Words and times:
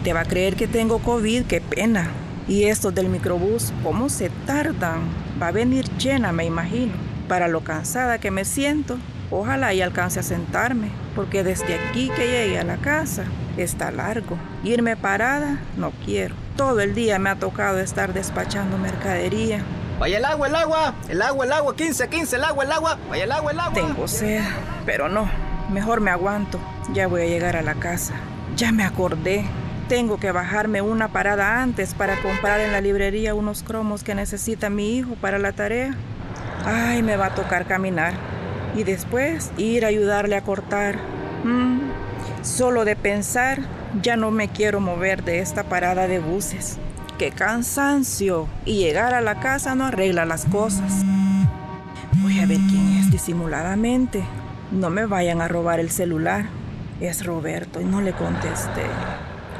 Gente 0.00 0.14
va 0.14 0.20
a 0.20 0.24
creer 0.24 0.56
que 0.56 0.66
tengo 0.66 0.98
COVID, 1.00 1.44
qué 1.44 1.60
pena. 1.60 2.08
Y 2.48 2.64
estos 2.64 2.94
del 2.94 3.10
microbús, 3.10 3.70
¿cómo 3.82 4.08
se 4.08 4.30
tardan? 4.46 5.00
Va 5.40 5.48
a 5.48 5.52
venir 5.52 5.90
llena, 5.98 6.32
me 6.32 6.46
imagino. 6.46 6.94
Para 7.28 7.48
lo 7.48 7.60
cansada 7.60 8.16
que 8.16 8.30
me 8.30 8.46
siento, 8.46 8.96
ojalá 9.30 9.74
y 9.74 9.82
alcance 9.82 10.18
a 10.18 10.22
sentarme, 10.22 10.88
porque 11.14 11.44
desde 11.44 11.74
aquí 11.74 12.10
que 12.16 12.28
llegue 12.28 12.58
a 12.58 12.64
la 12.64 12.78
casa 12.78 13.24
está 13.58 13.90
largo. 13.90 14.38
Irme 14.64 14.96
parada, 14.96 15.60
no 15.76 15.92
quiero. 16.06 16.34
Todo 16.56 16.80
el 16.80 16.94
día 16.94 17.18
me 17.18 17.28
ha 17.28 17.36
tocado 17.36 17.78
estar 17.78 18.14
despachando 18.14 18.78
mercadería. 18.78 19.62
Vaya 19.98 20.16
el 20.16 20.24
agua, 20.24 20.48
el 20.48 20.54
agua, 20.54 20.94
el 21.10 21.20
agua, 21.20 21.44
el 21.44 21.52
agua, 21.52 21.76
15, 21.76 22.08
15, 22.08 22.36
el 22.36 22.44
agua, 22.44 22.64
el 22.64 22.72
agua, 22.72 22.98
vaya 23.10 23.24
el 23.24 23.32
agua, 23.32 23.52
el 23.52 23.60
agua. 23.60 23.74
Tengo 23.74 24.08
sed, 24.08 24.42
pero 24.86 25.10
no, 25.10 25.30
mejor 25.70 26.00
me 26.00 26.10
aguanto. 26.10 26.58
Ya 26.94 27.06
voy 27.06 27.20
a 27.20 27.26
llegar 27.26 27.54
a 27.54 27.60
la 27.60 27.74
casa. 27.74 28.14
Ya 28.56 28.72
me 28.72 28.82
acordé. 28.82 29.44
Tengo 29.90 30.20
que 30.20 30.30
bajarme 30.30 30.82
una 30.82 31.08
parada 31.08 31.60
antes 31.60 31.94
para 31.94 32.14
comprar 32.22 32.60
en 32.60 32.70
la 32.70 32.80
librería 32.80 33.34
unos 33.34 33.64
cromos 33.64 34.04
que 34.04 34.14
necesita 34.14 34.70
mi 34.70 34.96
hijo 34.96 35.16
para 35.20 35.40
la 35.40 35.50
tarea. 35.50 35.96
Ay, 36.64 37.02
me 37.02 37.16
va 37.16 37.26
a 37.26 37.34
tocar 37.34 37.66
caminar. 37.66 38.14
Y 38.76 38.84
después 38.84 39.50
ir 39.56 39.84
a 39.84 39.88
ayudarle 39.88 40.36
a 40.36 40.42
cortar. 40.42 40.94
Mm, 41.42 41.80
solo 42.42 42.84
de 42.84 42.94
pensar, 42.94 43.62
ya 44.00 44.14
no 44.14 44.30
me 44.30 44.46
quiero 44.46 44.78
mover 44.78 45.24
de 45.24 45.40
esta 45.40 45.64
parada 45.64 46.06
de 46.06 46.20
buses. 46.20 46.78
¡Qué 47.18 47.32
cansancio! 47.32 48.46
Y 48.64 48.76
llegar 48.76 49.12
a 49.12 49.20
la 49.20 49.40
casa 49.40 49.74
no 49.74 49.86
arregla 49.86 50.24
las 50.24 50.44
cosas. 50.44 51.02
Voy 52.22 52.38
a 52.38 52.46
ver 52.46 52.58
quién 52.68 52.96
es 53.00 53.10
disimuladamente. 53.10 54.22
No 54.70 54.88
me 54.88 55.06
vayan 55.06 55.40
a 55.40 55.48
robar 55.48 55.80
el 55.80 55.90
celular. 55.90 56.44
Es 57.00 57.26
Roberto 57.26 57.80
y 57.80 57.84
no 57.84 58.00
le 58.00 58.12
contesté. 58.12 58.84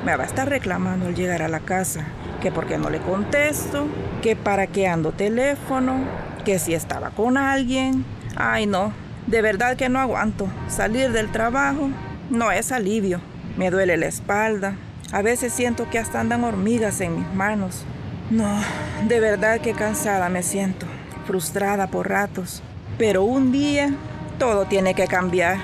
Me 0.05 0.17
va 0.17 0.25
a 0.25 0.27
estar 0.27 0.49
reclamando 0.49 1.07
al 1.07 1.15
llegar 1.15 1.43
a 1.43 1.49
la 1.49 1.61
casa. 1.61 2.07
Que 2.41 2.51
por 2.51 2.67
qué 2.67 2.79
no 2.79 2.89
le 2.89 3.01
contesto. 3.01 3.87
Que 4.23 4.35
para 4.35 4.67
qué 4.67 4.89
ando 4.89 5.13
teléfono. 5.13 5.99
Que 6.45 6.59
si 6.59 6.75
estaba 6.75 7.11
con 7.11 7.37
alguien. 7.37 8.05
Ay 8.37 8.67
no. 8.67 8.93
De 9.27 9.43
verdad 9.43 9.77
que 9.77 9.89
no 9.89 9.99
aguanto. 9.99 10.49
Salir 10.69 11.13
del 11.13 11.31
trabajo 11.31 11.91
no 12.31 12.51
es 12.51 12.73
alivio. 12.73 13.21
Me 13.57 13.71
duele 13.71 13.97
la 13.97 14.07
espalda. 14.07 14.75
A 15.13 15.23
veces 15.23 15.53
siento 15.53 15.91
que 15.91 15.99
hasta 15.99 16.21
andan 16.21 16.45
hormigas 16.45 17.01
en 17.01 17.17
mis 17.17 17.35
manos. 17.35 17.85
No, 18.31 18.61
de 19.09 19.19
verdad 19.19 19.61
que 19.61 19.73
cansada 19.73 20.29
me 20.29 20.43
siento. 20.43 20.87
Frustrada 21.27 21.89
por 21.89 22.09
ratos. 22.09 22.63
Pero 22.97 23.25
un 23.25 23.51
día 23.51 23.93
todo 24.39 24.67
tiene 24.67 24.95
que 24.95 25.07
cambiar. 25.07 25.59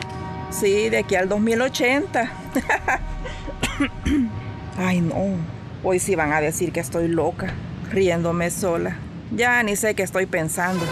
Sí, 0.50 0.90
de 0.90 0.98
aquí 0.98 1.14
al 1.14 1.28
2080. 1.28 2.30
Ay, 4.78 5.00
no. 5.00 5.36
Hoy 5.82 5.98
sí 5.98 6.14
van 6.14 6.32
a 6.32 6.40
decir 6.40 6.72
que 6.72 6.80
estoy 6.80 7.08
loca, 7.08 7.54
riéndome 7.90 8.50
sola. 8.50 8.98
Ya 9.34 9.62
ni 9.62 9.76
sé 9.76 9.94
qué 9.94 10.02
estoy 10.02 10.26
pensando. 10.26 10.84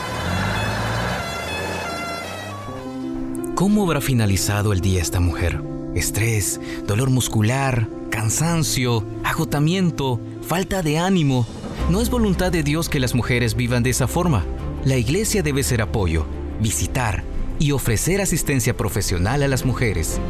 ¿Cómo 3.54 3.84
habrá 3.84 4.00
finalizado 4.00 4.72
el 4.72 4.80
día 4.80 5.00
esta 5.00 5.20
mujer? 5.20 5.62
Estrés, 5.94 6.60
dolor 6.86 7.10
muscular, 7.10 7.88
cansancio, 8.10 9.04
agotamiento, 9.22 10.20
falta 10.42 10.82
de 10.82 10.98
ánimo. 10.98 11.46
No 11.88 12.00
es 12.00 12.10
voluntad 12.10 12.50
de 12.50 12.62
Dios 12.62 12.88
que 12.88 12.98
las 12.98 13.14
mujeres 13.14 13.54
vivan 13.54 13.82
de 13.82 13.90
esa 13.90 14.08
forma. 14.08 14.44
La 14.84 14.96
iglesia 14.96 15.42
debe 15.42 15.62
ser 15.62 15.82
apoyo, 15.82 16.26
visitar 16.60 17.22
y 17.58 17.70
ofrecer 17.70 18.20
asistencia 18.20 18.76
profesional 18.76 19.42
a 19.42 19.48
las 19.48 19.64
mujeres. 19.64 20.20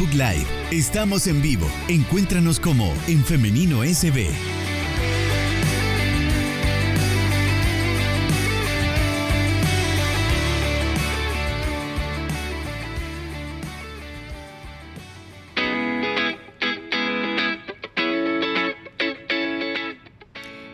Facebook 0.00 0.14
Live. 0.14 0.46
Estamos 0.70 1.26
en 1.26 1.42
vivo. 1.42 1.66
Encuéntranos 1.88 2.58
como 2.58 2.94
en 3.06 3.22
Femenino 3.22 3.82
SB. 3.84 4.30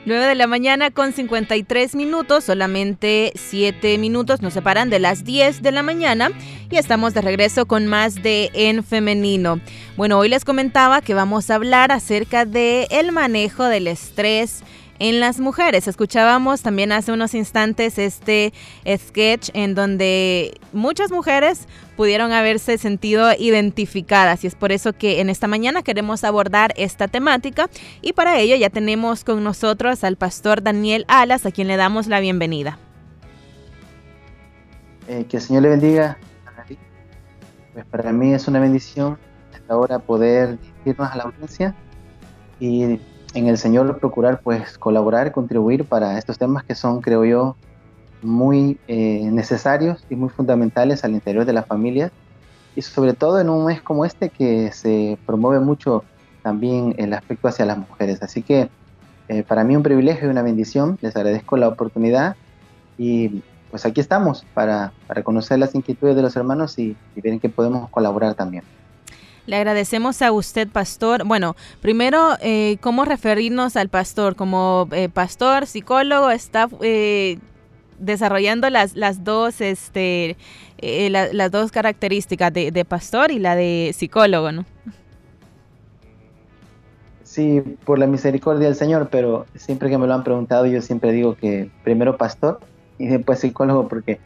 Nueve 0.06 0.25
de 0.25 0.37
la 0.37 0.47
mañana 0.47 0.93
con 0.93 1.12
53 1.12 1.97
minutos, 1.97 2.44
solamente 2.44 3.33
7 3.34 3.99
minutos 3.99 4.41
nos 4.41 4.53
separan 4.53 4.89
de 4.89 5.00
las 5.00 5.25
10 5.25 5.62
de 5.62 5.72
la 5.72 5.83
mañana 5.83 6.31
y 6.71 6.77
estamos 6.77 7.12
de 7.12 7.22
regreso 7.22 7.67
con 7.67 7.89
más 7.89 8.15
de 8.15 8.53
En 8.55 8.84
Femenino. 8.84 9.61
Bueno, 9.97 10.16
hoy 10.21 10.28
les 10.28 10.45
comentaba 10.45 11.00
que 11.00 11.15
vamos 11.15 11.50
a 11.50 11.56
hablar 11.56 11.91
acerca 11.91 12.45
de 12.45 12.87
manejo 13.11 13.65
del 13.65 13.89
estrés 13.89 14.62
en 14.99 15.21
las 15.21 15.41
mujeres. 15.41 15.89
Escuchábamos 15.89 16.62
también 16.62 16.93
hace 16.93 17.12
unos 17.12 17.34
instantes 17.34 17.99
este 17.99 18.53
sketch 18.87 19.51
en 19.55 19.75
donde 19.75 20.59
muchas 20.73 21.11
mujeres 21.11 21.67
pudieron 21.97 22.33
haberse 22.33 22.79
sentido 22.79 23.31
identificadas 23.39 24.45
y 24.45 24.47
es 24.47 24.55
por 24.55 24.73
eso 24.73 24.93
que 24.93 25.21
en 25.21 25.31
esta 25.31 25.49
mañana 25.49 25.83
queremos 25.83 26.25
abordar 26.25 26.75
esta 26.77 27.09
temática 27.09 27.69
y 28.03 28.12
para 28.12 28.39
ello 28.39 28.57
ya 28.57 28.71
tenemos 28.71 29.25
con 29.25 29.43
nosotros 29.43 30.05
al 30.05 30.17
pastor 30.17 30.62
Daniel 30.62 31.05
Alas 31.09 31.47
a 31.47 31.51
quien 31.51 31.69
le 31.69 31.77
damos 31.77 32.07
la 32.07 32.21
bienvenida. 32.21 32.78
Eh, 35.09 35.25
que 35.28 35.37
el 35.37 35.43
Señor 35.43 35.63
le 35.63 35.69
bendiga. 35.71 36.19
Pues 37.73 37.84
para 37.87 38.11
mí 38.11 38.33
es 38.33 38.49
una 38.49 38.59
bendición 38.59 39.19
hasta 39.53 39.75
ahora 39.75 39.99
poder 39.99 40.59
dirigirnos 40.59 41.13
a 41.13 41.17
la 41.17 41.23
audiencia 41.25 41.75
y 42.59 42.99
en 43.35 43.49
el 43.49 43.59
Señor 43.59 43.99
procurar 43.99 44.41
pues 44.43 44.79
colaborar, 44.79 45.33
contribuir 45.33 45.85
para 45.85 46.19
estos 46.19 46.39
temas 46.39 46.65
que 46.65 46.75
son, 46.75 47.01
creo 47.01 47.25
yo, 47.25 47.57
muy 48.23 48.79
eh, 48.89 49.29
necesarios 49.31 50.05
y 50.11 50.17
muy 50.17 50.29
fundamentales 50.29 51.05
al 51.05 51.13
interior 51.13 51.45
de 51.45 51.53
la 51.53 51.63
familia 51.63 52.11
y 52.75 52.83
sobre 52.83 53.15
todo 53.15 53.41
en 53.41 53.49
un 53.49 53.67
mes 53.67 53.81
como 53.81 54.05
este 54.05 54.31
que 54.31 54.73
se 54.73 55.19
promueve 55.27 55.65
mucho 55.65 56.05
también 56.43 56.95
el 56.99 57.13
aspecto 57.13 57.49
hacia 57.49 57.65
las 57.65 57.79
mujeres. 57.79 58.23
Así 58.23 58.43
que 58.43 58.69
eh, 59.29 59.43
para 59.43 59.65
mí 59.65 59.77
un 59.77 59.83
privilegio 59.83 60.29
y 60.29 60.31
una 60.31 60.43
bendición, 60.43 60.99
les 61.01 61.17
agradezco 61.17 61.57
la 61.57 61.69
oportunidad 61.69 62.37
y 62.99 63.43
pues 63.71 63.85
aquí 63.85 64.01
estamos 64.01 64.47
para, 64.55 64.93
para 65.07 65.23
conocer 65.23 65.59
las 65.59 65.75
inquietudes 65.75 66.17
de 66.17 66.23
los 66.23 66.37
hermanos 66.37 66.79
y, 66.79 66.97
y 67.15 67.21
ver 67.21 67.33
en 67.33 67.41
qué 67.41 67.49
podemos 67.49 67.91
colaborar 67.91 68.35
también. 68.35 68.63
Le 69.47 69.57
agradecemos 69.57 70.23
a 70.23 70.33
usted, 70.33 70.69
pastor. 70.69 71.25
Bueno, 71.25 71.55
primero, 71.81 72.37
eh, 72.41 72.78
¿cómo 72.81 73.04
referirnos 73.04 73.77
al 73.77 73.89
pastor? 73.89 74.34
Como 74.34 74.89
eh, 74.91 75.09
pastor, 75.09 75.66
psicólogo, 75.66 76.31
está 76.31 76.69
eh, 76.83 77.39
desarrollando 78.01 78.69
las, 78.71 78.97
las 78.97 79.22
dos, 79.22 79.60
este, 79.60 80.37
eh, 80.78 81.10
la, 81.10 81.33
las 81.33 81.51
dos 81.53 81.71
características 81.71 82.53
de, 82.53 82.72
de, 82.72 82.84
pastor 82.84 83.31
y 83.31 83.39
la 83.39 83.54
de 83.54 83.93
psicólogo, 83.97 84.51
¿no? 84.51 84.65
Sí, 87.22 87.63
por 87.84 87.98
la 87.98 88.07
misericordia 88.07 88.66
del 88.66 88.77
Señor, 88.77 89.09
pero 89.10 89.47
siempre 89.54 89.91
que 89.91 89.98
me 89.98 90.07
lo 90.07 90.15
han 90.15 90.25
preguntado, 90.25 90.66
yo 90.66 90.81
siempre 90.83 91.13
digo 91.13 91.37
que 91.37 91.71
primero 91.84 92.16
pastor 92.16 92.60
y 92.98 93.07
después 93.07 93.41
psicólogo, 93.41 93.89
porque 93.89 94.19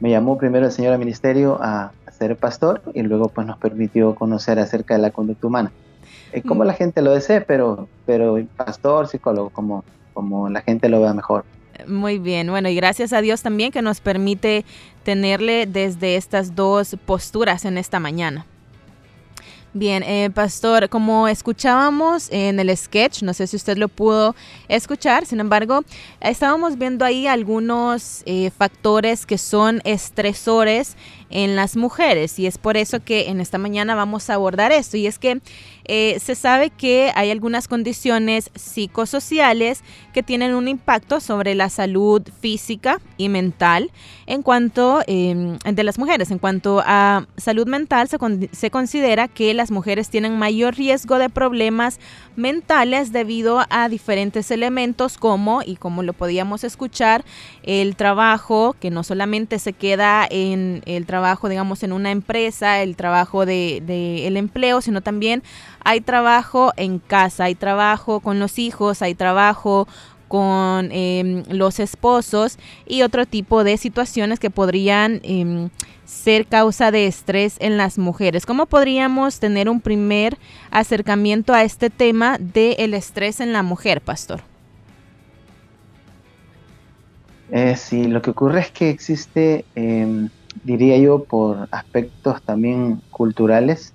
me 0.00 0.10
llamó 0.10 0.38
primero 0.38 0.66
el 0.66 0.72
Señor 0.72 0.92
al 0.92 0.98
ministerio 0.98 1.58
a 1.60 1.92
ser 2.12 2.36
pastor 2.36 2.82
y 2.94 3.02
luego 3.02 3.28
pues 3.28 3.46
nos 3.46 3.58
permitió 3.58 4.14
conocer 4.14 4.58
acerca 4.58 4.94
de 4.94 5.02
la 5.02 5.10
conducta 5.10 5.46
humana. 5.46 5.72
Eh, 6.32 6.42
como 6.42 6.64
mm. 6.64 6.66
la 6.66 6.74
gente 6.74 7.02
lo 7.02 7.12
desee, 7.12 7.40
pero, 7.40 7.88
pero 8.06 8.38
pastor, 8.56 9.08
psicólogo, 9.08 9.50
como, 9.50 9.84
como 10.14 10.48
la 10.48 10.62
gente 10.62 10.88
lo 10.88 11.00
vea 11.00 11.14
mejor. 11.14 11.44
Muy 11.86 12.18
bien, 12.18 12.48
bueno, 12.48 12.68
y 12.68 12.74
gracias 12.74 13.12
a 13.12 13.20
Dios 13.20 13.42
también 13.42 13.72
que 13.72 13.82
nos 13.82 14.00
permite 14.00 14.64
tenerle 15.04 15.66
desde 15.66 16.16
estas 16.16 16.54
dos 16.54 16.96
posturas 17.06 17.64
en 17.64 17.78
esta 17.78 17.98
mañana. 17.98 18.46
Bien, 19.74 20.02
eh, 20.02 20.28
Pastor, 20.28 20.90
como 20.90 21.28
escuchábamos 21.28 22.28
en 22.30 22.60
el 22.60 22.76
sketch, 22.76 23.22
no 23.22 23.32
sé 23.32 23.46
si 23.46 23.56
usted 23.56 23.78
lo 23.78 23.88
pudo 23.88 24.36
escuchar, 24.68 25.24
sin 25.24 25.40
embargo, 25.40 25.82
estábamos 26.20 26.76
viendo 26.76 27.06
ahí 27.06 27.26
algunos 27.26 28.22
eh, 28.26 28.50
factores 28.50 29.24
que 29.24 29.38
son 29.38 29.80
estresores 29.84 30.94
en 31.30 31.56
las 31.56 31.74
mujeres 31.76 32.38
y 32.38 32.46
es 32.46 32.58
por 32.58 32.76
eso 32.76 33.00
que 33.02 33.30
en 33.30 33.40
esta 33.40 33.56
mañana 33.56 33.94
vamos 33.94 34.28
a 34.28 34.34
abordar 34.34 34.72
esto 34.72 34.98
y 34.98 35.06
es 35.06 35.18
que 35.18 35.40
eh, 35.84 36.18
se 36.20 36.34
sabe 36.34 36.70
que 36.70 37.12
hay 37.14 37.30
algunas 37.30 37.68
condiciones 37.68 38.50
psicosociales 38.54 39.82
que 40.12 40.22
tienen 40.22 40.54
un 40.54 40.68
impacto 40.68 41.20
sobre 41.20 41.54
la 41.54 41.68
salud 41.68 42.22
física 42.40 43.00
y 43.16 43.28
mental 43.28 43.90
en 44.26 44.42
cuanto 44.42 45.02
em, 45.06 45.58
de 45.58 45.84
las 45.84 45.98
mujeres. 45.98 46.30
En 46.30 46.38
cuanto 46.38 46.82
a 46.84 47.26
salud 47.36 47.66
mental, 47.66 48.08
se, 48.08 48.18
se 48.52 48.70
considera 48.70 49.28
que 49.28 49.54
las 49.54 49.70
mujeres 49.70 50.08
tienen 50.08 50.38
mayor 50.38 50.76
riesgo 50.76 51.18
de 51.18 51.28
problemas 51.28 51.98
mentales 52.36 53.12
debido 53.12 53.64
a 53.68 53.88
diferentes 53.88 54.50
elementos 54.50 55.18
como, 55.18 55.62
y 55.64 55.76
como 55.76 56.02
lo 56.02 56.12
podíamos 56.12 56.64
escuchar, 56.64 57.24
el 57.62 57.96
trabajo, 57.96 58.74
que 58.78 58.90
no 58.90 59.02
solamente 59.02 59.58
se 59.58 59.72
queda 59.72 60.26
en 60.30 60.82
el 60.86 61.06
trabajo, 61.06 61.48
digamos, 61.48 61.82
en 61.82 61.92
una 61.92 62.10
empresa, 62.10 62.82
el 62.82 62.96
trabajo 62.96 63.44
de, 63.46 63.82
de 63.84 64.26
el 64.26 64.36
empleo, 64.36 64.80
sino 64.80 65.00
también 65.00 65.42
hay 65.84 66.00
trabajo 66.00 66.72
en 66.76 66.98
casa, 66.98 67.44
hay 67.44 67.54
trabajo 67.54 68.20
con 68.20 68.38
los 68.38 68.58
hijos, 68.58 69.02
hay 69.02 69.14
trabajo 69.14 69.86
con 70.28 70.90
em, 70.92 71.44
los 71.50 71.78
esposos 71.78 72.58
y 72.86 73.02
otro 73.02 73.26
tipo 73.26 73.64
de 73.64 73.76
situaciones 73.76 74.40
que 74.40 74.48
podrían 74.48 75.20
em, 75.24 75.68
ser 76.06 76.46
causa 76.46 76.90
de 76.90 77.06
estrés 77.06 77.56
en 77.60 77.76
las 77.76 77.98
mujeres. 77.98 78.46
¿Cómo 78.46 78.64
podríamos 78.64 79.40
tener 79.40 79.68
un 79.68 79.80
primer 79.82 80.38
acercamiento 80.70 81.52
a 81.52 81.64
este 81.64 81.90
tema 81.90 82.38
del 82.38 82.94
estrés 82.94 83.40
en 83.40 83.52
la 83.52 83.62
mujer, 83.62 84.00
pastor? 84.00 84.40
Eh, 87.50 87.76
sí, 87.76 88.04
lo 88.04 88.22
que 88.22 88.30
ocurre 88.30 88.60
es 88.60 88.70
que 88.70 88.88
existe, 88.88 89.66
em, 89.74 90.30
diría 90.64 90.96
yo, 90.96 91.24
por 91.24 91.68
aspectos 91.70 92.40
también 92.40 93.02
culturales, 93.10 93.92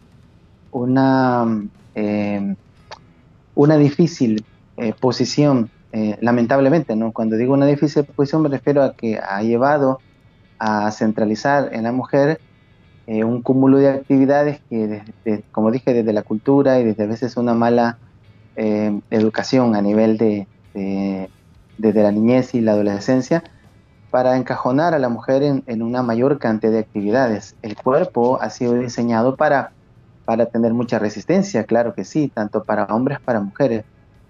una, 0.71 1.63
una 3.55 3.77
difícil 3.77 4.45
eh, 4.77 4.93
posición 4.99 5.71
eh, 5.93 6.17
lamentablemente, 6.21 6.95
¿no? 6.95 7.11
Cuando 7.13 7.37
digo 7.37 7.53
una 7.53 7.65
difícil 7.65 8.03
posición 8.03 8.41
me 8.41 8.49
refiero 8.49 8.83
a 8.83 8.93
que 8.93 9.17
ha 9.17 9.41
llevado 9.41 9.99
a 10.59 10.91
centralizar 10.91 11.69
en 11.73 11.83
la 11.83 11.91
mujer 11.91 12.39
eh, 13.07 13.23
un 13.23 13.41
cúmulo 13.41 13.77
de 13.77 13.89
actividades 13.89 14.59
que, 14.69 15.01
como 15.51 15.71
dije, 15.71 15.93
desde 15.93 16.11
la 16.11 16.23
cultura 16.23 16.79
y 16.79 16.83
desde 16.83 17.03
a 17.03 17.07
veces 17.07 17.37
una 17.37 17.53
mala 17.53 17.97
eh, 18.57 18.99
educación 19.11 19.75
a 19.75 19.81
nivel 19.81 20.17
de, 20.17 20.45
desde 21.77 22.03
la 22.03 22.11
niñez 22.11 22.53
y 22.53 22.61
la 22.61 22.73
adolescencia, 22.73 23.43
para 24.11 24.35
encajonar 24.35 24.93
a 24.93 24.99
la 24.99 25.09
mujer 25.09 25.41
en, 25.41 25.81
una 25.81 26.03
mayor 26.03 26.37
cantidad 26.37 26.73
de 26.73 26.79
actividades. 26.79 27.55
El 27.61 27.75
cuerpo 27.75 28.39
ha 28.41 28.49
sido 28.49 28.73
diseñado 28.73 29.35
para, 29.35 29.71
para 30.27 30.45
tener 30.45 30.73
mucha 30.73 30.99
resistencia, 30.99 31.63
claro 31.63 31.95
que 31.95 32.03
sí, 32.03 32.31
tanto 32.31 32.63
para 32.63 32.83
hombres 32.85 33.19
para 33.19 33.39
mujeres 33.39 33.83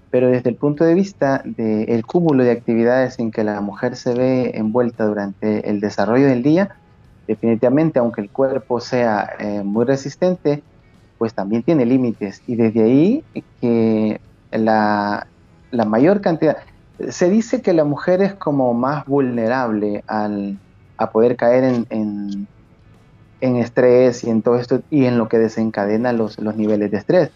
pero 0.10 0.30
desde 0.30 0.50
el 0.50 0.56
punto 0.56 0.84
de 0.84 0.94
vista 0.94 1.42
del 1.44 2.06
cúmulo 2.06 2.44
de 2.44 2.52
actividades 2.52 3.20
en 3.20 3.32
que 3.32 3.44
la 3.44 3.60
mujer 3.62 3.96
se 3.96 4.14
ve 4.14 4.52
envuelta 4.56 5.06
durante 5.06 5.70
el 5.70 5.80
desarrollo 5.80 6.28
del 6.28 6.44
día, 6.44 6.76
definitivamente, 7.28 8.00
aunque 8.00 8.22
el 8.22 8.30
cuerpo 8.30 8.80
sea 8.80 9.30
eh, 9.40 9.64
muy 9.64 9.86
resistente, 9.86 10.64
pues 11.18 11.34
también 11.34 11.64
tiene 11.64 11.86
límites. 11.86 12.42
Y 12.48 12.56
desde 12.56 12.84
ahí 12.84 13.24
que 13.60 14.22
la, 14.52 15.28
mayor 15.72 16.22
cantidad... 16.22 16.58
Se 17.10 17.30
dice 17.30 17.62
que 17.62 17.74
la 17.74 17.84
mujer 17.84 18.24
es 18.24 18.34
como 18.34 18.74
más 18.74 19.06
vulnerable 19.06 20.04
al, 20.08 20.58
a 20.98 21.12
poder 21.12 21.36
caer 21.36 21.86
en, 21.92 22.48
estrés 23.42 24.24
y 24.24 24.30
en 24.30 24.42
todo 24.42 24.58
esto 24.58 24.82
y 24.90 25.06
en 25.06 25.18
lo 25.18 25.28
que 25.30 25.38
desencadena 25.38 26.14
los, 26.14 26.40
los 26.40 26.56
niveles 26.56 26.92
de 26.92 26.98
estrés. 26.98 27.32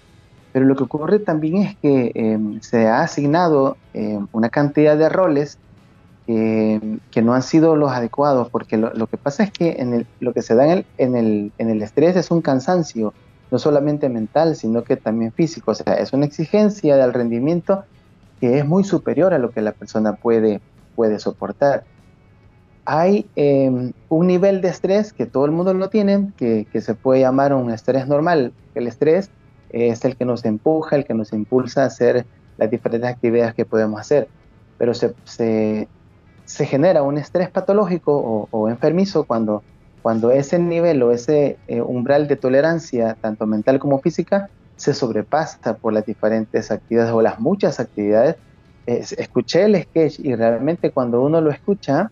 Pero 0.54 0.66
lo 0.66 0.76
que 0.76 0.84
ocurre 0.84 1.20
también 1.20 1.58
es 1.58 1.76
que 1.78 2.12
em, 2.14 2.60
se 2.62 2.88
ha 2.88 3.02
asignado 3.02 3.78
em, 3.94 4.28
una 4.32 4.50
cantidad 4.50 4.98
de 4.98 5.10
roles 5.10 5.58
que 6.28 7.22
no 7.22 7.34
han 7.34 7.44
sido 7.44 7.76
los 7.76 7.92
adecuados, 7.92 8.50
porque 8.50 8.78
lo, 8.78 9.08
que 9.08 9.18
pasa 9.18 9.44
es 9.44 9.52
que 9.52 9.76
en 9.80 10.08
lo 10.22 10.32
que 10.32 10.42
se 10.42 10.56
da 10.56 10.66
en 10.66 10.72
el, 10.72 10.86
en, 10.98 11.16
el, 11.18 11.52
en 11.58 11.70
el 11.70 11.82
estrés 11.82 12.16
es 12.16 12.32
un 12.32 12.42
cansancio, 12.42 13.14
no 13.50 13.60
solamente 13.60 14.08
mental, 14.08 14.56
sino 14.56 14.86
que 14.86 14.96
también 14.96 15.34
físico. 15.34 15.72
O 15.72 15.76
sea, 15.76 15.96
es 15.96 16.14
una 16.14 16.26
exigencia 16.26 16.96
del 16.96 17.14
rendimiento 17.14 17.84
que 18.40 18.60
es 18.60 18.66
muy 18.66 18.86
superior 18.86 19.34
a 19.34 19.40
lo 19.40 19.52
que 19.52 19.62
la 19.62 19.74
persona 19.74 20.14
puede, 20.14 20.62
puede 20.96 21.20
soportar. 21.20 21.84
Hay 22.86 23.28
em, 23.36 23.94
un 24.10 24.28
nivel 24.28 24.62
de 24.62 24.70
estrés 24.70 25.14
que 25.14 25.26
todo 25.26 25.46
el 25.46 25.52
mundo 25.52 25.74
lo 25.74 25.90
tiene, 25.90 26.32
que, 26.38 26.66
se 26.82 26.96
puede 26.96 27.22
llamar 27.22 27.54
un 27.54 27.72
estrés 27.72 28.08
normal. 28.08 28.54
El 28.74 28.88
estrés 28.88 29.30
es 29.70 30.04
el 30.04 30.16
que 30.16 30.26
nos 30.26 30.44
empuja, 30.46 30.96
el 30.96 31.06
que 31.06 31.14
nos 31.14 31.32
impulsa 31.32 31.84
a 31.84 31.86
hacer 31.86 32.26
las 32.58 32.72
diferentes 32.72 33.10
actividades 33.10 33.54
que 33.54 33.66
podemos 33.66 34.00
hacer. 34.00 34.28
Pero 34.78 34.94
se, 34.96 35.88
genera 36.48 37.04
un 37.04 37.18
estrés 37.18 37.50
patológico 37.50 38.48
o, 38.52 38.70
enfermizo 38.70 39.26
cuando, 39.26 39.64
cuando 40.02 40.32
ese 40.32 40.58
nivel 40.58 41.04
o 41.04 41.12
ese 41.12 41.58
eh, 41.68 41.82
umbral 41.82 42.28
de 42.28 42.36
tolerancia, 42.36 43.16
tanto 43.22 43.46
mental 43.46 43.78
como 43.80 44.00
física, 44.00 44.50
se 44.76 44.96
sobrepasa 44.96 45.76
por 45.76 45.94
las 45.94 46.06
diferentes 46.08 46.72
actividades 46.72 47.14
o 47.14 47.22
las 47.22 47.40
muchas 47.40 47.80
actividades. 47.80 48.38
escuché 48.88 49.66
el 49.66 49.80
sketch 49.84 50.20
y 50.20 50.34
realmente 50.34 50.90
cuando 50.90 51.22
uno 51.22 51.40
lo 51.40 51.52
escucha, 51.52 52.10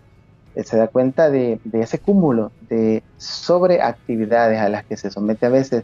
se 0.64 0.78
da 0.78 0.88
cuenta 0.88 1.30
de, 1.30 1.60
de, 1.64 1.82
ese 1.82 2.00
cúmulo 2.00 2.52
de 2.70 3.04
sobreactividades 3.18 4.60
a 4.60 4.70
las 4.70 4.86
que 4.86 4.98
se 4.98 5.10
somete 5.10 5.46
a 5.46 5.50
veces 5.50 5.84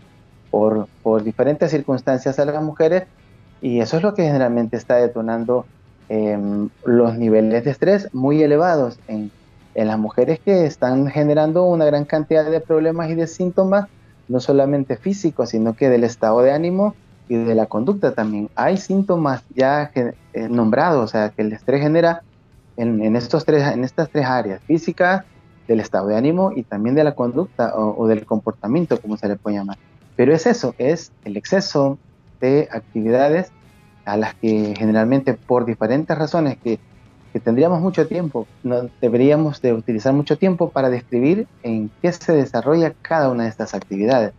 por, 1.03 1.23
diferentes 1.23 1.71
circunstancias 1.71 2.39
a 2.39 2.45
las 2.45 2.63
mujeres 2.63 3.03
y 3.61 3.81
eso 3.81 3.97
es 3.97 4.03
lo 4.03 4.13
que 4.13 4.23
generalmente 4.23 4.77
está 4.77 4.95
detonando 4.95 5.65
em, 6.07 6.69
los 6.85 7.17
niveles 7.17 7.65
de 7.65 7.71
estrés 7.71 8.13
muy 8.13 8.41
elevados 8.41 8.99
en, 9.07 9.31
las 9.73 9.99
mujeres 9.99 10.39
que 10.39 10.65
están 10.65 11.07
generando 11.07 11.65
una 11.65 11.83
gran 11.83 12.05
cantidad 12.05 12.49
de 12.49 12.61
problemas 12.61 13.09
y 13.09 13.15
de 13.15 13.27
síntomas, 13.27 13.89
no 14.29 14.39
solamente 14.39 14.95
físicos, 14.95 15.49
sino 15.49 15.75
que 15.75 15.89
del 15.89 16.05
estado 16.05 16.41
de 16.41 16.53
ánimo 16.53 16.95
y 17.27 17.35
de 17.35 17.55
la 17.55 17.65
conducta 17.65 18.13
también. 18.13 18.49
Hay 18.55 18.77
síntomas 18.77 19.43
ya 19.53 19.91
eh, 19.93 20.13
nombrados, 20.49 21.03
o 21.03 21.07
sea, 21.09 21.31
que 21.31 21.41
el 21.41 21.51
estrés 21.51 21.81
genera 21.81 22.21
en, 22.77 23.15
estos 23.15 23.45
tres, 23.45 23.67
en 23.73 23.83
estas 23.83 24.09
tres 24.09 24.25
áreas, 24.25 24.61
física, 24.63 25.25
del 25.67 25.79
estado 25.79 26.07
de 26.07 26.15
ánimo 26.15 26.51
y 26.55 26.63
también 26.63 26.93
de 26.95 27.03
la 27.03 27.15
conducta 27.15 27.73
o 27.75 28.05
del 28.07 28.25
comportamiento, 28.25 29.01
como 29.01 29.17
se 29.17 29.27
le 29.27 29.35
puede 29.35 29.57
llamar. 29.57 29.77
Pero 30.15 30.33
es 30.33 30.45
eso, 30.45 30.75
es 30.77 31.11
el 31.23 31.37
exceso 31.37 31.97
de 32.39 32.67
actividades 32.71 33.51
a 34.05 34.17
las 34.17 34.35
que 34.35 34.73
generalmente 34.77 35.33
por 35.33 35.65
diferentes 35.65 36.17
razones 36.17 36.57
que, 36.63 36.79
tendríamos 37.43 37.81
mucho 37.81 38.07
tiempo, 38.07 38.47
no, 38.63 38.89
deberíamos 39.01 39.61
de 39.61 39.73
utilizar 39.73 40.13
mucho 40.13 40.37
tiempo 40.37 40.69
para 40.69 40.89
describir 40.89 41.47
en 41.63 41.91
qué 42.01 42.13
se 42.13 42.31
desarrolla 42.31 42.93
cada 43.01 43.29
una 43.29 43.43
de 43.43 43.49
estas 43.49 43.73
actividades. 43.73 44.31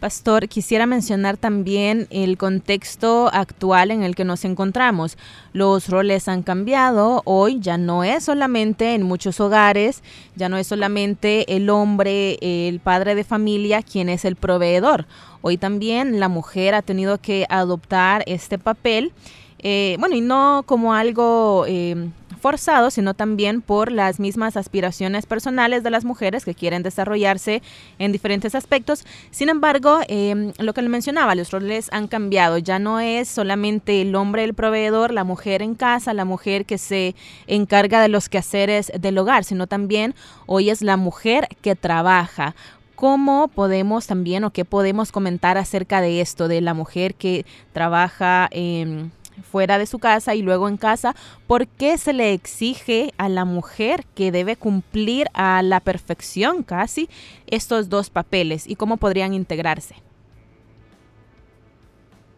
Pastor, 0.00 0.48
quisiera 0.48 0.86
mencionar 0.86 1.36
también 1.36 2.06
el 2.08 2.38
contexto 2.38 3.28
actual 3.34 3.90
en 3.90 4.02
el 4.02 4.16
que 4.16 4.24
nos 4.24 4.46
encontramos. 4.46 5.18
Los 5.52 5.90
roles 5.90 6.26
han 6.26 6.42
cambiado. 6.42 7.20
Hoy 7.26 7.60
ya 7.60 7.76
no 7.76 8.02
es 8.02 8.24
solamente 8.24 8.94
en 8.94 9.02
muchos 9.02 9.40
hogares, 9.40 10.02
ya 10.36 10.48
no 10.48 10.56
es 10.56 10.68
solamente 10.68 11.54
el 11.54 11.68
hombre, 11.68 12.38
el 12.40 12.80
padre 12.80 13.14
de 13.14 13.24
familia, 13.24 13.82
quien 13.82 14.08
es 14.08 14.24
el 14.24 14.36
proveedor. 14.36 15.04
Hoy 15.42 15.58
también 15.58 16.18
la 16.18 16.28
mujer 16.28 16.74
ha 16.74 16.80
tenido 16.80 17.18
que 17.18 17.44
adoptar 17.50 18.24
este 18.26 18.58
papel. 18.58 19.12
Eh, 19.58 19.96
bueno, 20.00 20.16
y 20.16 20.22
no 20.22 20.62
como 20.64 20.94
algo 20.94 21.66
eh, 21.68 22.08
forzado, 22.40 22.90
sino 22.90 23.14
también 23.14 23.62
por 23.62 23.92
las 23.92 24.18
mismas 24.18 24.56
aspiraciones 24.56 25.26
personales 25.26 25.82
de 25.82 25.90
las 25.90 26.04
mujeres 26.04 26.44
que 26.44 26.54
quieren 26.54 26.82
desarrollarse 26.82 27.62
en 27.98 28.12
diferentes 28.12 28.54
aspectos. 28.54 29.04
Sin 29.30 29.48
embargo, 29.48 30.00
em, 30.08 30.52
lo 30.58 30.74
que 30.74 30.82
le 30.82 30.88
mencionaba, 30.88 31.34
los 31.34 31.50
roles 31.50 31.88
han 31.92 32.08
cambiado. 32.08 32.58
Ya 32.58 32.78
no 32.78 32.98
es 33.00 33.28
solamente 33.28 34.02
el 34.02 34.14
hombre 34.14 34.44
el 34.44 34.54
proveedor, 34.54 35.12
la 35.12 35.24
mujer 35.24 35.62
en 35.62 35.74
casa, 35.74 36.14
la 36.14 36.24
mujer 36.24 36.64
que 36.64 36.78
se 36.78 37.14
encarga 37.46 38.00
de 38.02 38.08
los 38.08 38.28
quehaceres 38.28 38.90
del 38.98 39.18
hogar, 39.18 39.44
sino 39.44 39.66
también 39.66 40.14
hoy 40.46 40.70
es 40.70 40.82
la 40.82 40.96
mujer 40.96 41.48
que 41.62 41.76
trabaja 41.76 42.54
¿Cómo 43.00 43.48
podemos 43.48 44.06
también 44.06 44.44
o 44.44 44.50
qué 44.50 44.66
podemos 44.66 45.10
comentar 45.10 45.56
acerca 45.56 46.02
de 46.02 46.20
esto, 46.20 46.48
de 46.48 46.60
la 46.60 46.74
mujer 46.74 47.14
que 47.14 47.46
trabaja 47.72 48.46
en 48.50 49.10
fuera 49.42 49.78
de 49.78 49.86
su 49.86 49.98
casa 49.98 50.34
y 50.34 50.42
luego 50.42 50.68
en 50.68 50.76
casa, 50.76 51.14
¿por 51.46 51.66
qué 51.66 51.98
se 51.98 52.12
le 52.12 52.32
exige 52.32 53.12
a 53.18 53.28
la 53.28 53.44
mujer 53.44 54.04
que 54.14 54.32
debe 54.32 54.56
cumplir 54.56 55.26
a 55.34 55.62
la 55.62 55.80
perfección 55.80 56.62
casi 56.62 57.08
estos 57.46 57.88
dos 57.88 58.10
papeles 58.10 58.66
y 58.66 58.76
cómo 58.76 58.96
podrían 58.96 59.34
integrarse? 59.34 59.96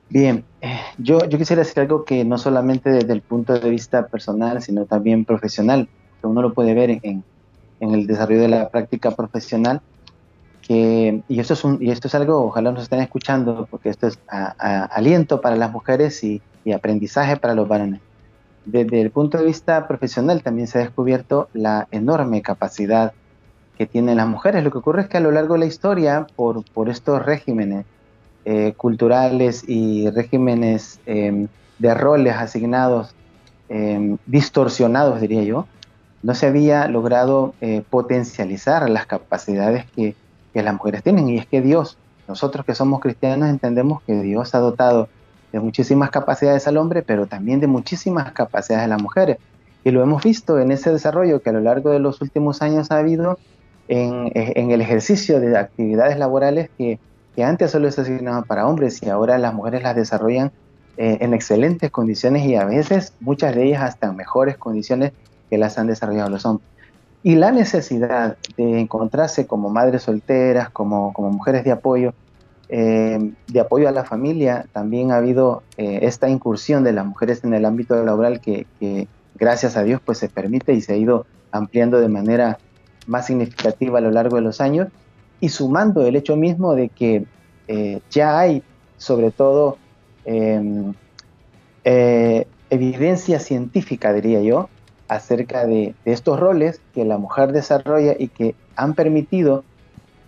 Bien, 0.09 0.45
eh, 0.61 0.79
yo, 0.99 1.27
yo 1.27 1.39
quisiera 1.39 1.63
decir 1.63 1.81
algo 1.81 2.05
que 2.05 2.23
no 2.25 2.37
solamente 2.37 2.91
desde 2.91 3.15
el 3.15 3.23
punto 3.23 3.59
de 3.59 3.71
vista 3.71 4.07
personal, 4.09 4.61
sino 4.61 4.85
también 4.85 5.25
profesional, 5.25 5.89
que 6.21 6.27
uno 6.27 6.43
lo 6.43 6.53
puede 6.53 6.75
ver 6.75 6.91
en, 6.91 7.25
en 7.81 7.95
el 7.95 8.07
desarrollo 8.07 8.43
de 8.43 8.49
la 8.49 8.69
práctica 8.69 9.13
profesional, 9.13 9.81
que, 10.63 11.23
y, 11.29 11.41
esto 11.41 11.55
es 11.55 11.65
un, 11.65 11.83
y 11.83 11.91
esto 11.91 12.09
es 12.09 12.15
algo, 12.15 12.45
ojalá 12.45 12.73
nos 12.73 12.85
estén 12.85 13.01
escuchando, 13.01 13.67
porque 13.71 13.89
esto 13.89 14.07
es 14.07 14.19
aliento 14.29 15.41
para 15.41 15.57
las 15.57 15.73
mujeres 15.73 16.23
y, 16.23 16.41
y 16.65 16.73
aprendizaje 16.73 17.37
para 17.37 17.55
los 17.55 17.69
varones. 17.69 18.01
Desde 18.65 19.01
el 19.01 19.11
punto 19.11 19.39
de 19.39 19.45
vista 19.45 19.89
profesional 19.89 20.43
también 20.43 20.69
se 20.69 20.79
ha 20.79 20.83
descubierto 20.83 21.49
la 21.53 21.89
enorme 21.91 22.43
capacidad 22.43 23.13
que 23.77 23.87
tienen 23.87 24.19
las 24.19 24.29
mujeres. 24.29 24.63
Lo 24.63 24.71
que 24.71 24.79
ocurre 24.79 25.03
es 25.03 25.09
que 25.09 25.17
a 25.17 25.21
lo 25.21 25.33
largo 25.33 25.55
de 25.55 25.61
la 25.61 25.67
historia, 25.67 26.27
por, 26.37 26.65
por 26.73 26.89
estos 26.89 27.25
regímenes, 27.25 27.85
eh, 28.45 28.75
culturales 28.77 29.65
y 29.69 30.11
regímenes 30.11 31.01
em, 31.07 31.49
de 31.79 31.95
roles 31.95 32.35
asignados, 32.35 33.15
em, 33.69 34.19
distorsionados, 34.27 35.21
diría 35.21 35.43
yo, 35.43 35.67
no 36.23 36.35
se 36.35 36.47
había 36.47 36.87
logrado 36.89 37.55
eh, 37.61 37.83
potencializar 37.89 38.89
las 38.91 39.07
capacidades 39.07 39.87
que, 39.97 40.15
que, 40.53 40.63
las 40.63 40.75
mujeres 40.75 41.03
tienen. 41.03 41.29
Y 41.29 41.39
es 41.39 41.47
que 41.47 41.61
Dios, 41.61 41.99
nosotros 42.29 42.65
que 42.65 42.75
somos 42.75 43.01
cristianos, 43.01 43.49
entendemos 43.49 44.03
que 44.03 44.21
Dios 44.23 44.55
ha 44.55 44.59
dotado 44.59 45.09
de 45.53 45.61
muchísimas 45.61 46.11
capacidades 46.11 46.67
al 46.67 46.77
hombre, 46.79 47.03
pero 47.03 47.27
también 47.27 47.61
de 47.61 47.67
muchísimas 47.67 48.33
capacidades 48.33 48.85
a 48.85 48.89
las 48.89 49.03
mujeres. 49.03 49.39
Y 49.85 49.91
lo 49.91 50.03
hemos 50.03 50.23
visto 50.23 50.59
en 50.59 50.73
ese 50.73 50.91
desarrollo 50.91 51.43
que 51.43 51.51
a 51.51 51.53
lo 51.53 51.61
largo 51.61 51.91
de 51.91 51.99
los 51.99 52.21
últimos 52.23 52.63
años 52.63 52.91
ha 52.91 52.99
habido 52.99 53.39
en, 53.89 54.31
en 54.35 54.71
el 54.71 54.81
ejercicio 54.81 55.41
de 55.41 55.57
actividades 55.57 56.19
laborales 56.19 56.71
que 56.79 56.99
que 57.35 57.45
antes 57.45 57.71
solo 57.71 57.91
se 57.91 58.03
asignaba 58.03 58.43
para 58.43 58.67
hombres 58.67 59.03
y 59.03 59.09
ahora 59.09 59.39
las 59.39 59.55
mujeres 59.55 59.83
las 59.83 59.97
desarrollan 59.97 60.53
eh, 60.97 61.19
en 61.21 61.33
excelentes 61.33 61.91
condiciones 61.91 62.45
y 62.45 62.57
a 62.57 62.65
veces 62.65 63.15
muchas 63.21 63.55
de 63.55 63.65
ellas 63.65 63.83
hasta 63.83 64.09
en 64.09 64.17
mejores 64.17 64.57
condiciones 64.59 65.13
que 65.49 65.59
las 65.59 65.79
han 65.79 65.87
desarrollado 65.87 66.29
los 66.29 66.45
hombres. 66.45 66.69
Y 67.23 67.37
la 67.37 67.53
necesidad 67.53 68.37
de 68.57 68.81
encontrarse 68.81 69.47
como 69.47 69.71
madres 69.71 70.03
solteras, 70.03 70.71
como, 70.71 71.13
como 71.13 71.31
mujeres 71.31 71.65
de 71.65 71.71
apoyo, 71.71 72.15
eh, 72.69 73.33
de 73.49 73.61
apoyo 73.61 73.89
a 73.89 73.93
la 73.93 74.05
familia, 74.05 74.67
también 74.73 75.11
ha 75.13 75.17
habido 75.17 75.63
eh, 75.77 76.01
esta 76.03 76.29
incursión 76.29 76.85
de 76.85 76.93
las 76.93 77.05
mujeres 77.05 77.45
en 77.45 77.55
el 77.55 77.65
ámbito 77.65 78.03
laboral 78.05 78.41
que, 78.41 78.67
gracias 79.35 79.77
a 79.77 79.83
Dios 79.83 80.01
pues 80.05 80.19
se 80.19 80.29
permite 80.29 80.73
y 80.73 80.81
se 80.81 80.93
ha 80.93 80.97
ido 80.97 81.27
ampliando 81.51 82.01
de 82.01 82.09
manera 82.09 82.59
más 83.07 83.27
significativa 83.27 83.99
a 83.99 84.03
lo 84.03 84.11
largo 84.11 84.37
de 84.37 84.43
los 84.43 84.61
años. 84.61 84.89
Y 85.41 85.49
sumando 85.49 86.07
el 86.07 86.17
hecho 86.17 86.37
mismo 86.37 86.75
de 86.75 86.89
que 86.89 87.25
eh, 87.69 88.01
ya 88.11 88.39
hay 88.39 88.63
sobre 88.97 89.33
todo 89.33 89.79
em, 90.25 90.95
evidencia 92.71 93.41
científica, 93.41 94.13
diría 94.13 94.41
yo, 94.41 94.69
acerca 95.09 95.67
de, 95.67 95.95
estos 96.05 96.41
roles 96.41 96.81
que 96.95 97.05
la 97.05 97.19
mujer 97.19 97.53
desarrolla 97.53 98.15
y 98.19 98.29
que 98.29 98.55
han 98.77 98.95
permitido 98.95 99.65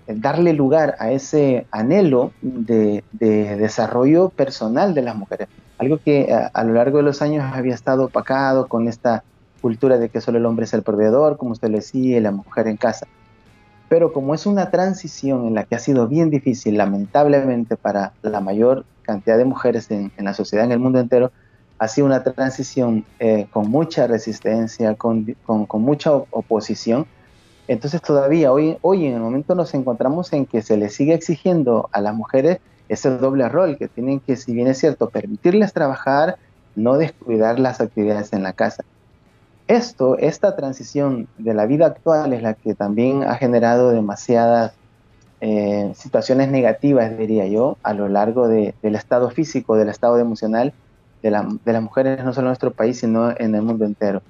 darle 0.07 0.53
lugar 0.53 0.97
a 0.99 1.11
ese 1.11 1.67
anhelo 1.71 2.33
de, 2.43 3.03
desarrollo 3.13 4.29
personal 4.29 4.95
de 4.95 5.03
las 5.03 5.17
mujeres. 5.17 5.49
Algo 5.79 5.99
que 5.99 6.33
a, 6.33 6.65
lo 6.65 6.75
largo 6.75 6.99
de 6.99 7.05
los 7.05 7.23
años 7.23 7.45
había 7.53 7.75
estado 7.75 8.05
opacado 8.05 8.69
con 8.69 8.89
esta 8.89 9.25
cultura 9.61 9.99
de 9.99 10.09
que 10.11 10.21
solo 10.21 10.39
el 10.39 10.47
hombre 10.47 10.67
es 10.67 10.75
el 10.75 10.83
proveedor, 10.83 11.37
como 11.37 11.53
usted 11.53 11.69
le 11.69 11.79
decía, 11.79 12.19
y 12.19 12.21
la 12.21 12.31
mujer 12.31 12.69
en 12.69 12.77
casa. 12.77 13.07
Pero 13.89 14.13
como 14.13 14.35
es 14.35 14.47
una 14.47 14.71
transición 14.71 15.47
en 15.47 15.55
la 15.55 15.65
que 15.65 15.75
ha 15.75 15.79
sido 15.79 16.07
bien 16.09 16.31
difícil, 16.31 16.77
lamentablemente, 16.77 17.77
para 17.77 18.13
la 18.23 18.41
mayor 18.41 18.85
cantidad 19.03 19.39
de 19.39 19.45
mujeres 19.45 19.91
en, 19.91 20.13
la 20.19 20.35
sociedad, 20.35 20.65
en 20.65 20.73
el 20.73 20.79
mundo 20.79 20.99
entero, 20.99 21.33
ha 21.79 21.89
sido 21.89 22.07
una 22.07 22.23
transición 22.23 23.05
eh, 23.19 23.47
con 23.51 23.71
mucha 23.71 24.07
resistencia, 24.07 24.95
con, 24.95 25.37
mucha 25.75 26.13
oposición. 26.13 27.07
Entonces 27.67 28.03
todavía 28.03 28.53
hoy, 28.53 28.77
hoy 28.83 29.07
en 29.07 29.15
el 29.15 29.21
momento 29.21 29.55
nos 29.55 29.73
encontramos 29.75 30.33
en 30.33 30.47
que 30.47 30.63
se 30.63 30.77
les 30.77 30.95
sigue 30.95 31.15
exigiendo 31.15 31.89
a 31.93 32.01
las 32.01 32.15
mujeres 32.15 32.59
ese 32.89 33.11
doble 33.11 33.49
rol, 33.49 33.79
que 33.79 33.89
tienen 33.89 34.21
que, 34.21 34.37
si 34.37 34.53
bien 34.53 34.69
es 34.69 34.79
cierto, 34.79 35.09
permitirles 35.09 35.73
trabajar, 35.73 36.37
no 36.77 36.99
descuidar 36.99 37.59
las 37.59 37.81
actividades 37.81 38.33
en 38.33 38.43
la 38.43 38.53
casa. 38.53 38.85
Esto, 39.67 40.19
esta 40.19 40.57
transición 40.57 41.27
de 41.39 41.55
la 41.55 41.65
vida 41.65 41.87
actual 41.87 42.35
es 42.35 42.43
la 42.43 42.53
que 42.53 42.75
también 42.75 43.25
ha 43.25 43.37
generado 43.37 43.91
demasiadas 43.91 44.75
eh, 45.41 45.93
situaciones 45.97 46.51
negativas, 46.51 47.17
diría 47.17 47.47
yo, 47.47 47.79
a 47.83 47.95
lo 47.95 48.09
largo 48.09 48.49
del 48.49 48.95
estado 48.95 49.31
físico, 49.31 49.77
del 49.77 49.89
estado 49.89 50.19
emocional 50.19 50.75
de, 51.23 51.31
las 51.31 51.83
mujeres, 51.83 52.23
no 52.23 52.35
solo 52.35 52.47
en 52.47 52.51
nuestro 52.51 52.71
país, 52.73 53.01
sino 53.01 53.31
en 53.31 53.55
el 53.55 53.63
mundo 53.63 53.87
entero. 53.87 54.23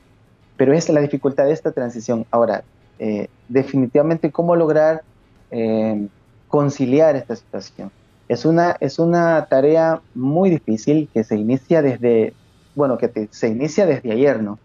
Pero 0.56 0.72
es 0.72 0.88
la 0.88 1.00
dificultad 1.00 1.46
de 1.46 1.52
esta 1.52 1.72
transición. 1.72 2.24
Ahora, 2.30 2.62
eh, 2.98 3.28
definitivamente, 3.48 4.30
¿cómo 4.30 4.56
lograr 4.56 5.02
eh, 5.50 6.06
conciliar 6.48 7.16
esta 7.16 7.36
situación? 7.36 7.90
Es 8.28 8.44
una, 8.44 8.76
es 8.80 8.98
una 8.98 9.46
tarea 9.46 10.00
muy 10.14 10.50
difícil 10.50 11.08
que 11.12 11.24
se 11.24 11.36
inicia 11.36 11.82
desde, 11.82 12.32
bueno, 12.74 12.96
que 12.96 13.28
se 13.30 13.48
inicia 13.48 13.86
desde 13.86 14.12
ayer, 14.12 14.42
¿no? 14.42 14.58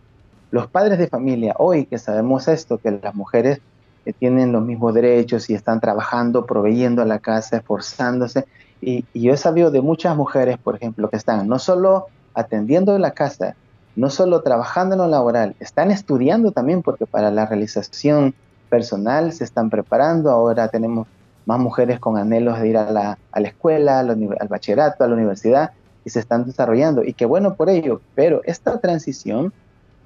Los 0.51 0.67
padres 0.67 0.97
de 0.97 1.07
familia, 1.07 1.55
hoy 1.57 1.85
que 1.85 1.99
sabemos 1.99 2.47
esto, 2.47 2.77
que 2.79 2.99
las 3.03 3.13
mujeres 3.13 3.59
eh, 4.05 4.13
tienen 4.13 4.51
los 4.51 4.63
mismos 4.63 4.93
derechos 4.93 5.49
y 5.49 5.53
están 5.53 5.79
trabajando, 5.79 6.45
proveyendo 6.45 7.01
a 7.01 7.05
la 7.05 7.19
casa, 7.19 7.57
esforzándose, 7.57 8.45
y, 8.81 9.05
yo 9.13 9.33
he 9.33 9.37
sabido 9.37 9.71
de 9.71 9.81
muchas 9.81 10.15
mujeres, 10.15 10.57
por 10.57 10.75
ejemplo, 10.75 11.09
que 11.09 11.17
están 11.17 11.47
no 11.47 11.59
solo 11.59 12.07
atendiendo 12.33 12.97
la 12.97 13.11
casa, 13.11 13.55
no 13.95 14.09
solo 14.09 14.41
trabajando 14.41 14.95
en 14.95 15.01
lo 15.01 15.07
laboral, 15.07 15.55
están 15.59 15.91
estudiando 15.91 16.51
también 16.51 16.81
porque 16.81 17.05
para 17.05 17.31
la 17.31 17.45
realización 17.45 18.33
personal 18.69 19.33
se 19.33 19.43
están 19.43 19.69
preparando. 19.69 20.31
Ahora 20.31 20.67
tenemos 20.67 21.07
más 21.45 21.59
mujeres 21.59 21.99
con 21.99 22.17
anhelos 22.17 22.59
de 22.59 22.67
ir 22.67 22.77
a 22.77 22.91
la, 22.91 23.17
a 23.31 23.39
la 23.39 23.47
escuela, 23.47 23.99
al, 23.99 24.09
al, 24.11 24.47
bachillerato, 24.47 25.03
a 25.03 25.07
la 25.07 25.15
universidad 25.15 25.71
y 26.05 26.09
se 26.09 26.19
están 26.19 26.45
desarrollando. 26.45 27.03
Y 27.03 27.13
qué 27.13 27.25
bueno 27.25 27.55
por 27.55 27.69
ello, 27.69 28.01
pero 28.15 28.41
esta 28.45 28.79
transición 28.79 29.51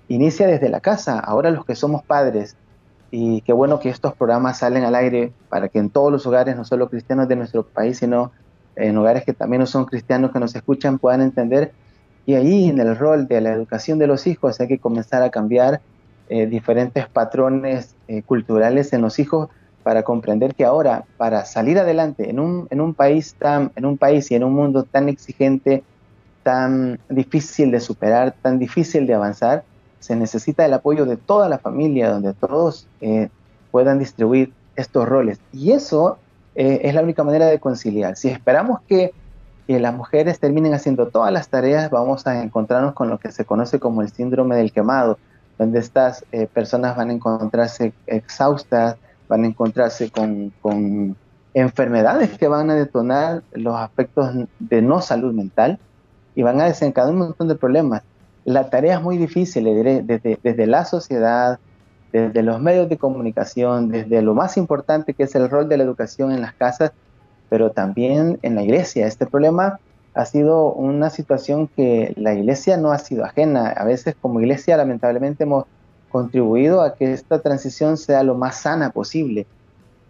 inicia 0.08 0.48
desde 0.48 0.70
la 0.70 0.80
casa. 0.80 1.20
Ahora 1.20 1.52
los 1.52 1.66
que 1.66 1.76
somos 1.76 2.04
padres, 2.04 2.56
y 3.16 3.42
qué 3.42 3.54
bueno 3.54 3.80
que 3.80 3.90
estos 3.90 4.16
programas 4.16 4.58
salen 4.58 4.84
al 4.84 4.96
aire 4.96 5.34
para 5.48 5.70
que 5.70 5.78
en 5.78 5.92
todos 5.92 6.12
los 6.12 6.26
hogares, 6.26 6.56
no 6.56 6.66
solo 6.66 6.90
cristianos 6.90 7.28
de 7.28 7.36
nuestro 7.36 7.64
país, 7.64 8.00
sino 8.00 8.32
en 8.76 8.98
hogares 8.98 9.24
que 9.24 9.34
también 9.34 9.60
no 9.60 9.68
son 9.68 9.86
cristianos 9.86 10.32
que 10.32 10.40
nos 10.40 10.56
escuchan, 10.56 10.98
puedan 10.98 11.22
entender. 11.22 11.74
Y 12.26 12.36
ahí 12.36 12.70
en 12.70 12.80
el 12.80 12.98
rol 12.98 13.28
de 13.28 13.42
la 13.42 13.52
educación 13.52 14.00
de 14.00 14.08
los 14.08 14.28
hijos 14.28 14.60
hay 14.60 14.68
que 14.68 14.80
comenzar 14.80 15.24
a 15.24 15.30
cambiar 15.30 15.82
eh, 16.30 16.48
diferentes 16.48 17.08
patrones 17.08 17.96
eh, 18.08 18.22
culturales 18.24 18.94
en 18.94 19.02
los 19.02 19.20
hijos 19.20 19.50
para 19.84 20.04
comprender 20.04 20.56
que 20.56 20.64
ahora, 20.64 21.04
para 21.18 21.44
salir 21.46 21.78
adelante 21.78 22.30
en 22.30 22.40
un, 22.40 22.68
en 22.70 22.80
un 22.80 22.94
país 22.94 23.36
tan, 23.38 23.72
en 23.76 23.86
un 23.86 23.98
país 23.98 24.32
y 24.32 24.36
en 24.36 24.44
un 24.46 24.54
mundo 24.54 24.84
tan 24.84 25.10
exigente, 25.10 25.84
tan 26.44 27.00
difícil 27.10 27.72
de 27.72 27.80
superar, 27.80 28.34
tan 28.42 28.60
difícil 28.60 29.06
de 29.06 29.14
avanzar, 29.14 29.64
se 30.00 30.16
necesita 30.16 30.66
el 30.66 30.74
apoyo 30.74 31.06
de 31.06 31.18
toda 31.18 31.48
la 31.48 31.60
familia, 31.60 32.10
donde 32.10 32.34
todos 32.34 32.88
eh, 33.00 33.30
puedan 33.72 34.00
distribuir 34.00 34.52
estos 34.76 35.08
roles. 35.08 35.40
Y 35.54 35.72
eso 35.72 36.18
eh, 36.56 36.82
es 36.84 36.94
la 36.94 37.02
única 37.02 37.24
manera 37.24 37.48
de 37.48 37.60
conciliar. 37.60 38.16
Si 38.18 38.28
esperamos 38.28 38.82
que, 38.88 39.14
las 39.68 39.94
mujeres 39.94 40.40
terminen 40.40 40.74
haciendo 40.74 41.08
todas 41.08 41.32
las 41.32 41.48
tareas, 41.48 41.90
vamos 41.90 42.28
a 42.28 42.42
encontrarnos 42.42 42.94
con 42.94 43.10
lo 43.10 43.20
que 43.20 43.32
se 43.32 43.46
conoce 43.46 43.80
como 43.80 44.02
el 44.02 44.10
síndrome 44.10 44.56
del 44.56 44.72
quemado, 44.72 45.18
donde 45.58 45.80
estas 45.80 46.26
eh, 46.32 46.48
personas 46.48 46.96
van 46.98 47.10
a 47.10 47.14
encontrarse 47.14 47.94
exhaustas, 48.08 48.98
van 49.30 49.44
a 49.44 49.48
encontrarse 49.48 50.10
con, 50.10 50.52
con 50.62 51.16
enfermedades 51.54 52.38
que 52.38 52.48
van 52.48 52.70
a 52.70 52.76
detonar 52.76 53.44
los 53.54 53.76
aspectos 53.76 54.32
de 54.60 54.82
no 54.82 55.02
salud 55.02 55.34
mental 55.34 55.80
y 56.36 56.42
van 56.42 56.60
a 56.60 56.66
desencadenar 56.66 57.14
un 57.14 57.28
montón 57.28 57.48
de 57.48 57.56
problemas. 57.56 58.04
La 58.46 58.70
tarea 58.70 58.96
es 58.96 59.02
muy 59.02 59.18
difícil, 59.18 59.64
desde, 60.06 60.40
desde 60.44 60.68
la 60.68 60.84
sociedad, 60.84 61.60
desde 62.12 62.44
los 62.44 62.60
medios 62.60 62.90
de 62.90 62.98
comunicación, 62.98 63.90
desde 63.90 64.22
lo 64.22 64.34
más 64.34 64.58
importante 64.58 65.14
que 65.14 65.24
es 65.24 65.36
el 65.36 65.50
rol 65.50 65.70
de 65.70 65.78
la 65.78 65.84
educación 65.84 66.32
en 66.32 66.42
las 66.42 66.54
casas, 66.54 66.92
pero 67.54 67.70
también 67.70 68.40
en 68.42 68.56
la 68.56 68.64
iglesia. 68.64 69.06
Este 69.06 69.28
problema 69.28 69.80
ha 70.16 70.26
sido 70.26 70.74
una 70.74 71.12
situación 71.12 71.68
que 71.68 72.12
la 72.18 72.34
iglesia 72.34 72.78
no 72.78 72.92
ha 72.92 72.98
sido 72.98 73.24
ajena. 73.24 73.70
A 73.70 73.86
veces 73.86 74.16
como 74.20 74.42
iglesia 74.42 74.76
lamentablemente 74.76 75.44
hemos 75.44 75.66
contribuido 76.10 76.82
a 76.82 76.96
que 76.96 77.14
esta 77.14 77.44
transición 77.44 77.98
sea 77.98 78.24
lo 78.24 78.34
más 78.34 78.62
sana 78.62 78.90
posible. 78.90 79.46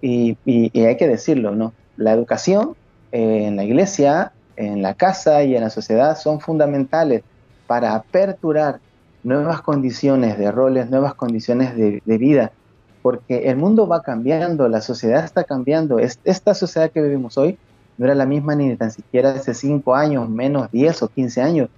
Y, 0.02 0.38
hay 0.48 0.96
que 0.96 1.06
decirlo, 1.06 1.54
¿no? 1.54 1.74
La 1.98 2.14
educación 2.14 2.78
eh, 3.12 3.44
en 3.48 3.58
la 3.58 3.66
iglesia, 3.66 4.32
en 4.56 4.82
la 4.82 4.94
casa 4.94 5.44
y 5.44 5.58
en 5.58 5.64
la 5.64 5.70
sociedad 5.70 6.18
son 6.18 6.40
fundamentales 6.40 7.24
para 7.68 7.94
aperturar 7.94 8.80
nuevas 9.22 9.62
condiciones 9.62 10.38
de 10.38 10.50
roles, 10.50 10.90
nuevas 10.90 11.14
condiciones 11.16 11.76
de, 11.76 12.18
vida, 12.18 12.54
porque 13.04 13.50
el 13.50 13.58
mundo 13.58 13.86
va 13.86 14.02
cambiando, 14.02 14.70
la 14.70 14.82
sociedad 14.82 15.24
está 15.26 15.44
cambiando. 15.44 16.00
esta 16.00 16.54
sociedad 16.56 16.90
que 16.90 17.02
vivimos 17.02 17.38
hoy 17.38 17.60
no 17.98 18.06
era 18.06 18.16
la 18.16 18.26
misma 18.26 18.56
ni 18.56 18.76
tan 18.78 18.92
siquiera 18.92 19.32
hace 19.32 19.54
5 19.54 19.94
años, 19.94 20.30
menos 20.30 20.72
10 20.72 21.04
o 21.04 21.10
15 21.10 21.42
años. 21.42 21.70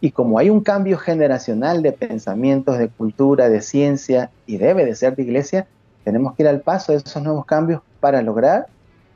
Y 0.00 0.10
como 0.10 0.40
hay 0.40 0.50
un 0.50 0.60
cambio 0.60 0.98
generacional 0.98 1.82
de 1.82 1.92
pensamientos, 1.92 2.78
de 2.78 2.88
cultura, 2.88 3.48
de 3.48 3.62
ciencia, 3.62 4.30
y 4.44 4.56
debe 4.56 4.84
de 4.84 4.96
ser 4.96 5.14
de 5.14 5.22
iglesia, 5.22 5.68
tenemos 6.02 6.34
que 6.34 6.42
ir 6.42 6.48
al 6.48 6.60
paso 6.60 6.90
de 6.90 6.98
esos 6.98 7.22
nuevos 7.22 7.46
cambios 7.46 7.80
para 8.00 8.20
lograr 8.20 8.66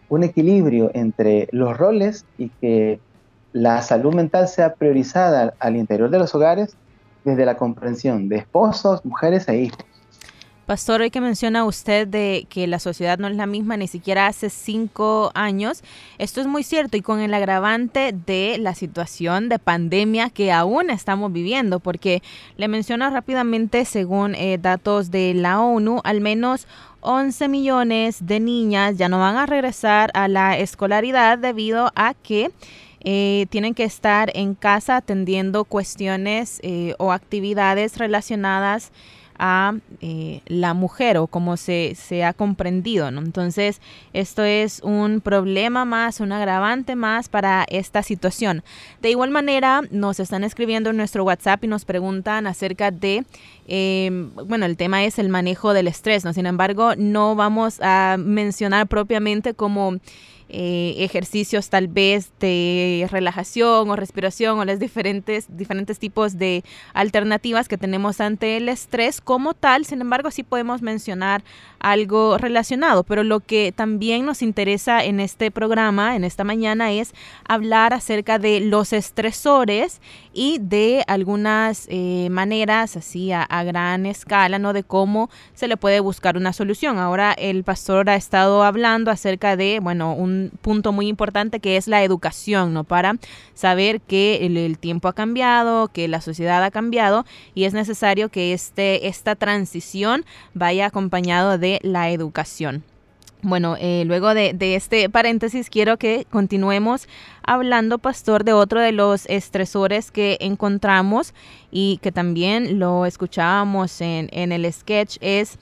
un 0.09 0.23
equilibrio 0.23 0.93
entre 0.95 1.49
los 1.51 1.77
roles 1.77 2.25
y 2.39 2.49
que 2.61 3.01
la 3.53 3.83
salud 3.83 4.15
mental 4.15 4.47
sea 4.47 4.75
priorizada 4.75 5.53
al 5.59 5.75
interior 5.75 6.11
de 6.11 6.21
los 6.21 6.33
hogares 6.33 6.77
desde 7.25 7.45
la 7.45 7.57
comprensión 7.57 8.29
de 8.29 8.37
esposos, 8.37 9.05
mujeres 9.05 9.49
e 9.49 9.63
hijos. 9.63 9.96
Pastor, 10.67 11.01
hoy 11.01 11.13
que 11.13 11.21
menciona 11.21 11.65
usted 11.65 12.09
de 12.09 12.49
que 12.51 12.67
la 12.67 12.81
sociedad 12.81 13.21
no 13.21 13.29
es 13.29 13.37
la 13.37 13.47
misma 13.47 13.77
ni 13.77 13.87
siquiera 13.87 14.27
hace 14.27 14.51
cinco 14.51 15.31
años, 15.33 15.85
esto 16.19 16.41
es 16.41 16.49
muy 16.49 16.65
cierto 16.65 16.97
y 16.97 17.03
con 17.03 17.21
el 17.21 17.33
agravante 17.35 18.13
de 18.13 18.57
la 18.59 18.75
situación 18.75 19.49
de 19.49 19.61
pandemia 19.61 20.29
que 20.29 20.51
aún 20.51 20.91
estamos 20.91 21.33
viviendo, 21.33 21.79
porque 21.79 22.21
le 22.57 22.67
menciono 22.67 23.09
rápidamente, 23.11 23.85
según 23.85 24.35
eh, 24.35 24.59
datos 24.61 25.13
de 25.13 25.35
la 25.35 25.61
ONU, 25.61 26.01
al 26.03 26.21
menos 26.21 26.67
11 26.99 27.47
millones 27.47 28.27
de 28.27 28.41
niñas 28.41 28.97
ya 28.97 29.09
no 29.09 29.21
van 29.21 29.37
a 29.37 29.47
regresar 29.47 30.11
a 30.15 30.27
la 30.27 30.59
escolaridad 30.59 31.39
debido 31.39 31.93
a 31.95 32.15
que 32.15 32.51
eh, 33.09 33.47
tienen 33.51 33.73
que 33.75 33.85
estar 33.85 34.33
en 34.35 34.57
casa 34.57 34.97
atendiendo 34.97 35.63
cuestiones 35.63 36.59
eh, 36.65 36.95
o 36.99 37.13
actividades 37.13 37.99
relacionadas 37.99 38.91
a 39.39 39.75
eh, 40.01 40.41
la 40.47 40.75
mujer 40.75 41.19
o 41.19 41.27
como 41.27 41.57
se, 41.57 41.95
se 41.95 42.25
ha 42.25 42.33
comprendido. 42.33 43.09
Entonces, 43.09 43.81
esto 44.13 44.45
es 44.45 44.81
un 44.83 45.21
problema 45.21 45.85
más, 45.85 46.21
un 46.21 46.33
agravante 46.33 46.97
más 46.97 47.29
para 47.29 47.65
esta 47.69 48.03
situación. 48.03 48.63
De 49.03 49.11
igual 49.11 49.31
manera, 49.31 49.83
nos 49.91 50.21
están 50.21 50.45
escribiendo 50.45 50.91
en 50.91 50.97
nuestro 50.97 51.25
WhatsApp 51.25 51.65
y 51.65 51.69
nos 51.69 51.85
preguntan 51.85 52.47
acerca 52.47 52.91
de, 52.91 53.25
em, 53.67 54.31
bueno, 54.35 54.67
el 54.67 54.77
tema 54.77 55.05
es 55.05 55.19
el 55.19 55.29
manejo 55.29 55.73
del 55.73 55.89
estrés, 55.89 56.25
¿no? 56.25 56.33
Sin 56.33 56.47
embargo, 56.47 56.95
no 56.97 57.35
vamos 57.35 57.81
a 57.81 58.17
mencionar 58.19 58.87
propiamente 58.87 59.55
como 59.55 59.99
eh, 60.49 60.95
ejercicios 60.99 61.71
tal 61.71 61.89
vez 61.89 62.31
de 62.39 63.09
relajación 63.11 63.91
o 63.91 63.97
respiración 63.97 64.59
o 64.59 64.65
las 64.65 64.79
diferentes, 64.79 65.47
diferentes 65.49 65.99
tipos 65.99 66.39
de 66.39 66.63
alternativas 66.95 67.67
que 67.67 67.77
tenemos 67.77 68.21
ante 68.21 68.57
el 68.57 68.69
estrés 68.69 69.21
como 69.21 69.55
tal. 69.55 69.85
Sin 69.85 70.01
embargo, 70.01 70.31
sí 70.31 70.43
podemos 70.43 70.83
mencionar 70.83 71.43
algo 71.81 72.39
relacionado, 72.39 73.03
pero 73.03 73.25
lo 73.25 73.41
que 73.41 73.73
también 73.73 74.25
nos 74.25 74.43
interesa 74.43 75.05
en 75.05 75.21
este 75.21 75.51
programa, 75.51 76.17
en 76.17 76.25
esta 76.25 76.45
mañana, 76.45 76.93
es 76.93 77.13
hablar 77.49 77.93
acerca 77.93 78.39
de 78.39 78.61
los 78.61 78.93
estresores 78.93 80.01
y 80.37 80.59
de 80.61 81.03
algunas 81.07 81.87
eh, 81.89 82.29
maneras 82.31 82.97
así 82.97 83.33
a, 83.33 83.43
a 83.43 83.65
gran 83.65 84.05
escala, 84.05 84.59
¿no? 84.59 84.75
De 84.75 84.85
cómo 84.85 85.31
se 85.55 85.67
le 85.67 85.79
puede 85.79 86.01
buscar 86.01 86.37
una 86.37 86.53
solución. 86.53 86.99
Ahora 86.99 87.33
el 87.33 87.65
pastor 87.65 88.11
ha 88.11 88.17
estado 88.17 88.63
hablando 88.63 89.11
acerca 89.11 89.57
de, 89.57 89.81
bueno, 89.81 90.15
un 90.15 90.53
punto 90.61 90.93
muy 90.93 91.09
importante 91.09 91.59
que 91.59 91.79
es 91.79 91.89
la 91.89 92.05
educación, 92.05 92.75
¿no? 92.75 92.85
Para 92.85 93.17
saber 93.55 94.03
que 94.03 94.45
el, 94.45 94.77
tiempo 94.79 95.09
ha 95.09 95.15
cambiado, 95.15 95.89
que 95.89 96.07
la 96.07 96.21
sociedad 96.21 96.63
ha 96.63 96.71
cambiado 96.71 97.25
y 97.55 97.65
es 97.65 97.73
necesario 97.73 98.29
que 98.29 98.53
este, 98.53 99.09
esta 99.09 99.37
transición 99.37 100.27
vaya 100.53 100.87
acompañado 100.87 101.57
de 101.57 101.81
la 101.83 102.11
educación. 102.11 102.85
Bueno, 103.43 103.77
eh, 103.79 104.05
luego 104.07 104.35
de, 104.35 104.55
de, 104.55 104.75
este 104.77 105.09
paréntesis, 105.09 105.71
quiero 105.71 105.99
que 105.99 106.27
continuemos 106.31 107.07
hablando, 107.43 107.99
pastor, 107.99 108.45
de 108.45 108.53
otro 108.53 108.81
de 108.81 108.93
los 108.93 109.27
estresores 109.27 110.11
que 110.11 110.39
encontramos 110.41 111.35
y 111.71 111.99
que 112.03 112.13
también 112.13 112.79
lo 112.79 113.07
escuchábamos 113.07 114.01
en, 114.01 114.29
en 114.33 114.53
el 114.53 114.73
sketch, 114.73 115.19
es 115.21 115.59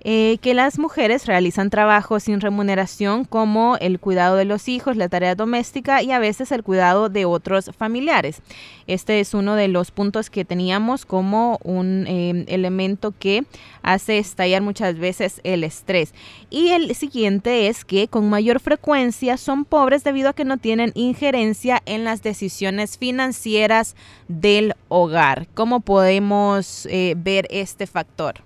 eh, 0.00 0.38
que 0.40 0.54
las 0.54 0.78
mujeres 0.78 1.26
realizan 1.26 1.70
trabajos 1.70 2.24
sin 2.24 2.40
remuneración 2.40 3.24
como 3.24 3.76
el 3.80 3.98
cuidado 3.98 4.36
de 4.36 4.44
los 4.44 4.68
hijos, 4.68 4.96
la 4.96 5.08
tarea 5.08 5.34
doméstica 5.34 6.02
y 6.02 6.12
a 6.12 6.18
veces 6.18 6.52
el 6.52 6.62
cuidado 6.62 7.08
de 7.08 7.24
otros 7.24 7.70
familiares. 7.76 8.40
Este 8.86 9.18
es 9.18 9.34
uno 9.34 9.56
de 9.56 9.68
los 9.68 9.90
puntos 9.90 10.30
que 10.30 10.44
teníamos 10.44 11.06
como 11.06 11.58
un 11.64 12.06
eh, 12.06 12.44
elemento 12.46 13.12
que 13.18 13.44
hace 13.82 14.18
estallar 14.18 14.62
muchas 14.62 14.98
veces 14.98 15.40
el 15.42 15.64
estrés. 15.64 16.14
Y 16.50 16.68
el 16.68 16.94
siguiente 16.94 17.66
es 17.66 17.84
que 17.84 18.06
con 18.06 18.30
mayor 18.30 18.60
frecuencia 18.60 19.36
son 19.36 19.64
pobres 19.64 20.04
debido 20.04 20.28
a 20.28 20.34
que 20.34 20.44
no 20.44 20.58
tienen 20.58 20.92
injerencia 20.94 21.82
en 21.84 22.04
las 22.04 22.22
decisiones 22.22 22.96
financieras 22.98 23.96
del 24.28 24.74
hogar. 24.88 25.48
¿Cómo 25.54 25.80
podemos 25.80 26.86
eh, 26.86 27.14
ver 27.16 27.46
este 27.50 27.86
factor? 27.86 28.45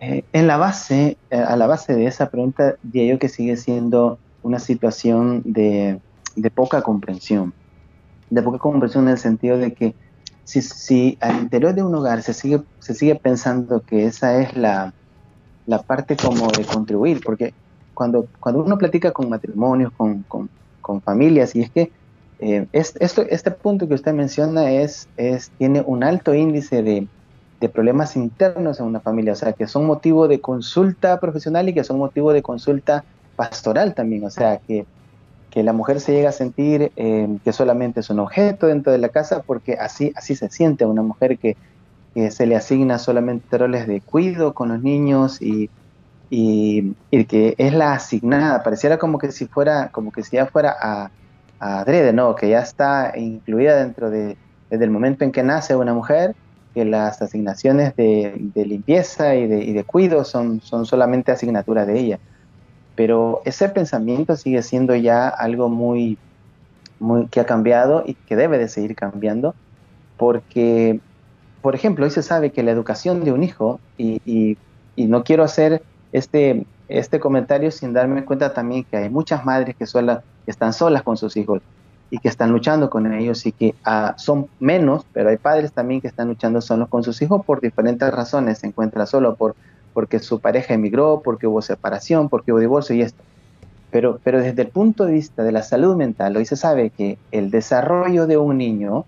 Eh, 0.00 0.24
en 0.32 0.46
la 0.46 0.56
base, 0.56 1.16
eh, 1.30 1.36
a 1.36 1.56
la 1.56 1.66
base 1.66 1.94
de 1.94 2.06
esa 2.06 2.30
pregunta, 2.30 2.76
diría 2.82 3.14
yo 3.14 3.18
que 3.18 3.28
sigue 3.28 3.56
siendo 3.56 4.18
una 4.42 4.58
situación 4.58 5.42
de, 5.44 6.00
poca 6.54 6.82
comprensión. 6.82 7.54
De 8.30 8.42
poca 8.42 8.58
comprensión 8.58 9.04
en 9.04 9.12
el 9.12 9.18
sentido 9.18 9.58
de 9.58 9.72
que 9.72 9.94
si, 10.44 10.60
si, 10.62 11.16
al 11.20 11.38
interior 11.38 11.74
de 11.74 11.82
un 11.82 11.94
hogar 11.94 12.22
se 12.22 12.34
sigue, 12.34 12.62
se 12.78 12.94
sigue 12.94 13.14
pensando 13.14 13.80
que 13.80 14.04
esa 14.04 14.40
es 14.40 14.56
la, 14.56 14.92
parte 15.86 16.16
como 16.16 16.48
de 16.48 16.64
contribuir, 16.64 17.20
porque 17.24 17.54
cuando, 17.94 18.28
cuando 18.38 18.62
uno 18.62 18.78
platica 18.78 19.12
con 19.12 19.28
matrimonios, 19.28 19.92
con, 19.96 20.50
familias, 21.02 21.56
y 21.56 21.62
es 21.62 21.70
que 21.70 21.90
eh, 22.38 22.68
este 22.72 23.50
punto 23.50 23.88
que 23.88 23.94
usted 23.94 24.12
menciona 24.12 24.70
es, 24.70 25.08
es, 25.16 25.50
tiene 25.58 25.82
un 25.84 26.04
alto 26.04 26.32
índice 26.34 26.82
de, 26.82 27.08
de 27.60 27.68
problemas 27.68 28.16
internos 28.16 28.80
en 28.80 28.86
una 28.86 29.00
familia, 29.00 29.32
o 29.32 29.36
sea, 29.36 29.52
que 29.52 29.66
son 29.66 29.86
motivo 29.86 30.28
de 30.28 30.40
consulta 30.40 31.18
profesional 31.20 31.68
y 31.68 31.74
que 31.74 31.84
son 31.84 31.98
motivo 31.98 32.32
de 32.32 32.42
consulta 32.42 33.04
pastoral 33.34 33.94
también, 33.94 34.24
o 34.24 34.30
sea, 34.30 34.58
que, 34.58 34.86
que 35.50 35.62
la 35.62 35.72
mujer 35.72 36.00
se 36.00 36.12
llega 36.12 36.30
a 36.30 36.32
sentir 36.32 36.92
eh, 36.96 37.38
que 37.44 37.52
solamente 37.52 38.00
es 38.00 38.10
un 38.10 38.20
objeto 38.20 38.66
dentro 38.66 38.92
de 38.92 38.98
la 38.98 39.08
casa 39.08 39.42
porque 39.42 39.74
así, 39.74 40.12
así 40.16 40.36
se 40.36 40.50
siente 40.50 40.84
una 40.84 41.02
mujer 41.02 41.38
que, 41.38 41.56
se 42.30 42.46
le 42.46 42.56
asigna 42.56 42.98
solamente 42.98 43.58
roles 43.58 43.86
de 43.86 44.00
cuido 44.00 44.54
con 44.54 44.70
los 44.70 44.82
niños 44.82 45.42
y, 45.42 45.68
y, 46.30 46.94
que 47.26 47.54
es 47.58 47.74
la 47.74 47.92
asignada, 47.92 48.62
pareciera 48.62 48.96
como 48.96 49.18
que 49.18 49.30
si 49.32 49.46
fuera, 49.46 49.90
como 49.92 50.10
que 50.10 50.22
si 50.22 50.36
ya 50.36 50.46
fuera 50.46 50.74
a, 50.80 51.10
a 51.60 51.80
adrede, 51.80 52.14
¿no? 52.14 52.34
Que 52.34 52.48
ya 52.48 52.60
está 52.60 53.12
incluida 53.18 53.76
dentro 53.76 54.08
de, 54.08 54.38
desde 54.70 54.84
el 54.84 54.90
momento 54.90 55.24
en 55.24 55.32
que 55.32 55.42
nace 55.42 55.76
una 55.76 55.92
mujer, 55.92 56.34
que 56.76 56.84
las 56.84 57.22
asignaciones 57.22 57.96
de, 57.96 58.50
limpieza 58.54 59.34
y 59.34 59.46
de, 59.46 59.84
cuidado 59.84 60.26
son, 60.26 60.60
son 60.60 60.84
solamente 60.84 61.32
asignatura 61.32 61.86
de 61.86 61.98
ella. 61.98 62.18
Pero 62.94 63.40
ese 63.46 63.70
pensamiento 63.70 64.36
sigue 64.36 64.62
siendo 64.62 64.94
ya 64.94 65.26
algo 65.26 65.70
muy, 65.70 66.18
muy 67.00 67.28
que 67.28 67.40
ha 67.40 67.46
cambiado 67.46 68.04
y 68.04 68.12
que 68.12 68.36
debe 68.36 68.58
de 68.58 68.68
seguir 68.68 68.94
cambiando, 68.94 69.54
porque, 70.18 71.00
por 71.62 71.74
ejemplo, 71.74 72.04
hoy 72.04 72.10
se 72.10 72.22
sabe 72.22 72.52
que 72.52 72.62
la 72.62 72.72
educación 72.72 73.24
de 73.24 73.32
un 73.32 73.42
hijo, 73.42 73.80
y, 73.96 74.58
no 74.98 75.24
quiero 75.24 75.44
hacer 75.44 75.82
este, 76.12 76.66
este 76.88 77.20
comentario 77.20 77.70
sin 77.70 77.94
darme 77.94 78.22
cuenta 78.26 78.52
también 78.52 78.84
que 78.84 78.98
hay 78.98 79.08
muchas 79.08 79.46
madres 79.46 79.76
que, 79.76 79.86
sola, 79.86 80.22
están 80.46 80.74
solas 80.74 81.02
con 81.02 81.16
sus 81.16 81.38
hijos, 81.38 81.62
y 82.10 82.18
que 82.18 82.28
están 82.28 82.52
luchando 82.52 82.88
con 82.88 83.12
ellos 83.12 83.46
y 83.46 83.52
que 83.52 83.74
ah, 83.84 84.14
son 84.16 84.46
menos, 84.60 85.04
pero 85.12 85.30
hay 85.30 85.36
padres 85.36 85.72
también 85.72 86.00
que 86.00 86.06
están 86.06 86.28
luchando 86.28 86.60
solos 86.60 86.88
con 86.88 87.02
sus 87.02 87.20
hijos 87.22 87.44
por 87.44 87.60
diferentes 87.60 88.08
razones. 88.12 88.58
Se 88.58 88.68
encuentra 88.68 89.06
solo 89.06 89.34
por, 89.34 89.56
porque 89.92 90.20
su 90.20 90.38
pareja 90.40 90.74
emigró, 90.74 91.20
porque 91.24 91.46
hubo 91.46 91.62
separación, 91.62 92.28
porque 92.28 92.52
hubo 92.52 92.60
divorcio 92.60 92.94
y 92.94 93.02
esto. 93.02 93.22
Pero, 93.90 94.20
pero 94.22 94.40
desde 94.40 94.62
el 94.62 94.68
punto 94.68 95.04
de 95.04 95.12
vista 95.12 95.42
de 95.42 95.52
la 95.52 95.62
salud 95.62 95.96
mental, 95.96 96.36
hoy 96.36 96.44
se 96.44 96.56
sabe 96.56 96.90
que 96.90 97.18
el 97.32 97.50
desarrollo 97.50 98.26
de 98.26 98.36
un 98.36 98.58
niño 98.58 99.04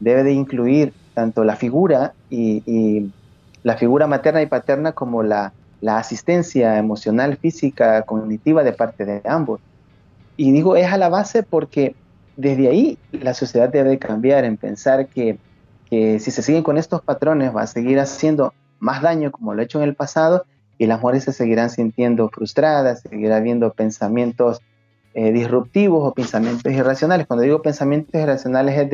debe 0.00 0.22
de 0.22 0.32
incluir 0.32 0.92
tanto 1.14 1.44
la 1.44 1.56
figura 1.56 2.12
y, 2.30 3.10
la 3.64 3.76
figura 3.76 4.06
materna 4.06 4.40
y 4.40 4.46
paterna 4.46 4.92
como 4.92 5.24
la, 5.24 5.52
la 5.80 5.98
asistencia 5.98 6.78
emocional, 6.78 7.36
física, 7.36 8.02
cognitiva 8.02 8.62
de 8.62 8.72
parte 8.72 9.04
de 9.04 9.20
ambos. 9.24 9.60
Y 10.36 10.52
digo, 10.52 10.76
es 10.76 10.90
a 10.90 10.96
la 10.96 11.08
base 11.08 11.42
porque 11.42 11.96
desde 12.38 12.68
ahí 12.68 12.98
la 13.10 13.34
sociedad 13.34 13.68
debe 13.68 13.98
cambiar 13.98 14.44
en 14.44 14.56
pensar 14.56 15.08
que, 15.08 15.38
si 15.90 16.20
se 16.20 16.42
siguen 16.42 16.62
con 16.62 16.78
estos 16.78 17.02
patrones 17.02 17.54
va 17.54 17.62
a 17.62 17.66
seguir 17.66 17.98
haciendo 17.98 18.54
más 18.78 19.02
daño 19.02 19.32
como 19.32 19.54
lo 19.54 19.60
ha 19.60 19.64
hecho 19.64 19.82
en 19.82 19.88
el 19.88 19.94
pasado 19.94 20.44
y 20.76 20.86
las 20.86 21.00
mujeres 21.00 21.24
se 21.24 21.32
seguirán 21.32 21.70
sintiendo 21.70 22.28
frustradas, 22.28 23.00
seguirá 23.00 23.38
habiendo 23.38 23.72
pensamientos 23.72 24.60
eh, 25.14 25.32
disruptivos 25.32 26.06
o 26.06 26.14
pensamientos 26.14 26.72
irracionales. 26.72 27.26
Cuando 27.26 27.42
digo 27.42 27.60
pensamientos 27.60 28.20
irracionales 28.20 28.78
es 28.78 28.90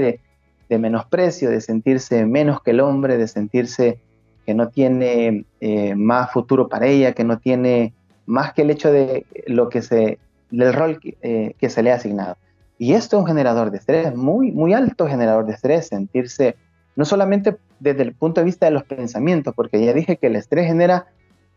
de, 0.68 0.78
menosprecio, 0.78 1.50
de 1.50 1.60
sentirse 1.60 2.24
menos 2.24 2.62
que 2.62 2.70
el 2.70 2.80
hombre, 2.80 3.18
de 3.18 3.28
sentirse 3.28 3.98
que 4.46 4.54
no 4.54 4.68
tiene 4.70 5.44
eh, 5.60 5.94
más 5.94 6.32
futuro 6.32 6.68
para 6.68 6.86
ella, 6.86 7.12
que 7.12 7.24
no 7.24 7.38
tiene 7.38 7.92
más 8.24 8.54
que 8.54 8.62
el 8.62 8.70
hecho 8.70 8.90
de 8.90 9.26
lo 9.46 9.68
que 9.68 9.82
se, 9.82 10.18
del 10.50 10.72
rol 10.72 10.98
que, 10.98 11.54
que 11.58 11.68
se 11.68 11.82
le 11.82 11.92
ha 11.92 11.96
asignado. 11.96 12.36
Y 12.78 12.94
esto 12.94 13.16
es 13.16 13.20
un 13.20 13.26
generador 13.26 13.70
de 13.70 13.78
estrés, 13.78 14.14
muy, 14.14 14.50
muy 14.52 14.74
alto 14.74 15.06
generador 15.06 15.46
de 15.46 15.52
estrés, 15.52 15.88
sentirse 15.88 16.56
no 16.96 17.04
solamente 17.04 17.56
desde 17.80 18.02
el 18.02 18.14
punto 18.14 18.40
de 18.40 18.44
vista 18.44 18.66
de 18.66 18.72
los 18.72 18.84
pensamientos, 18.84 19.54
porque 19.54 19.84
ya 19.84 19.92
dije 19.92 20.16
que 20.16 20.28
el 20.28 20.36
estrés 20.36 20.66
genera 20.66 21.06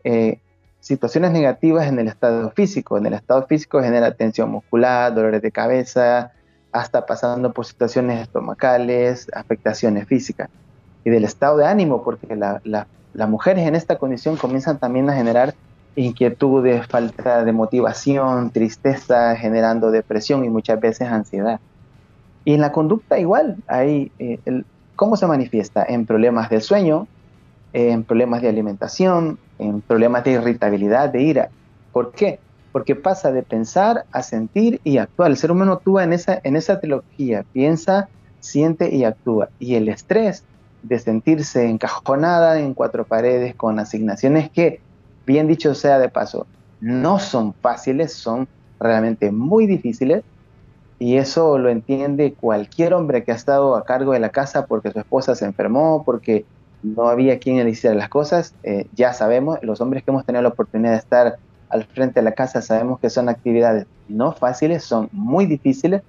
eh, 0.04 0.40
situaciones 0.80 1.32
negativas 1.32 1.86
en 1.86 1.98
el 1.98 2.08
estado 2.08 2.50
físico. 2.50 2.98
En 2.98 3.06
el 3.06 3.14
estado 3.14 3.46
físico 3.46 3.80
genera 3.80 4.14
tensión 4.14 4.50
muscular, 4.50 5.14
dolores 5.14 5.42
de 5.42 5.50
cabeza, 5.50 6.32
hasta 6.72 7.06
pasando 7.06 7.52
por 7.52 7.66
situaciones 7.66 8.20
estomacales, 8.20 9.28
afectaciones 9.34 10.06
físicas. 10.06 10.50
Y 11.04 11.10
del 11.10 11.24
estado 11.24 11.58
de 11.58 11.66
ánimo, 11.66 12.02
porque 12.02 12.36
las 12.36 13.28
mujeres 13.28 13.66
en 13.66 13.74
esta 13.74 13.96
condición 13.96 14.36
comienzan 14.36 14.78
también 14.78 15.08
a 15.08 15.14
generar 15.14 15.54
inquietudes, 15.98 16.86
falta 16.86 17.44
de 17.44 17.52
motivación, 17.52 18.50
tristeza, 18.50 19.36
generando 19.36 19.90
depresión 19.90 20.44
y 20.44 20.48
muchas 20.48 20.80
veces 20.80 21.08
ansiedad. 21.08 21.60
Y 22.44 22.54
en 22.54 22.60
la 22.60 22.72
conducta 22.72 23.18
igual, 23.18 23.56
hay 23.66 24.10
eh, 24.18 24.38
¿Cómo 24.98 25.16
se 25.16 25.28
manifiesta? 25.28 25.86
En 25.88 26.06
problemas 26.06 26.50
del 26.50 26.60
sueño, 26.60 27.06
en 27.72 28.02
problemas 28.02 28.42
de 28.42 28.48
alimentación, 28.48 29.38
en 29.60 29.80
problemas 29.80 30.24
de 30.24 30.32
irritabilidad, 30.32 31.08
de 31.10 31.22
ira. 31.22 31.50
¿Por 31.92 32.10
qué? 32.10 32.40
Porque 32.72 32.96
pasa 32.96 33.30
de 33.30 33.44
pensar 33.44 34.06
a 34.10 34.24
sentir 34.24 34.80
y 34.82 34.98
actuar. 34.98 35.30
El 35.30 35.36
ser 35.36 35.52
humano 35.52 35.74
actúa 35.74 36.02
en 36.02 36.14
esa, 36.14 36.40
en 36.42 36.56
esa 36.56 36.80
trilogía, 36.80 37.44
piensa, 37.52 38.08
siente 38.40 38.92
y 38.92 39.04
actúa. 39.04 39.50
Y 39.60 39.76
el 39.76 39.88
estrés 39.88 40.42
de 40.82 40.98
sentirse 40.98 41.68
encajonada 41.68 42.58
en 42.58 42.74
cuatro 42.74 43.04
paredes 43.04 43.54
con 43.54 43.78
asignaciones 43.78 44.50
que, 44.50 44.80
bien 45.28 45.46
dicho 45.46 45.74
sea 45.74 45.98
de 45.98 46.08
paso, 46.08 46.46
no 46.80 47.18
son 47.18 47.52
fáciles, 47.52 48.14
son 48.14 48.48
realmente 48.80 49.30
muy 49.30 49.66
difíciles, 49.66 50.24
y 50.98 51.18
eso 51.18 51.58
lo 51.58 51.68
entiende 51.68 52.32
cualquier 52.32 52.94
hombre 52.94 53.22
que 53.22 53.30
ha 53.30 53.34
estado 53.34 53.76
a 53.76 53.84
cargo 53.84 54.12
de 54.14 54.20
la 54.20 54.30
casa 54.30 54.66
porque 54.66 54.90
su 54.90 54.98
esposa 54.98 55.34
se 55.36 55.44
enfermó, 55.44 56.02
porque 56.04 56.44
no 56.82 57.08
había 57.08 57.38
quien 57.38 57.62
le 57.62 57.70
hiciera 57.70 57.94
las 57.94 58.08
cosas. 58.08 58.54
Eh, 58.64 58.88
ya 58.94 59.12
sabemos, 59.12 59.58
los 59.62 59.80
hombres 59.80 60.02
que 60.02 60.10
hemos 60.10 60.24
tenido 60.24 60.42
la 60.42 60.48
oportunidad 60.48 60.92
de 60.92 60.98
estar 60.98 61.36
al 61.68 61.84
frente 61.84 62.20
de 62.20 62.24
la 62.24 62.32
casa, 62.32 62.62
sabemos 62.62 62.98
que 62.98 63.10
son 63.10 63.28
actividades 63.28 63.86
no 64.08 64.32
fáciles, 64.32 64.82
son 64.82 65.08
muy 65.12 65.46
difíciles. 65.46 66.02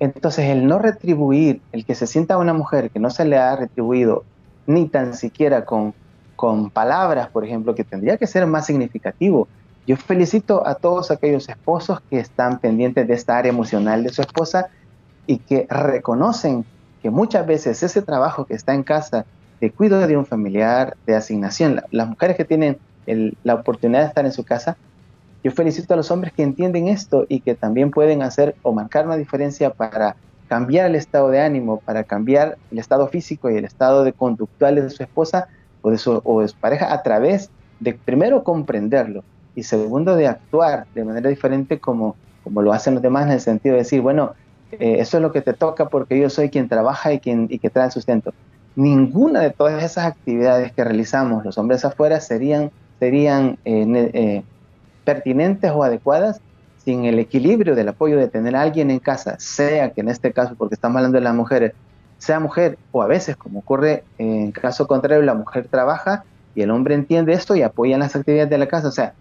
Entonces, 0.00 0.46
el 0.46 0.66
no 0.66 0.78
retribuir, 0.78 1.62
el 1.72 1.86
que 1.86 1.94
se 1.94 2.06
sienta 2.06 2.36
una 2.36 2.52
mujer 2.52 2.90
que 2.90 2.98
no 2.98 3.10
se 3.10 3.24
le 3.24 3.38
ha 3.38 3.56
retribuido 3.56 4.24
ni 4.66 4.86
tan 4.88 5.14
siquiera 5.14 5.64
con, 5.64 5.94
con 6.38 6.70
palabras, 6.70 7.30
por 7.30 7.44
ejemplo, 7.44 7.74
que 7.74 7.82
tendría 7.82 8.16
que 8.16 8.28
ser 8.28 8.46
más 8.46 8.64
significativo, 8.64 9.48
yo 9.88 9.96
felicito 9.96 10.64
a 10.64 10.76
todos 10.76 11.10
aquellos 11.10 11.48
esposos 11.48 12.00
que 12.08 12.20
están 12.20 12.60
pendientes 12.60 13.08
de 13.08 13.14
esta 13.14 13.36
área 13.36 13.50
emocional 13.50 14.04
de 14.04 14.10
su 14.10 14.22
esposa 14.22 14.68
y 15.26 15.38
que 15.38 15.66
reconocen 15.68 16.64
que 17.02 17.10
muchas 17.10 17.44
veces 17.44 17.82
ese 17.82 18.02
trabajo 18.02 18.44
que 18.44 18.54
está 18.54 18.72
en 18.72 18.84
casa 18.84 19.26
de 19.60 19.72
cuidado 19.72 20.06
de 20.06 20.16
un 20.16 20.26
familiar, 20.26 20.96
de 21.08 21.16
asignación, 21.16 21.82
las 21.90 22.06
mujeres 22.06 22.36
que 22.36 22.44
tienen 22.44 22.78
la 23.42 23.54
oportunidad 23.54 24.02
de 24.02 24.06
estar 24.06 24.24
en 24.24 24.32
su 24.32 24.44
casa, 24.44 24.76
yo 25.42 25.50
felicito 25.50 25.92
a 25.92 25.96
los 25.96 26.12
hombres 26.12 26.32
que 26.32 26.44
entienden 26.44 26.86
esto 26.86 27.26
y 27.28 27.40
que 27.40 27.56
también 27.56 27.90
pueden 27.90 28.22
hacer 28.22 28.54
o 28.62 28.72
marcar 28.72 29.06
una 29.06 29.16
diferencia 29.16 29.70
para 29.70 30.14
cambiar 30.46 30.86
el 30.86 30.94
estado 30.94 31.30
de 31.30 31.40
ánimo, 31.40 31.80
para 31.80 32.04
cambiar 32.04 32.58
el 32.70 32.78
estado 32.78 33.08
físico 33.08 33.50
y 33.50 33.56
el 33.56 33.64
estado 33.64 34.04
de 34.04 34.12
conductual 34.12 34.76
de 34.76 34.88
su 34.88 35.02
esposa 35.02 35.48
o 35.82 35.90
de 35.90 35.98
o 36.04 36.40
de 36.40 36.48
su 36.48 36.56
pareja 36.56 36.92
a 36.92 37.02
través 37.02 37.50
de 37.80 37.94
primero 37.94 38.44
comprenderlo, 38.44 39.22
y 39.58 39.64
segundo 39.64 40.14
de 40.14 40.28
actuar 40.28 40.86
de 40.94 41.04
manera 41.04 41.28
diferente 41.28 41.80
como, 41.80 42.14
como 42.44 42.62
lo 42.62 42.72
hacen 42.72 42.94
los 42.94 43.02
demás 43.02 43.26
en 43.26 43.32
el 43.32 43.40
sentido 43.40 43.74
de 43.74 43.80
decir, 43.80 44.00
bueno, 44.00 44.34
eh, 44.70 44.98
eso 45.00 45.16
es 45.16 45.22
lo 45.22 45.32
que 45.32 45.42
te 45.42 45.52
toca 45.52 45.88
porque 45.88 46.16
yo 46.16 46.30
soy 46.30 46.48
quien 46.48 46.68
trabaja 46.68 47.12
y 47.12 47.18
quien 47.18 47.48
y 47.50 47.58
que 47.58 47.68
trae 47.68 47.90
sustento. 47.90 48.32
Ninguna 48.76 49.40
de 49.40 49.50
todas 49.50 49.82
esas 49.82 50.06
actividades 50.06 50.70
que 50.70 50.84
realizamos 50.84 51.44
los 51.44 51.58
hombres 51.58 51.84
afuera 51.84 52.20
serían, 52.20 52.70
serían 53.00 53.58
eh, 53.64 54.10
eh, 54.14 54.42
pertinentes 55.04 55.72
o 55.74 55.82
adecuadas 55.82 56.40
sin 56.84 57.04
el 57.04 57.18
equilibrio 57.18 57.74
del 57.74 57.88
apoyo 57.88 58.16
de 58.16 58.28
tener 58.28 58.54
a 58.54 58.62
alguien 58.62 58.92
en 58.92 59.00
casa, 59.00 59.40
sea 59.40 59.90
que 59.90 60.02
en 60.02 60.08
este 60.08 60.32
caso, 60.32 60.54
porque 60.56 60.76
estamos 60.76 60.98
hablando 60.98 61.18
de 61.18 61.24
las 61.24 61.34
mujeres, 61.34 61.72
sea 62.18 62.40
mujer 62.40 62.78
o 62.92 63.02
a 63.02 63.06
veces, 63.06 63.36
como 63.36 63.60
ocurre 63.60 64.04
en 64.18 64.52
caso 64.52 64.86
contrario, 64.86 65.22
la 65.22 65.34
mujer 65.34 65.68
trabaja 65.70 66.24
y 66.54 66.62
el 66.62 66.70
hombre 66.70 66.94
entiende 66.94 67.32
esto 67.32 67.54
y 67.54 67.62
apoya 67.62 67.94
en 67.94 68.00
las 68.00 68.16
actividades 68.16 68.50
de 68.50 68.58
la 68.58 68.66
casa. 68.66 68.88
O 68.88 68.92
sea, 68.92 69.14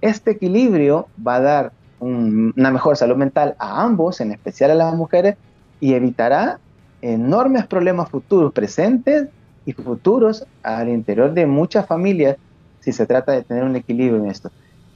este 0.00 0.32
equilibrio 0.32 1.08
va 1.26 1.36
a 1.36 1.40
dar 1.40 1.72
una 2.00 2.70
mejor 2.70 2.96
salud 2.96 3.16
mental 3.16 3.54
a 3.58 3.82
ambos, 3.82 4.20
en 4.20 4.32
especial 4.32 4.72
a 4.72 4.74
las 4.74 4.94
mujeres, 4.94 5.36
y 5.80 5.94
evitará 5.94 6.58
enormes 7.00 7.66
problemas 7.66 8.08
futuros, 8.10 8.52
presentes 8.52 9.28
y 9.64 9.72
futuros 9.72 10.44
al 10.62 10.88
interior 10.88 11.32
de 11.32 11.46
muchas 11.46 11.86
familias 11.86 12.36
si 12.80 12.92
se 12.92 13.06
trata 13.06 13.32
de 13.32 13.42
tener 13.42 13.64
un 13.64 13.76
equilibrio 13.76 14.18
en 14.18 14.30
esto. 14.30 14.50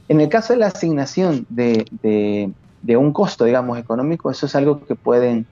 En 0.09 0.21
el 0.21 0.29
caso 0.29 0.53
de 0.53 0.59
la 0.59 0.67
asignación 0.67 1.47
de, 1.49 2.53
un 2.97 3.13
costo, 3.13 3.45
digamos, 3.45 3.79
económico, 3.79 4.31
eso 4.31 4.47
es 4.47 4.55
algo 4.55 4.85
que 4.85 4.95
pueden 4.95 5.47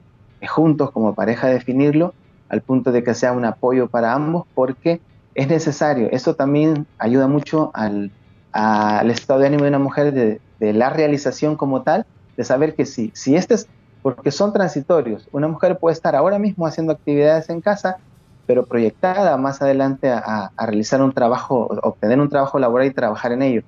juntos 0.46 0.90
como 0.90 1.14
pareja 1.14 1.48
definirlo 1.48 2.14
al 2.48 2.60
punto 2.60 2.92
de 2.92 3.02
que 3.02 3.14
sea 3.14 3.32
un 3.32 3.44
apoyo 3.44 3.88
para 3.88 4.12
ambos 4.12 4.46
porque 4.54 5.00
es 5.34 5.48
necesario. 5.48 6.08
Eso 6.10 6.34
también 6.34 6.86
ayuda 6.98 7.26
mucho 7.26 7.70
al, 7.74 8.10
al 8.54 9.10
estado 9.10 9.40
de 9.40 9.48
ánimo 9.48 9.64
de 9.64 9.70
una 9.70 9.80
mujer 9.80 10.12
de, 10.12 10.40
la 10.72 10.88
realización 10.88 11.56
como 11.56 11.82
tal, 11.82 12.06
de 12.36 12.44
saber 12.44 12.74
que 12.74 12.86
sí, 12.86 13.10
si 13.14 13.36
este 13.36 13.54
es, 13.54 13.68
porque 14.00 14.30
son 14.30 14.52
transitorios, 14.52 15.28
una 15.32 15.46
mujer 15.46 15.78
puede 15.78 15.92
estar 15.92 16.14
ahora 16.16 16.38
mismo 16.38 16.66
haciendo 16.66 16.92
actividades 16.92 17.50
en 17.50 17.60
casa, 17.60 17.98
pero 18.46 18.64
proyectada 18.64 19.36
más 19.36 19.60
adelante 19.60 20.10
a, 20.10 20.52
realizar 20.56 21.02
un 21.02 21.12
trabajo, 21.12 21.68
obtener 21.82 22.18
un 22.20 22.30
trabajo 22.30 22.58
laboral 22.58 22.86
y 22.86 22.92
trabajar 22.92 23.32
en 23.32 23.42
ello. 23.42 23.62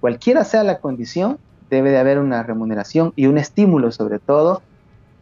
Cualquiera 0.00 0.44
sea 0.44 0.62
la 0.62 0.78
condición, 0.78 1.38
debe 1.68 1.90
de 1.90 1.98
haber 1.98 2.18
una 2.18 2.42
remuneración 2.42 3.12
y 3.14 3.26
un 3.26 3.36
estímulo 3.36 3.92
sobre 3.92 4.20
todo, 4.20 4.62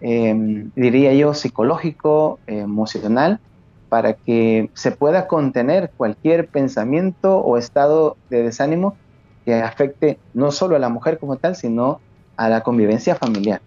em, 0.00 0.70
diría 0.74 1.12
yo, 1.14 1.34
psicológico, 1.34 2.38
emocional, 2.46 3.40
para 3.88 4.14
que 4.14 4.70
se 4.74 4.90
pueda 4.90 5.26
contener 5.26 5.92
cualquier 5.96 6.48
pensamiento 6.48 7.38
o 7.38 7.56
estado 7.56 8.16
de 8.30 8.42
desánimo 8.42 8.96
que 9.44 9.54
afecte 9.54 10.18
no 10.34 10.50
solo 10.50 10.76
a 10.76 10.80
la 10.80 10.88
mujer 10.88 11.18
como 11.18 11.36
tal, 11.36 11.54
sino 11.54 12.00
a 12.36 12.48
la 12.48 12.62
convivencia 12.62 13.14
familiar. 13.14 13.60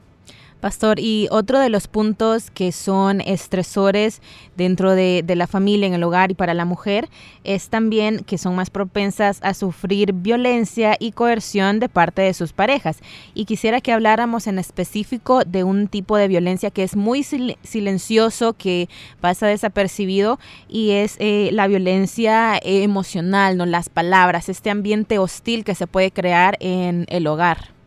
Pastor, 0.59 0.99
y 0.99 1.29
otro 1.31 1.57
de 1.59 1.69
los 1.69 1.87
puntos 1.87 2.51
que 2.51 2.73
son 2.73 3.21
estresores 3.21 4.21
dentro 4.57 4.93
de, 4.93 5.23
la 5.25 5.47
familia, 5.47 5.87
en 5.87 5.93
el 5.93 6.03
hogar 6.03 6.31
y 6.31 6.33
para 6.33 6.53
la 6.53 6.65
mujer, 6.65 7.07
es 7.45 7.69
también 7.69 8.25
que 8.25 8.37
son 8.37 8.55
más 8.55 8.69
propensas 8.69 9.39
a 9.41 9.53
sufrir 9.53 10.11
violencia 10.11 10.97
y 10.99 11.13
coerción 11.13 11.79
de 11.79 11.87
parte 11.87 12.21
de 12.23 12.33
sus 12.33 12.51
parejas. 12.51 12.99
Y 13.33 13.45
quisiera 13.45 13.79
que 13.79 13.93
habláramos 13.93 14.47
en 14.47 14.59
específico 14.59 15.45
de 15.45 15.63
un 15.63 15.87
tipo 15.87 16.17
de 16.17 16.27
violencia 16.27 16.71
que 16.71 16.83
es 16.83 16.97
muy 16.97 17.23
silencioso, 17.23 18.51
que 18.51 18.89
pasa 19.21 19.47
desapercibido, 19.47 20.39
y 20.67 20.91
es 20.91 21.15
eh, 21.19 21.51
la 21.53 21.67
violencia 21.67 22.59
emocional, 22.61 23.55
¿no? 23.55 23.65
las 23.65 23.87
palabras, 23.87 24.49
este 24.49 24.69
ambiente 24.69 25.19
hostil 25.19 25.63
que 25.63 25.75
se 25.75 25.87
puede 25.87 26.11
crear 26.11 26.57
en 26.59 27.05
el 27.07 27.27
hogar. 27.27 27.78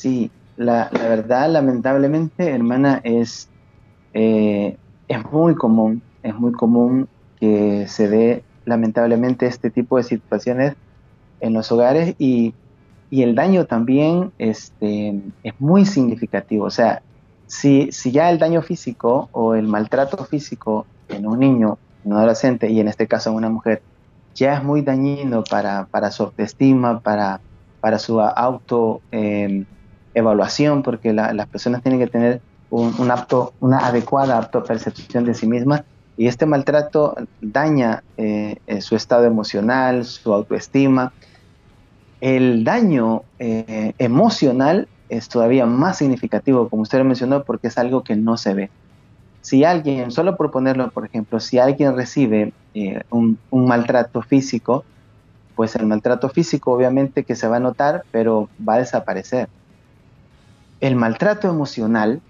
Sí, 0.00 0.30
la, 0.56 0.88
verdad, 0.90 1.50
lamentablemente, 1.50 2.48
hermana, 2.48 3.02
es, 3.04 3.50
eh, 4.14 4.78
es 5.08 5.30
muy 5.30 5.54
común, 5.54 6.00
es 6.22 6.34
muy 6.34 6.52
común 6.52 7.06
que 7.38 7.86
se 7.86 8.08
dé 8.08 8.42
lamentablemente 8.64 9.44
este 9.44 9.68
tipo 9.68 9.98
de 9.98 10.04
situaciones 10.04 10.74
en 11.40 11.52
los 11.52 11.70
hogares 11.70 12.14
y, 12.18 12.54
el 13.10 13.34
daño 13.34 13.66
también 13.66 14.32
este, 14.38 15.20
es 15.42 15.60
muy 15.60 15.84
significativo. 15.84 16.64
O 16.64 16.70
sea, 16.70 17.02
si, 17.46 17.92
si 17.92 18.10
ya 18.10 18.30
el 18.30 18.38
daño 18.38 18.62
físico 18.62 19.28
o 19.32 19.54
el 19.54 19.66
maltrato 19.66 20.24
físico 20.24 20.86
en 21.10 21.26
un 21.26 21.40
niño, 21.40 21.76
un 22.04 22.14
adolescente 22.14 22.70
y 22.70 22.80
en 22.80 22.88
este 22.88 23.06
caso 23.06 23.28
en 23.28 23.36
una 23.36 23.50
mujer, 23.50 23.82
ya 24.34 24.54
es 24.54 24.64
muy 24.64 24.80
dañino 24.80 25.44
para, 25.44 25.84
para 25.90 26.10
su 26.10 26.22
autoestima, 26.22 27.00
para, 27.00 27.42
para 27.82 27.98
su 27.98 28.18
auto... 28.18 29.02
Eh, 29.12 29.66
evaluación, 30.14 30.82
porque 30.82 31.12
las 31.12 31.46
personas 31.48 31.82
tienen 31.82 32.00
que 32.00 32.06
tener 32.06 32.40
un, 32.70 33.10
apto, 33.10 33.52
una 33.60 33.78
adecuada 33.78 34.36
autopercepción 34.36 35.24
de 35.24 35.34
sí 35.34 35.46
mismas 35.46 35.82
y 36.16 36.26
este 36.26 36.46
maltrato 36.46 37.16
daña 37.40 38.02
eh, 38.16 38.56
eh, 38.66 38.80
su 38.82 38.94
estado 38.94 39.24
emocional, 39.24 40.04
su 40.04 40.32
autoestima. 40.34 41.14
El 42.20 42.62
daño 42.62 43.22
eh, 43.38 43.94
emocional 43.96 44.86
es 45.08 45.28
todavía 45.28 45.64
más 45.64 45.96
significativo, 45.96 46.68
como 46.68 46.82
usted 46.82 46.98
lo 46.98 47.04
mencionó, 47.04 47.42
porque 47.44 47.68
es 47.68 47.78
algo 47.78 48.04
que 48.04 48.16
no 48.16 48.36
se 48.36 48.52
ve. 48.52 48.70
Si 49.40 49.64
alguien, 49.64 50.10
solo 50.10 50.36
por 50.36 50.50
ponerlo, 50.50 50.90
por 50.90 51.06
ejemplo, 51.06 51.40
si 51.40 51.58
alguien 51.58 51.96
recibe 51.96 52.52
un, 53.08 53.38
un 53.48 53.66
maltrato 53.66 54.20
físico, 54.20 54.84
pues 55.56 55.74
el 55.74 55.86
maltrato 55.86 56.28
físico 56.28 56.72
obviamente 56.72 57.24
que 57.24 57.34
se 57.34 57.48
va 57.48 57.56
a 57.56 57.60
notar, 57.60 58.04
pero 58.12 58.50
va 58.68 58.74
a 58.74 58.78
desaparecer. 58.80 59.48
El 60.80 60.96
maltrato 60.96 61.48
emocional 61.48 62.20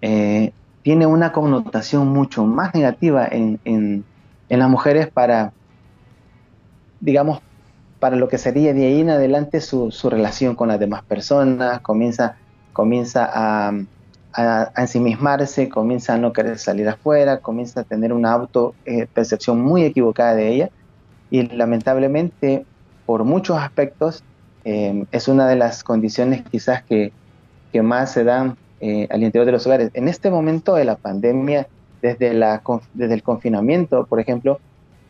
eh, 0.00 0.52
tiene 0.82 1.06
una 1.06 1.32
connotación 1.32 2.08
mucho 2.08 2.44
más 2.44 2.74
negativa 2.74 3.26
en, 3.30 3.60
en, 3.64 4.04
las 4.48 4.68
mujeres 4.68 5.08
para, 5.08 5.52
digamos, 7.00 7.40
para 8.00 8.16
lo 8.16 8.28
que 8.28 8.36
sería 8.36 8.74
de 8.74 8.86
ahí 8.86 9.00
en 9.00 9.10
adelante 9.10 9.60
su, 9.60 9.90
su 9.90 10.10
relación 10.10 10.56
con 10.56 10.68
las 10.68 10.78
demás 10.78 11.02
personas, 11.04 11.80
comienza, 11.80 12.36
comienza 12.72 13.30
a, 13.32 13.72
a, 14.34 14.72
ensimismarse, 14.76 15.68
comienza 15.68 16.14
a 16.14 16.18
no 16.18 16.32
querer 16.32 16.58
salir 16.58 16.88
afuera, 16.88 17.38
comienza 17.38 17.80
a 17.80 17.84
tener 17.84 18.12
una 18.12 18.32
auto 18.32 18.74
eh, 18.84 19.06
percepción 19.06 19.60
muy 19.60 19.84
equivocada 19.84 20.34
de 20.34 20.48
ella. 20.48 20.70
Y 21.30 21.42
lamentablemente 21.42 22.66
por 23.06 23.24
muchos 23.24 23.58
aspectos 23.58 24.22
eh, 24.64 25.04
es 25.12 25.28
una 25.28 25.46
de 25.46 25.56
las 25.56 25.82
condiciones 25.82 26.42
quizás 26.50 26.82
que, 26.82 27.12
que 27.72 27.82
más 27.82 28.12
se 28.12 28.24
dan 28.24 28.56
eh, 28.80 29.08
al 29.10 29.22
interior 29.22 29.46
de 29.46 29.52
los 29.52 29.66
hogares. 29.66 29.90
En 29.94 30.08
este 30.08 30.30
momento 30.30 30.74
de 30.74 30.84
la 30.84 30.96
pandemia, 30.96 31.66
desde, 32.00 32.34
la, 32.34 32.62
desde 32.94 33.14
el 33.14 33.22
confinamiento, 33.22 34.06
por 34.06 34.20
ejemplo, 34.20 34.60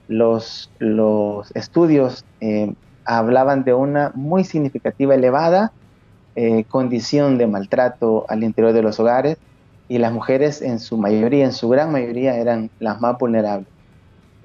los, 0.09 0.71
los 0.79 1.55
estudios 1.57 2.25
hablaban 3.05 3.65
de 3.65 3.75
una 3.75 4.13
muy 4.15 4.45
significativa, 4.45 5.15
elevada 5.15 5.73
eh, 6.35 6.65
condición 6.65 7.37
de 7.37 7.47
maltrato 7.47 8.25
al 8.27 8.43
interior 8.43 8.73
de 8.73 8.81
los 8.81 8.99
hogares 8.99 9.37
y 9.87 9.99
las 9.99 10.13
mujeres 10.13 10.63
en 10.63 10.79
su 10.79 10.97
mayoría, 10.97 11.45
en 11.45 11.53
su 11.53 11.69
gran 11.69 11.93
mayoría, 11.93 12.37
eran 12.37 12.71
las 12.81 13.03
más 13.03 13.19
vulnerables. 13.19 13.69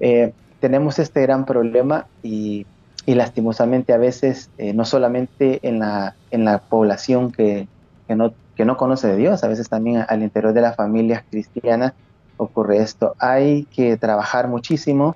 Eh, 0.00 0.34
tenemos 0.60 0.98
este 0.98 1.22
gran 1.22 1.46
problema 1.46 2.06
y, 2.22 2.66
lastimosamente 3.06 3.94
a 3.94 3.96
veces 3.96 4.50
eh, 4.58 4.74
no 4.74 4.84
solamente 4.84 5.60
en 5.62 5.78
la, 5.78 6.14
en 6.30 6.44
la 6.44 6.58
población 6.58 7.32
que, 7.32 7.66
que, 8.08 8.16
no, 8.16 8.32
que 8.56 8.64
no 8.64 8.76
conoce 8.76 9.06
de 9.06 9.16
Dios, 9.16 9.44
a 9.44 9.48
veces 9.48 9.68
también 9.68 10.04
al 10.08 10.22
interior 10.22 10.52
de 10.52 10.62
las 10.62 10.74
familias 10.74 11.22
cristianas 11.30 11.92
ocurre 12.38 12.78
esto. 12.78 13.14
Hay 13.18 13.64
que 13.64 13.96
trabajar 13.96 14.48
muchísimo, 14.48 15.14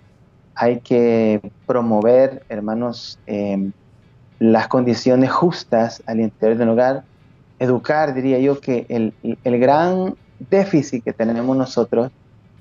hay 0.55 0.81
que 0.81 1.41
promover, 1.67 2.45
hermanos, 2.49 3.19
las 4.39 4.69
condiciones 4.69 5.31
justas 5.31 6.03
al 6.07 6.21
interior 6.21 6.59
del 6.59 6.69
hogar, 6.69 7.05
educar, 7.59 8.13
diría 8.13 8.39
yo, 8.39 8.61
que 8.61 8.87
el, 8.89 9.15
el, 9.23 9.59
gran 9.59 10.15
déficit 10.51 11.03
que 11.05 11.13
tenemos 11.13 11.57
nosotros 11.57 12.11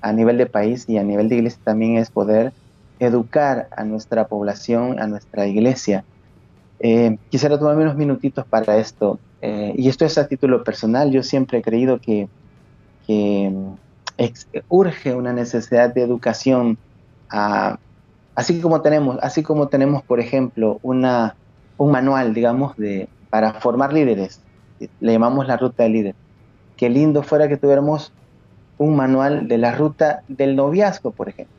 a 0.00 0.12
nivel 0.12 0.38
de 0.38 0.46
país 0.46 0.88
y 0.88 0.96
a 0.96 1.02
nivel 1.02 1.28
de 1.28 1.36
iglesia 1.36 1.60
también 1.64 1.96
es 1.96 2.10
poder 2.10 2.52
educar 3.00 3.68
a 3.76 3.84
nuestra 3.84 4.28
población, 4.28 5.00
a 5.00 5.06
nuestra 5.06 5.46
iglesia. 5.46 6.04
Eh, 6.84 7.16
quisiera 7.30 7.58
tomarme 7.58 7.84
unos 7.84 7.96
minutitos 7.96 8.44
para 8.44 8.76
esto. 8.76 9.18
Eh, 9.40 9.72
y 9.76 9.88
esto 9.88 10.04
es 10.04 10.18
a 10.18 10.26
título 10.26 10.64
personal. 10.64 11.10
Yo 11.10 11.22
siempre 11.22 11.58
he 11.58 11.62
creído 11.62 12.00
que, 12.00 12.28
que 13.06 13.52
urge 14.68 15.14
una 15.14 15.32
necesidad 15.32 15.94
de 15.94 16.02
educación, 16.02 16.76
así 18.34 18.60
como 18.60 18.82
tenemos, 18.82 19.18
así 19.22 19.42
como 19.42 19.68
tenemos, 19.68 20.02
por 20.02 20.20
ejemplo, 20.20 20.78
una 20.82 21.36
un 21.82 21.90
manual, 21.90 22.34
digamos, 22.34 22.76
de, 22.76 23.08
para 23.30 23.54
formar 23.54 23.92
líderes. 23.92 24.40
Le 25.00 25.12
llamamos 25.12 25.46
la 25.46 25.56
ruta 25.56 25.84
del 25.84 25.92
líder. 25.92 26.14
Qué 26.76 26.88
lindo 26.88 27.22
fuera 27.22 27.48
que 27.48 27.56
tuviéramos 27.56 28.12
un 28.78 28.96
manual 28.96 29.48
de 29.48 29.58
la 29.58 29.74
ruta 29.74 30.22
del 30.28 30.56
noviazgo, 30.56 31.12
por 31.12 31.28
ejemplo. 31.28 31.54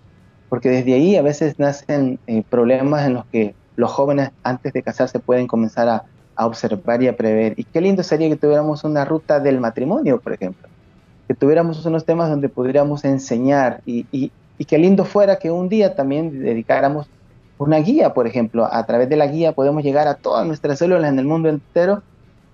Porque 0.49 0.69
desde 0.69 0.93
ahí 0.93 1.15
a 1.15 1.21
veces 1.21 1.57
nacen 1.59 2.19
eh, 2.27 2.43
problemas 2.49 3.05
en 3.05 3.13
los 3.15 3.25
que 3.25 3.55
los 3.75 3.91
jóvenes 3.91 4.31
antes 4.43 4.73
de 4.73 4.83
casarse 4.83 5.19
pueden 5.19 5.47
comenzar 5.47 5.87
a, 5.89 6.03
observar 6.35 7.03
y 7.03 7.07
a 7.07 7.15
prever. 7.15 7.53
Y 7.57 7.63
qué 7.63 7.79
lindo 7.79 8.01
sería 8.01 8.27
que 8.27 8.35
tuviéramos 8.35 8.83
una 8.83 9.05
ruta 9.05 9.39
del 9.39 9.59
matrimonio, 9.59 10.19
por 10.19 10.33
ejemplo. 10.33 10.67
Que 11.27 11.35
tuviéramos 11.35 11.85
unos 11.85 12.05
temas 12.05 12.29
donde 12.29 12.49
pudiéramos 12.49 13.05
enseñar 13.05 13.81
y, 13.85 14.07
y, 14.11 14.31
qué 14.65 14.77
lindo 14.77 15.05
fuera 15.05 15.37
que 15.37 15.51
un 15.51 15.69
día 15.69 15.93
también 15.93 16.41
dedicáramos 16.41 17.07
una 17.59 17.77
guía, 17.77 18.13
por 18.13 18.25
ejemplo. 18.25 18.67
A 18.71 18.85
través 18.85 19.09
de 19.09 19.17
la 19.17 19.27
guía 19.27 19.51
podemos 19.51 19.83
llegar 19.83 20.07
a 20.07 20.15
todas 20.15 20.47
nuestras 20.47 20.79
células 20.79 21.11
en 21.11 21.19
el 21.19 21.25
mundo 21.25 21.49
entero 21.49 22.01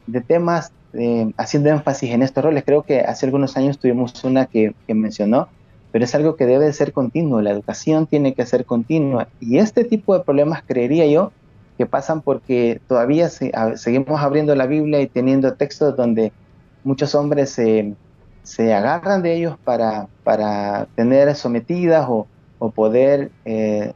de 0.08 0.22
temas 0.22 0.72
eh, 0.94 1.32
haciendo 1.38 1.70
énfasis 1.70 2.12
en 2.12 2.24
estos 2.24 2.44
roles. 2.44 2.64
Creo 2.66 2.84
que 2.84 3.02
hace 3.02 3.26
algunos 3.26 3.56
años 3.58 3.78
tuvimos 3.78 4.24
una 4.24 4.48
que, 4.48 4.74
mencionó, 4.88 5.48
pero 5.92 6.06
es 6.06 6.14
algo 6.16 6.36
que 6.36 6.46
debe 6.46 6.66
de 6.66 6.74
ser 6.74 6.94
continuo. 6.94 7.42
La 7.42 7.52
educación 7.52 8.08
tiene 8.08 8.34
que 8.34 8.46
ser 8.46 8.66
continua. 8.66 9.28
Y 9.40 9.58
este 9.58 9.84
tipo 9.84 10.18
de 10.18 10.24
problemas, 10.24 10.64
creería 10.66 11.06
yo, 11.08 11.32
que 11.78 11.86
pasan 11.86 12.22
porque 12.22 12.82
todavía 12.88 13.30
seguimos 13.30 14.22
abriendo 14.22 14.54
la 14.54 14.66
Biblia 14.66 15.00
y 15.02 15.08
teniendo 15.08 15.54
textos 15.54 15.96
donde 15.96 16.34
muchos 16.84 17.16
hombres 17.16 17.52
se, 17.52 18.74
agarran 18.74 19.22
de 19.22 19.36
ellos 19.36 19.58
para, 19.64 20.08
para 20.24 20.88
tener 20.96 21.34
sometidas 21.36 22.06
o, 22.10 22.28
poder 22.76 23.32
eh, 23.46 23.94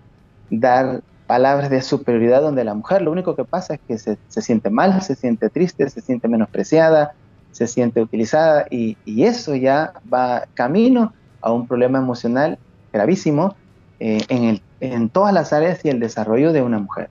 dar 0.49 1.01
palabras 1.27 1.69
de 1.69 1.81
superioridad 1.81 2.41
donde 2.41 2.63
la 2.63 2.73
mujer 2.73 3.01
lo 3.01 3.11
único 3.11 3.35
que 3.35 3.43
pasa 3.43 3.73
es 3.73 3.81
que 3.85 3.97
se, 3.97 4.17
siente 4.29 4.69
mal, 4.69 5.01
se 5.01 5.15
siente 5.15 5.49
triste, 5.49 5.89
se 5.89 5.99
siente 5.99 6.29
menospreciada, 6.29 7.15
se 7.51 7.67
siente 7.67 8.01
utilizada 8.01 8.65
y, 8.69 8.95
eso 9.05 9.55
ya 9.55 9.93
va 10.11 10.47
camino 10.53 11.11
a 11.43 11.51
un 11.51 11.67
problema 11.67 11.99
emocional 11.99 12.57
gravísimo 12.91 13.55
eh, 13.99 14.23
en, 14.29 14.43
el, 14.45 14.61
en 14.79 15.09
todas 15.09 15.33
las 15.33 15.53
áreas 15.53 15.83
y 15.85 15.89
el 15.89 15.99
desarrollo 15.99 16.53
de 16.53 16.61
una 16.61 16.79
mujer. 16.79 17.09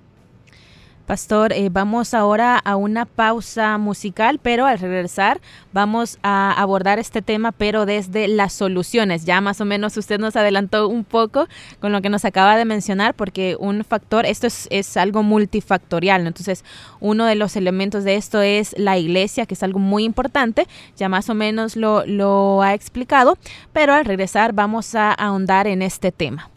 Pastor, 1.12 1.52
eh, 1.52 1.68
vamos 1.70 2.14
ahora 2.14 2.56
a 2.56 2.76
una 2.76 3.04
pausa 3.04 3.76
musical, 3.76 4.38
pero 4.38 4.64
al 4.64 4.78
regresar 4.78 5.42
vamos 5.70 6.18
a 6.22 6.54
abordar 6.58 6.98
este 6.98 7.20
tema, 7.20 7.52
pero 7.52 7.84
desde 7.84 8.28
las 8.28 8.54
soluciones. 8.54 9.26
Ya 9.26 9.42
más 9.42 9.60
o 9.60 9.66
menos 9.66 9.94
usted 9.98 10.18
nos 10.18 10.36
adelantó 10.36 10.88
un 10.88 11.04
poco 11.04 11.48
con 11.80 11.92
lo 11.92 12.00
que 12.00 12.08
nos 12.08 12.24
acaba 12.24 12.56
de 12.56 12.64
mencionar, 12.64 13.12
porque 13.12 13.58
un 13.60 13.84
factor, 13.84 14.24
esto 14.24 14.46
es, 14.46 14.68
es 14.70 14.96
algo 14.96 15.22
multifactorial, 15.22 16.26
entonces 16.26 16.64
uno 16.98 17.26
de 17.26 17.34
los 17.34 17.56
elementos 17.56 18.04
de 18.04 18.14
esto 18.14 18.40
es 18.40 18.74
la 18.78 18.96
iglesia, 18.96 19.44
que 19.44 19.52
es 19.52 19.62
algo 19.62 19.80
muy 19.80 20.04
importante, 20.04 20.66
ya 20.96 21.10
más 21.10 21.28
o 21.28 21.34
menos 21.34 21.76
lo, 21.76 22.06
lo 22.06 22.62
ha 22.62 22.72
explicado, 22.72 23.36
pero 23.74 23.92
al 23.92 24.06
regresar 24.06 24.54
vamos 24.54 24.94
a 24.94 25.12
ahondar 25.12 25.66
en 25.66 25.82
este 25.82 26.10
tema. 26.10 26.48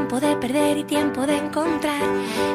tiempo 0.00 0.20
de 0.26 0.36
perder 0.36 0.78
y 0.78 0.84
tiempo 0.84 1.26
de 1.26 1.36
encontrar, 1.36 2.00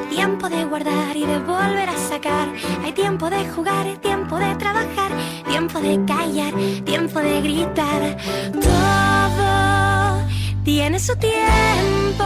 tiempo 0.10 0.50
de 0.50 0.66
guardar 0.66 1.16
y 1.16 1.28
de 1.28 1.38
volver 1.38 1.90
a 1.90 1.98
sacar, 2.10 2.52
hay 2.84 2.92
tiempo 2.92 3.30
de 3.30 3.48
jugar, 3.50 3.86
hay 3.86 3.98
tiempo 3.98 4.40
de 4.40 4.56
trabajar, 4.56 5.12
tiempo 5.48 5.80
de 5.80 6.04
callar, 6.06 6.52
tiempo 6.86 7.20
de 7.20 7.42
gritar, 7.42 8.18
todo 8.52 10.24
tiene 10.64 11.00
su 11.00 11.16
tiempo 11.18 12.26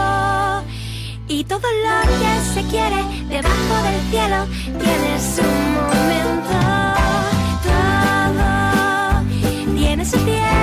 y 1.28 1.44
todo 1.44 1.68
lo 1.86 2.00
que 2.18 2.40
se 2.54 2.62
quiere 2.70 3.04
debajo 3.28 3.74
del 3.84 4.00
cielo 4.10 4.46
tiene 4.64 5.20
su 5.34 5.42
momento, 5.90 6.58
todo 7.68 8.48
tiene 9.76 10.02
su 10.06 10.16
tiempo. 10.24 10.59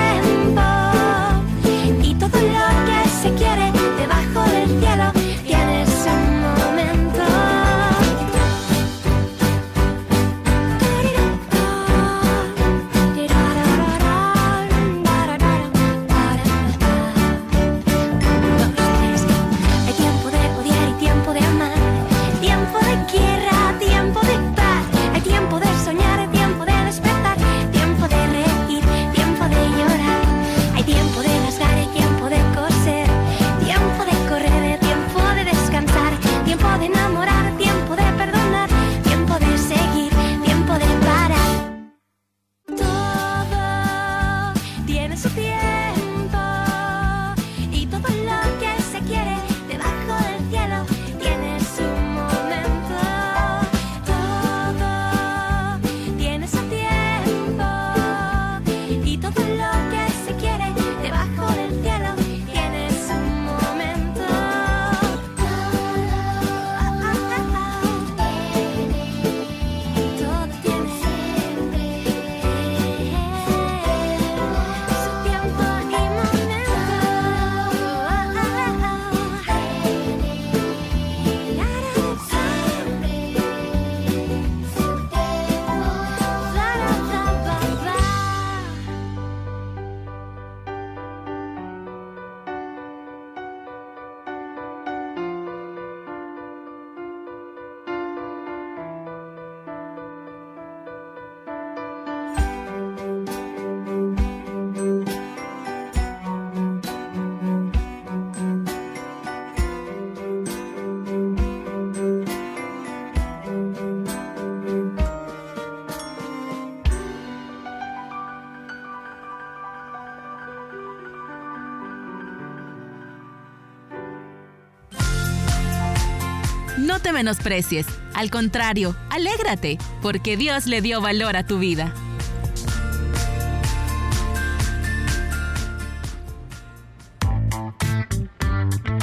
Menosprecies, 127.12 127.86
al 128.14 128.30
contrario, 128.30 128.96
alégrate, 129.10 129.78
porque 130.02 130.36
Dios 130.36 130.66
le 130.66 130.80
dio 130.80 131.00
valor 131.00 131.36
a 131.36 131.46
tu 131.46 131.58
vida. 131.58 131.94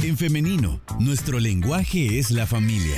En 0.03 0.17
femenino, 0.17 0.81
nuestro 0.99 1.39
lenguaje 1.39 2.19
es 2.19 2.31
la 2.31 2.45
familia. 2.45 2.95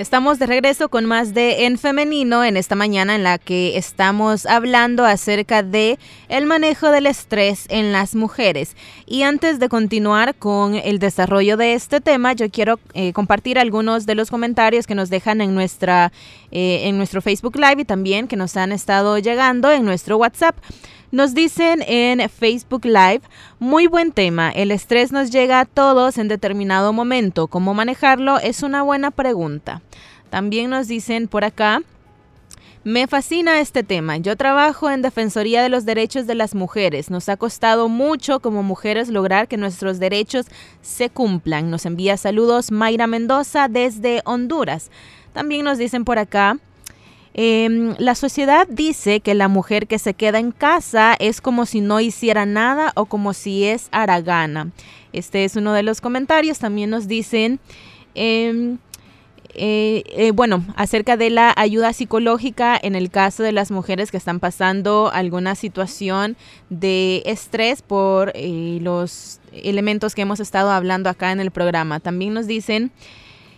Estamos 0.00 0.38
de 0.38 0.46
regreso 0.46 0.88
con 0.88 1.04
más 1.04 1.34
de 1.34 1.66
En 1.66 1.76
Femenino 1.76 2.42
en 2.42 2.56
esta 2.56 2.74
mañana 2.74 3.16
en 3.16 3.22
la 3.22 3.36
que 3.36 3.76
estamos 3.76 4.46
hablando 4.46 5.04
acerca 5.04 5.62
de 5.62 5.98
el 6.30 6.46
manejo 6.46 6.90
del 6.90 7.06
estrés 7.06 7.66
en 7.68 7.92
las 7.92 8.14
mujeres. 8.14 8.76
Y 9.04 9.24
antes 9.24 9.58
de 9.58 9.68
continuar 9.68 10.34
con 10.36 10.74
el 10.74 11.00
desarrollo 11.00 11.58
de 11.58 11.74
este 11.74 12.00
tema, 12.00 12.32
yo 12.32 12.48
quiero 12.48 12.80
eh, 12.94 13.12
compartir 13.12 13.58
algunos 13.58 14.06
de 14.06 14.14
los 14.14 14.30
comentarios 14.30 14.86
que 14.86 14.94
nos 14.94 15.10
dejan 15.10 15.42
en 15.42 15.54
nuestra 15.54 16.12
eh, 16.50 16.88
en 16.88 16.96
nuestro 16.96 17.20
Facebook 17.20 17.56
Live 17.56 17.82
y 17.82 17.84
también 17.84 18.26
que 18.26 18.36
nos 18.36 18.56
han 18.56 18.72
estado 18.72 19.18
llegando 19.18 19.70
en 19.70 19.84
nuestro 19.84 20.16
WhatsApp. 20.16 20.56
Nos 21.12 21.34
dicen 21.34 21.82
en 21.88 22.28
Facebook 22.30 22.84
Live, 22.84 23.22
muy 23.58 23.88
buen 23.88 24.12
tema, 24.12 24.50
el 24.50 24.70
estrés 24.70 25.10
nos 25.10 25.32
llega 25.32 25.58
a 25.58 25.64
todos 25.64 26.18
en 26.18 26.28
determinado 26.28 26.92
momento, 26.92 27.48
¿cómo 27.48 27.74
manejarlo? 27.74 28.38
Es 28.38 28.62
una 28.62 28.82
buena 28.82 29.10
pregunta. 29.10 29.82
También 30.30 30.70
nos 30.70 30.86
dicen 30.86 31.26
por 31.26 31.42
acá, 31.42 31.82
me 32.84 33.08
fascina 33.08 33.58
este 33.58 33.82
tema. 33.82 34.18
Yo 34.18 34.36
trabajo 34.36 34.88
en 34.88 35.02
Defensoría 35.02 35.64
de 35.64 35.68
los 35.68 35.84
Derechos 35.84 36.28
de 36.28 36.36
las 36.36 36.54
Mujeres. 36.54 37.10
Nos 37.10 37.28
ha 37.28 37.36
costado 37.36 37.88
mucho 37.88 38.38
como 38.38 38.62
mujeres 38.62 39.08
lograr 39.08 39.48
que 39.48 39.56
nuestros 39.56 39.98
derechos 39.98 40.46
se 40.80 41.10
cumplan. 41.10 41.70
Nos 41.70 41.86
envía 41.86 42.16
saludos 42.18 42.70
Mayra 42.70 43.08
Mendoza 43.08 43.66
desde 43.66 44.22
Honduras. 44.24 44.92
También 45.32 45.64
nos 45.64 45.76
dicen 45.76 46.04
por 46.04 46.20
acá, 46.20 46.56
Em, 47.34 47.94
la 47.98 48.14
sociedad 48.14 48.66
dice 48.68 49.20
que 49.20 49.34
la 49.34 49.48
mujer 49.48 49.86
que 49.86 49.98
se 49.98 50.14
queda 50.14 50.38
en 50.38 50.50
casa 50.50 51.14
es 51.18 51.40
como 51.40 51.64
si 51.64 51.80
no 51.80 52.00
hiciera 52.00 52.44
nada 52.44 52.92
o 52.96 53.04
como 53.06 53.34
si 53.34 53.64
es 53.64 53.88
aragana. 53.92 54.70
Este 55.12 55.44
es 55.44 55.56
uno 55.56 55.72
de 55.72 55.82
los 55.82 56.00
comentarios. 56.00 56.58
También 56.58 56.90
nos 56.90 57.06
dicen, 57.06 57.60
em, 58.14 58.78
eh, 59.54 60.02
eh, 60.06 60.32
bueno, 60.32 60.64
acerca 60.76 61.16
de 61.16 61.30
la 61.30 61.52
ayuda 61.56 61.92
psicológica 61.92 62.78
en 62.80 62.94
el 62.94 63.10
caso 63.10 63.42
de 63.42 63.52
las 63.52 63.70
mujeres 63.70 64.10
que 64.10 64.16
están 64.16 64.40
pasando 64.40 65.10
alguna 65.12 65.54
situación 65.54 66.36
de 66.68 67.22
estrés 67.26 67.82
por 67.82 68.32
eh, 68.34 68.78
los 68.80 69.40
elementos 69.52 70.14
que 70.14 70.22
hemos 70.22 70.40
estado 70.40 70.70
hablando 70.70 71.08
acá 71.10 71.32
en 71.32 71.40
el 71.40 71.52
programa. 71.52 72.00
También 72.00 72.34
nos 72.34 72.48
dicen... 72.48 72.90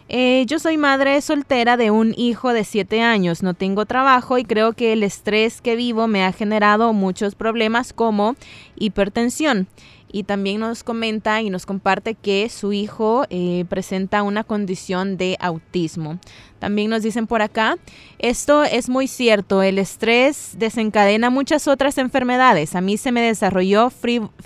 Eh, 0.09 0.45
yo 0.47 0.59
soy 0.59 0.77
madre 0.77 1.21
soltera 1.21 1.77
de 1.77 1.91
un 1.91 2.15
hijo 2.17 2.53
de 2.53 2.65
7 2.65 3.01
años, 3.03 3.43
no 3.43 3.55
tengo 3.55 3.87
trabajo 3.87 4.37
y 4.39 4.45
creo 4.45 4.73
que 4.73 4.93
el 4.93 5.03
estrés 5.03 5.61
que 5.61 5.77
vivo 5.77 6.07
me 6.07 6.25
ha 6.25 6.33
generado 6.33 6.93
muchos 6.93 7.35
problemas 7.35 7.93
como 7.93 8.37
hipertensión. 8.77 9.69
Y 10.15 10.25
también 10.25 10.61
nos 10.61 10.85
comenta 10.85 11.41
y 11.41 11.49
nos 11.49 11.65
comparte 11.65 12.15
que 12.15 12.51
su 12.51 12.75
hijo 12.75 13.25
eh, 13.31 13.65
presenta 13.71 14.23
una 14.23 14.45
condición 14.45 15.17
de 15.17 15.39
autismo. 15.41 16.19
También 16.59 16.91
nos 16.91 17.03
dicen 17.03 17.27
por 17.27 17.41
acá, 17.41 17.79
esto 18.19 18.63
es 18.63 18.91
muy 18.91 19.09
cierto, 19.09 19.63
el 19.63 19.79
estrés 19.79 20.51
desencadena 20.59 21.31
muchas 21.31 21.67
otras 21.67 21.97
enfermedades. 21.97 22.77
A 22.77 22.83
mí 22.83 22.99
se 22.99 23.11
me 23.11 23.23
desarrolló 23.23 23.91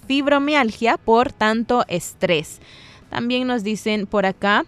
fibromialgia 0.07 0.99
por 0.99 1.33
tanto 1.33 1.85
estrés. 1.88 2.61
También 3.11 3.49
nos 3.49 3.64
dicen 3.64 4.07
por 4.07 4.25
acá, 4.25 4.64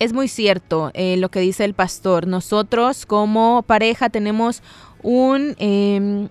es 0.00 0.14
muy 0.14 0.26
cierto 0.26 0.90
eh, 0.94 1.16
lo 1.18 1.28
que 1.28 1.40
dice 1.40 1.64
el 1.64 1.74
pastor. 1.74 2.26
Nosotros 2.26 3.06
como 3.06 3.62
pareja 3.62 4.08
tenemos 4.08 4.62
un... 5.02 5.54
Em, 5.58 6.28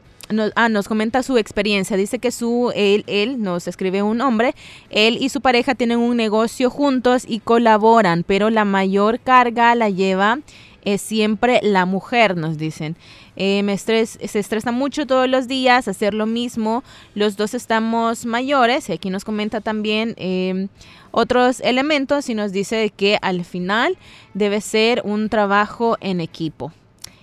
ah, 0.56 0.70
nos 0.70 0.88
comenta 0.88 1.24
su 1.24 1.38
experiencia. 1.38 1.96
Dice 1.96 2.20
que 2.20 2.32
su, 2.32 2.74
él, 2.76 3.06
él, 3.08 3.42
nos 3.42 3.68
escribe 3.68 4.02
un 4.02 4.22
hombre, 4.22 4.56
él 4.90 5.18
y 5.22 5.30
su 5.30 5.40
pareja 5.40 5.76
tienen 5.76 6.00
un 6.00 6.18
negocio 6.18 6.70
juntos 6.70 7.24
y 7.28 7.40
colaboran, 7.40 8.24
pero 8.28 8.50
la 8.50 8.66
mayor 8.66 9.20
carga 9.20 9.74
la 9.76 9.90
lleva 9.90 10.40
es 10.84 11.02
siempre 11.02 11.60
la 11.62 11.86
mujer, 11.86 12.38
nos 12.38 12.58
dicen. 12.58 12.96
Eh, 13.42 13.64
me 13.64 13.72
estrés, 13.72 14.20
se 14.22 14.38
estresa 14.38 14.74
mucho 14.74 15.08
todos 15.08 15.30
los 15.30 15.48
días 15.48 15.88
hacer 15.88 16.14
lo 16.14 16.26
mismo. 16.26 16.84
Los 17.16 17.38
dos 17.38 17.54
estamos 17.54 18.26
mayores 18.26 18.90
y 18.90 18.92
aquí 18.92 19.10
nos 19.10 19.24
comenta 19.24 19.62
también 19.62 20.14
em, 20.18 20.68
otros 21.12 21.62
elementos 21.62 22.30
y 22.30 22.36
nos 22.36 22.52
dice 22.52 22.92
que 22.96 23.18
al 23.22 23.46
final 23.46 23.98
debe 24.34 24.60
ser 24.60 25.02
un 25.06 25.30
trabajo 25.30 25.98
en 26.02 26.20
equipo. 26.20 26.74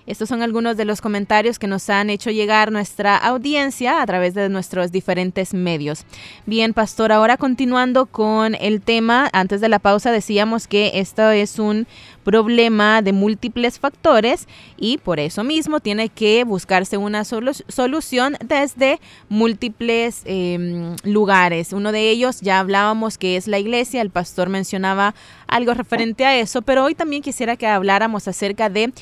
Estos 0.06 0.28
son 0.28 0.42
algunos 0.42 0.76
de 0.76 0.84
los 0.84 1.00
comentarios 1.00 1.58
que 1.58 1.66
nos 1.66 1.90
han 1.90 2.10
hecho 2.10 2.30
llegar 2.30 2.70
nuestra 2.70 3.16
audiencia 3.16 4.00
a 4.00 4.06
través 4.06 4.34
de 4.34 4.48
nuestros 4.48 4.92
diferentes 4.92 5.52
medios. 5.52 6.04
Bien, 6.46 6.74
Pastor, 6.74 7.10
ahora 7.10 7.36
continuando 7.36 8.06
con 8.06 8.54
el 8.54 8.80
tema, 8.80 9.28
antes 9.32 9.60
de 9.60 9.68
la 9.68 9.80
pausa 9.80 10.12
decíamos 10.12 10.68
que 10.68 10.92
esto 10.94 11.30
es 11.30 11.58
un 11.58 11.86
problema 12.26 13.02
de 13.02 13.12
múltiples 13.12 13.78
factores 13.78 14.48
y 14.76 14.98
por 14.98 15.20
eso 15.20 15.44
mismo 15.44 15.78
tiene 15.78 16.08
que 16.08 16.42
buscarse 16.42 16.96
una 16.96 17.22
solución 17.24 18.36
desde 18.44 18.98
múltiples 19.28 20.22
em, 20.24 20.96
lugares. 21.04 21.72
Uno 21.72 21.92
de 21.92 22.10
ellos 22.10 22.40
ya 22.40 22.58
hablábamos 22.58 23.16
que 23.16 23.36
es 23.36 23.46
la 23.46 23.60
iglesia, 23.60 24.02
el 24.02 24.10
pastor 24.10 24.48
mencionaba 24.48 25.14
algo 25.46 25.72
referente 25.74 26.24
a 26.24 26.36
eso, 26.36 26.62
pero 26.62 26.82
hoy 26.82 26.96
también 26.96 27.22
quisiera 27.22 27.56
que 27.56 27.68
habláramos 27.68 28.26
acerca 28.26 28.68
de 28.68 28.92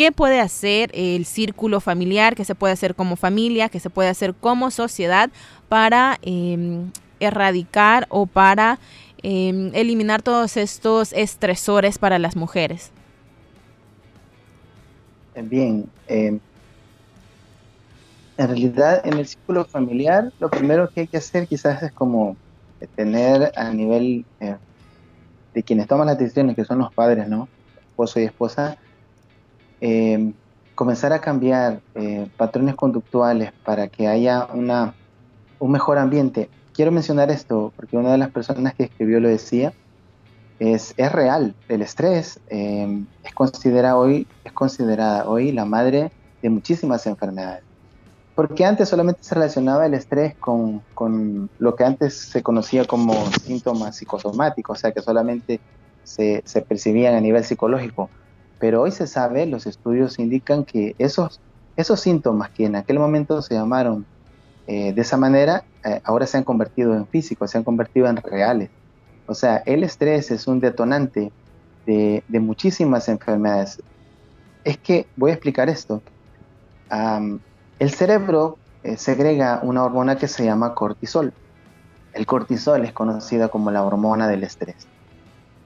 ¿Qué 0.00 0.12
puede 0.12 0.40
hacer 0.40 0.90
el 0.94 1.26
círculo 1.26 1.78
familiar? 1.78 2.34
¿Qué 2.34 2.46
se 2.46 2.54
puede 2.54 2.72
hacer 2.72 2.94
como 2.94 3.16
familia? 3.16 3.68
¿Qué 3.68 3.80
se 3.80 3.90
puede 3.90 4.08
hacer 4.08 4.32
como 4.32 4.70
sociedad 4.70 5.28
para 5.68 6.18
em, 6.22 6.90
erradicar 7.20 8.06
o 8.08 8.24
para 8.24 8.78
em, 9.22 9.70
eliminar 9.74 10.22
todos 10.22 10.56
estos 10.56 11.12
estresores 11.12 11.98
para 11.98 12.18
las 12.18 12.34
mujeres? 12.34 12.92
Bien, 15.34 15.84
em, 16.08 16.40
en 18.38 18.48
realidad 18.48 19.02
en 19.04 19.18
el 19.18 19.26
círculo 19.26 19.66
familiar 19.66 20.32
lo 20.40 20.48
primero 20.48 20.88
que 20.88 21.00
hay 21.00 21.08
que 21.08 21.18
hacer 21.18 21.46
quizás 21.46 21.82
es 21.82 21.92
como 21.92 22.38
tener 22.96 23.52
a 23.54 23.70
nivel 23.70 24.24
eh, 24.40 24.56
de 25.52 25.62
quienes 25.62 25.86
toman 25.88 26.06
las 26.06 26.16
decisiones, 26.16 26.56
que 26.56 26.64
son 26.64 26.78
los 26.78 26.90
padres, 26.94 27.28
¿no? 27.28 27.50
Esposo 27.82 28.18
y 28.18 28.22
esposa, 28.22 28.78
eh, 29.80 30.32
comenzar 30.74 31.12
a 31.12 31.20
cambiar 31.20 31.80
eh, 31.94 32.26
patrones 32.36 32.74
conductuales 32.74 33.52
para 33.64 33.88
que 33.88 34.08
haya 34.08 34.46
una, 34.54 34.94
un 35.58 35.72
mejor 35.72 35.98
ambiente. 35.98 36.48
Quiero 36.72 36.90
mencionar 36.90 37.30
esto 37.30 37.72
porque 37.76 37.96
una 37.96 38.12
de 38.12 38.18
las 38.18 38.30
personas 38.30 38.74
que 38.74 38.84
escribió 38.84 39.20
lo 39.20 39.28
decía, 39.28 39.74
es, 40.58 40.94
es 40.96 41.12
real, 41.12 41.54
el 41.68 41.82
estrés 41.82 42.38
eh, 42.48 43.02
es, 43.24 43.34
considera 43.34 43.96
hoy, 43.96 44.26
es 44.44 44.52
considerada 44.52 45.28
hoy 45.28 45.52
la 45.52 45.64
madre 45.64 46.12
de 46.42 46.50
muchísimas 46.50 47.06
enfermedades. 47.06 47.62
Porque 48.34 48.64
antes 48.64 48.88
solamente 48.88 49.22
se 49.22 49.34
relacionaba 49.34 49.86
el 49.86 49.94
estrés 49.94 50.34
con, 50.36 50.82
con 50.94 51.50
lo 51.58 51.74
que 51.74 51.84
antes 51.84 52.14
se 52.14 52.42
conocía 52.42 52.84
como 52.84 53.14
síntomas 53.44 53.96
psicosomáticos, 53.96 54.78
o 54.78 54.80
sea 54.80 54.92
que 54.92 55.02
solamente 55.02 55.60
se, 56.04 56.42
se 56.46 56.62
percibían 56.62 57.14
a 57.14 57.20
nivel 57.20 57.44
psicológico 57.44 58.08
pero 58.60 58.82
hoy 58.82 58.92
se 58.92 59.06
sabe, 59.06 59.46
los 59.46 59.66
estudios 59.66 60.18
indican 60.18 60.64
que 60.64 60.94
esos, 60.98 61.40
esos 61.76 61.98
síntomas 61.98 62.50
que 62.50 62.66
en 62.66 62.76
aquel 62.76 62.98
momento 62.98 63.40
se 63.40 63.54
llamaron 63.54 64.04
eh, 64.66 64.92
de 64.92 65.00
esa 65.00 65.16
manera, 65.16 65.64
eh, 65.82 66.00
ahora 66.04 66.26
se 66.26 66.36
han 66.36 66.44
convertido 66.44 66.94
en 66.94 67.06
físicos, 67.06 67.50
se 67.50 67.58
han 67.58 67.64
convertido 67.64 68.06
en 68.06 68.18
reales. 68.18 68.68
O 69.26 69.34
sea, 69.34 69.62
el 69.64 69.82
estrés 69.82 70.30
es 70.30 70.46
un 70.46 70.60
detonante 70.60 71.32
de, 71.86 72.22
muchísimas 72.28 73.08
enfermedades. 73.08 73.82
Es 74.62 74.76
que, 74.76 75.06
voy 75.16 75.30
a 75.30 75.34
explicar 75.34 75.68
esto. 75.70 76.02
el 77.78 77.90
cerebro 77.90 78.58
eh, 78.84 78.96
segrega 78.96 79.60
una 79.62 79.84
hormona 79.84 80.16
que 80.16 80.28
se 80.28 80.44
llama 80.44 80.74
cortisol. 80.74 81.32
El 82.12 82.26
cortisol 82.26 82.84
es 82.84 82.92
conocida 82.92 83.48
como 83.48 83.70
la 83.70 83.82
hormona 83.82 84.28
del 84.28 84.44
estrés. 84.44 84.86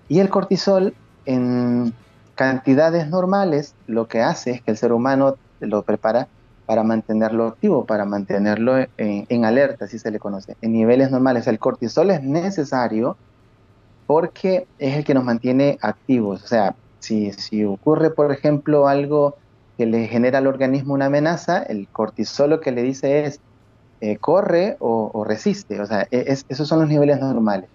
Y 0.08 0.20
el 0.20 0.28
cortisol 0.28 0.94
en 1.26 1.92
cantidades 2.34 3.08
normales 3.08 3.74
lo 3.86 4.08
que 4.08 4.22
hace 4.22 4.52
es 4.52 4.62
que 4.62 4.70
el 4.70 4.76
ser 4.76 4.92
humano 4.92 5.36
lo 5.60 5.82
prepara 5.82 6.28
para 6.66 6.82
mantenerlo 6.82 7.46
activo, 7.46 7.84
para 7.84 8.04
mantenerlo 8.04 8.76
en, 8.96 9.44
alerta, 9.44 9.84
así 9.84 9.98
se 9.98 10.10
le 10.10 10.18
conoce. 10.18 10.56
En 10.62 10.72
niveles 10.72 11.10
normales 11.10 11.46
el 11.46 11.58
cortisol 11.58 12.10
es 12.10 12.22
necesario 12.22 13.16
porque 14.06 14.66
es 14.78 14.96
el 14.96 15.04
que 15.04 15.14
nos 15.14 15.24
mantiene 15.24 15.78
activos. 15.80 16.42
O 16.42 16.46
sea, 16.46 16.74
si, 17.00 17.32
si 17.32 17.64
ocurre, 17.64 18.10
por 18.10 18.32
ejemplo, 18.32 18.88
algo 18.88 19.36
que 19.76 19.86
le 19.86 20.06
genera 20.06 20.38
al 20.38 20.46
organismo 20.46 20.94
una 20.94 21.06
amenaza, 21.06 21.62
el 21.62 21.88
cortisol 21.88 22.50
lo 22.50 22.60
que 22.60 22.72
le 22.72 22.82
dice 22.82 23.24
es 23.24 23.40
eh, 24.00 24.16
corre 24.18 24.76
o, 24.80 25.24
resiste, 25.26 25.80
o 25.80 25.86
sea, 25.86 26.06
e, 26.10 26.36
esos 26.48 26.68
son 26.68 26.80
los 26.80 26.88
niveles 26.88 27.20
normales. 27.20 27.68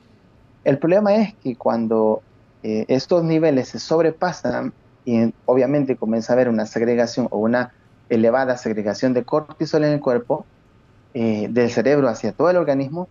El 0.64 0.78
problema 0.78 1.16
es 1.16 1.34
que 1.36 1.55
cuando 1.55 2.22
eh, 2.64 2.86
estos 2.88 3.24
niveles 3.24 3.70
se 3.70 3.80
sobrepasan 3.80 4.74
y 5.05 5.34
obviamente 5.45 5.95
comienza 5.95 6.34
a 6.34 6.36
haber 6.36 6.49
una 6.49 6.66
segregación 6.66 7.28
o 7.32 7.39
una 7.39 7.74
elevada 8.10 8.57
segregación 8.57 9.14
de 9.14 9.24
cortisol 9.24 9.84
en 9.84 9.93
el 9.93 9.99
cuerpo, 9.99 10.45
eh, 11.14 11.47
del 11.49 11.70
cerebro 11.70 12.07
hacia 12.07 12.32
todo 12.32 12.49
el 12.49 12.57
organismo, 12.57 13.07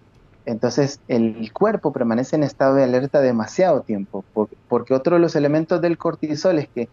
entonces 0.46 1.00
el 1.08 1.52
cuerpo 1.52 1.92
permanece 1.92 2.36
en 2.36 2.42
estado 2.42 2.74
de 2.74 2.84
alerta 2.84 3.20
demasiado 3.20 3.82
tiempo, 3.82 4.24
porque 4.68 4.94
otro 4.94 5.16
de 5.16 5.20
los 5.20 5.36
elementos 5.36 5.80
del 5.80 5.98
cortisol 5.98 6.58
es 6.58 6.68
que 6.68 6.88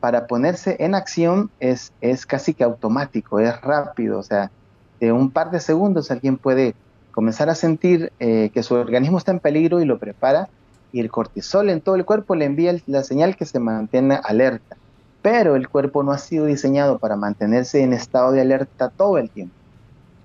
para 0.00 0.26
ponerse 0.26 0.76
en 0.80 0.94
acción 0.94 1.50
es, 1.58 1.92
es 2.00 2.26
casi 2.26 2.54
que 2.54 2.64
automático, 2.64 3.40
es 3.40 3.58
rápido, 3.60 4.18
o 4.18 4.22
sea, 4.22 4.50
de 5.00 5.12
un 5.12 5.30
par 5.30 5.50
de 5.50 5.60
segundos 5.60 6.10
alguien 6.10 6.36
puede 6.36 6.74
comenzar 7.12 7.48
a 7.48 7.54
sentir 7.54 8.12
eh, 8.20 8.50
que 8.52 8.62
su 8.62 8.74
organismo 8.74 9.18
está 9.18 9.32
en 9.32 9.40
peligro 9.40 9.80
y 9.80 9.84
lo 9.84 9.98
prepara, 9.98 10.48
y 10.92 11.00
el 11.00 11.10
cortisol 11.10 11.70
en 11.70 11.80
todo 11.80 11.96
el 11.96 12.04
cuerpo 12.04 12.34
le 12.34 12.44
envía 12.44 12.76
la 12.86 13.02
señal 13.02 13.36
que 13.36 13.44
se 13.44 13.58
mantiene 13.58 14.18
alerta. 14.22 14.76
Pero 15.22 15.56
el 15.56 15.68
cuerpo 15.68 16.02
no 16.02 16.12
ha 16.12 16.18
sido 16.18 16.46
diseñado 16.46 16.98
para 16.98 17.16
mantenerse 17.16 17.82
en 17.82 17.92
estado 17.92 18.32
de 18.32 18.40
alerta 18.40 18.88
todo 18.88 19.18
el 19.18 19.30
tiempo. 19.30 19.54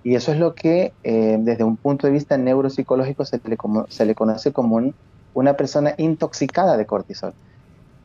Y 0.04 0.16
eso 0.16 0.32
es 0.32 0.38
lo 0.38 0.54
que 0.54 0.94
eh, 1.04 1.38
desde 1.40 1.64
un 1.64 1.78
punto 1.78 2.08
de 2.08 2.14
vista 2.14 2.38
neuropsicológico 2.38 3.26
se 3.26 3.40
le, 3.44 3.58
se 3.88 4.06
le 4.06 4.16
conoce 4.16 4.52
como 4.52 4.94
una 5.34 5.54
persona 5.54 5.94
intoxicada 5.98 6.78
de 6.78 6.86
cortisol. 6.86 7.34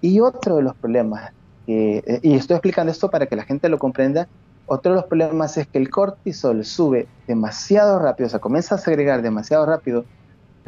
Y 0.00 0.20
otro 0.20 0.56
de 0.56 0.62
los 0.62 0.76
problemas, 0.76 1.32
eh, 1.66 2.20
y 2.22 2.34
estoy 2.34 2.54
explicando 2.54 2.92
esto 2.92 3.11
para 3.11 3.26
que 3.26 3.36
la 3.36 3.44
gente 3.44 3.68
lo 3.68 3.78
comprenda, 3.78 4.28
otro 4.66 4.92
de 4.92 4.96
los 4.96 5.06
problemas 5.06 5.56
es 5.56 5.66
que 5.66 5.78
el 5.78 5.90
cortisol 5.90 6.64
sube 6.64 7.09
demasiado 7.26 7.98
rápido, 7.98 8.28
o 8.28 8.30
sea, 8.30 8.38
comienza 8.38 8.76
a 8.76 8.78
segregar 8.78 9.22
demasiado 9.22 9.66
rápido, 9.66 10.04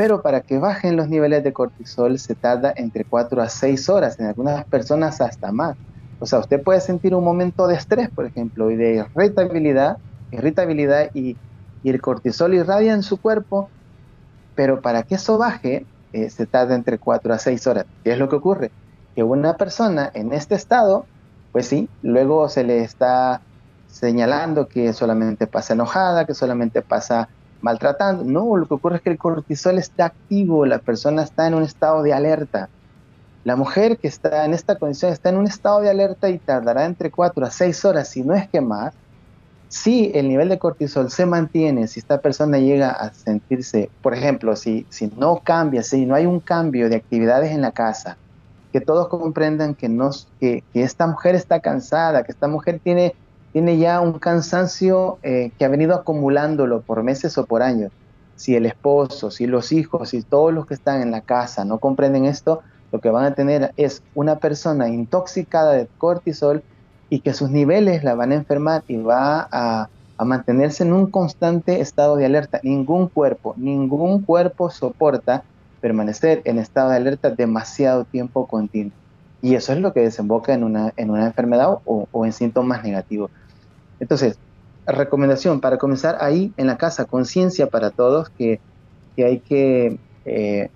pero 0.00 0.22
para 0.22 0.40
que 0.40 0.56
bajen 0.56 0.96
los 0.96 1.10
niveles 1.10 1.44
de 1.44 1.52
cortisol 1.52 2.18
se 2.18 2.34
tarda 2.34 2.72
entre 2.74 3.04
4 3.04 3.42
a 3.42 3.50
6 3.50 3.90
horas, 3.90 4.18
en 4.18 4.28
algunas 4.28 4.64
personas 4.64 5.20
hasta 5.20 5.52
más. 5.52 5.76
O 6.20 6.24
sea, 6.24 6.38
usted 6.38 6.62
puede 6.62 6.80
sentir 6.80 7.14
un 7.14 7.22
momento 7.22 7.66
de 7.66 7.74
estrés, 7.74 8.08
por 8.08 8.24
ejemplo, 8.24 8.70
y 8.70 8.76
de 8.76 9.04
irritabilidad, 9.14 9.98
irritabilidad 10.30 11.10
y, 11.12 11.36
el 11.84 12.00
cortisol 12.00 12.54
irradia 12.54 12.94
en 12.94 13.02
su 13.02 13.18
cuerpo, 13.18 13.68
pero 14.54 14.80
para 14.80 15.02
que 15.02 15.16
eso 15.16 15.36
baje 15.36 15.84
eh, 16.14 16.30
se 16.30 16.46
tarda 16.46 16.74
entre 16.74 16.96
4 16.96 17.34
a 17.34 17.38
6 17.38 17.66
horas. 17.66 17.84
¿Qué 18.02 18.12
es 18.12 18.18
lo 18.18 18.30
que 18.30 18.36
ocurre? 18.36 18.70
Que 19.14 19.22
una 19.22 19.58
persona 19.58 20.10
en 20.14 20.32
este 20.32 20.54
estado, 20.54 21.04
pues 21.52 21.66
sí, 21.66 21.90
luego 22.00 22.48
se 22.48 22.64
le 22.64 22.80
está 22.80 23.42
señalando 23.86 24.66
que 24.66 24.94
solamente 24.94 25.46
pasa 25.46 25.74
enojada, 25.74 26.24
que 26.24 26.32
solamente 26.32 26.80
pasa 26.80 27.28
maltratando. 27.62 28.24
No, 28.24 28.56
lo 28.56 28.66
que 28.66 28.74
ocurre 28.74 28.96
es 28.96 29.02
que 29.02 29.10
el 29.10 29.18
cortisol 29.18 29.78
está 29.78 30.06
activo, 30.06 30.66
la 30.66 30.78
persona 30.78 31.22
está 31.22 31.46
en 31.46 31.54
un 31.54 31.62
estado 31.62 32.02
de 32.02 32.12
alerta. 32.12 32.68
La 33.44 33.56
mujer 33.56 33.96
que 33.96 34.08
está 34.08 34.44
en 34.44 34.52
esta 34.52 34.76
condición 34.76 35.12
está 35.12 35.30
en 35.30 35.38
un 35.38 35.46
estado 35.46 35.80
de 35.80 35.88
alerta 35.88 36.28
y 36.28 36.38
tardará 36.38 36.84
entre 36.84 37.10
4 37.10 37.46
a 37.46 37.50
6 37.50 37.84
horas, 37.86 38.08
si 38.08 38.22
no 38.22 38.34
es 38.34 38.48
que 38.48 38.60
más. 38.60 38.92
Si 39.68 40.10
el 40.14 40.28
nivel 40.28 40.48
de 40.48 40.58
cortisol 40.58 41.10
se 41.10 41.26
mantiene, 41.26 41.86
si 41.86 42.00
esta 42.00 42.20
persona 42.20 42.58
llega 42.58 42.90
a 42.90 43.12
sentirse, 43.14 43.88
por 44.02 44.14
ejemplo, 44.14 44.56
si, 44.56 44.84
si 44.90 45.06
no 45.16 45.40
cambia, 45.44 45.82
si 45.82 46.06
no 46.06 46.16
hay 46.16 46.26
un 46.26 46.40
cambio 46.40 46.88
de 46.88 46.96
actividades 46.96 47.52
en 47.52 47.62
la 47.62 47.70
casa, 47.70 48.16
que 48.72 48.80
todos 48.80 49.08
comprendan 49.08 49.74
que, 49.74 49.88
no, 49.88 50.10
que, 50.40 50.64
que 50.72 50.82
esta 50.82 51.06
mujer 51.06 51.34
está 51.34 51.60
cansada, 51.60 52.24
que 52.24 52.32
esta 52.32 52.48
mujer 52.48 52.80
tiene 52.82 53.14
tiene 53.52 53.78
ya 53.78 54.00
un 54.00 54.18
cansancio 54.18 55.18
eh, 55.22 55.50
que 55.58 55.64
ha 55.64 55.68
venido 55.68 55.94
acumulándolo 55.94 56.82
por 56.82 57.02
meses 57.02 57.36
o 57.38 57.46
por 57.46 57.62
años. 57.62 57.90
Si 58.36 58.54
el 58.54 58.64
esposo, 58.64 59.30
si 59.30 59.46
los 59.46 59.72
hijos, 59.72 60.10
si 60.10 60.22
todos 60.22 60.52
los 60.52 60.66
que 60.66 60.74
están 60.74 61.02
en 61.02 61.10
la 61.10 61.20
casa 61.20 61.64
no 61.64 61.78
comprenden 61.78 62.24
esto, 62.24 62.62
lo 62.92 63.00
que 63.00 63.10
van 63.10 63.24
a 63.24 63.34
tener 63.34 63.72
es 63.76 64.02
una 64.14 64.36
persona 64.36 64.88
intoxicada 64.88 65.72
de 65.72 65.88
cortisol 65.98 66.62
y 67.08 67.20
que 67.20 67.34
sus 67.34 67.50
niveles 67.50 68.04
la 68.04 68.14
van 68.14 68.32
a 68.32 68.36
enfermar 68.36 68.82
y 68.88 68.96
va 68.96 69.48
a, 69.50 69.88
a 70.16 70.24
mantenerse 70.24 70.84
en 70.84 70.92
un 70.92 71.10
constante 71.10 71.80
estado 71.80 72.16
de 72.16 72.26
alerta. 72.26 72.60
Ningún 72.62 73.08
cuerpo, 73.08 73.54
ningún 73.56 74.22
cuerpo 74.22 74.70
soporta 74.70 75.42
permanecer 75.80 76.42
en 76.44 76.58
estado 76.58 76.90
de 76.90 76.96
alerta 76.96 77.30
demasiado 77.30 78.04
tiempo 78.04 78.46
continuo. 78.46 78.99
Y 79.42 79.54
eso 79.54 79.72
es 79.72 79.80
lo 79.80 79.92
que 79.92 80.00
desemboca 80.00 80.52
en 80.52 80.64
una, 80.64 80.92
en 80.96 81.10
una 81.10 81.26
enfermedad 81.26 81.78
o, 81.84 82.06
en 82.24 82.32
síntomas 82.32 82.82
negativos. 82.82 83.30
Entonces, 83.98 84.38
recomendación 84.86 85.60
para 85.60 85.78
comenzar 85.78 86.18
ahí 86.20 86.52
en 86.56 86.66
la 86.66 86.76
casa, 86.76 87.04
conciencia 87.04 87.68
para 87.68 87.90
todos 87.90 88.28
que, 88.30 88.60
hay 89.16 89.38
que, 89.40 89.98
eh, 90.24 90.70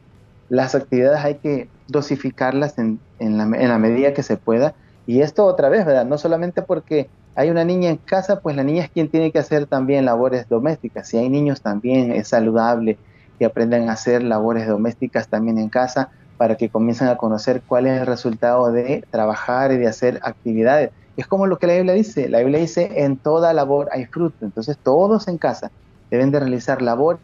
las 0.48 0.74
actividades 0.74 1.24
hay 1.24 1.34
que 1.36 1.68
dosificarlas 1.88 2.78
en, 2.78 2.98
la, 3.18 3.78
medida 3.78 4.14
que 4.14 4.22
se 4.22 4.36
pueda. 4.36 4.74
Y 5.06 5.20
esto 5.20 5.44
otra 5.44 5.68
vez, 5.68 5.84
¿verdad? 5.84 6.06
No 6.06 6.16
solamente 6.16 6.62
porque 6.62 7.08
hay 7.34 7.50
una 7.50 7.64
niña 7.64 7.90
en 7.90 7.96
casa, 7.96 8.40
pues 8.40 8.56
la 8.56 8.64
niña 8.64 8.84
es 8.84 8.90
quien 8.90 9.08
tiene 9.08 9.30
que 9.30 9.38
hacer 9.38 9.66
también 9.66 10.04
labores 10.04 10.48
domésticas. 10.48 11.08
Si 11.08 11.18
hay 11.18 11.28
niños 11.28 11.60
también 11.60 12.12
es 12.12 12.28
saludable 12.28 12.96
que 13.38 13.44
aprendan 13.44 13.88
a 13.88 13.92
hacer 13.92 14.22
labores 14.22 14.66
domésticas 14.66 15.28
también 15.28 15.58
en 15.58 15.68
casa 15.68 16.10
para 16.37 16.57
que 16.57 16.68
comiencen 16.68 17.09
a 17.09 17.16
conocer 17.16 17.62
cuál 17.66 17.87
es 17.87 18.01
el 18.01 18.07
resultado 18.07 18.72
de 18.72 19.05
trabajar 19.11 19.72
y 19.72 19.76
de 19.76 19.87
hacer 19.87 20.20
actividades 20.22 20.91
es 21.16 21.26
como 21.26 21.47
lo 21.47 21.59
que 21.59 21.66
la 21.66 21.74
Biblia 21.74 21.95
dice. 21.95 22.28
La 22.28 22.41
Biblia 22.41 22.61
dice, 22.61 23.05
en 23.05 23.16
toda 23.16 23.53
labor 23.53 23.89
hay 23.93 24.07
fruto. 24.07 24.45
Entonces 24.45 24.76
todos 24.76 25.28
en 25.28 25.39
casa 25.39 25.70
deben 26.11 26.30
de 26.30 26.41
realizar 26.41 26.82
labor 26.82 27.18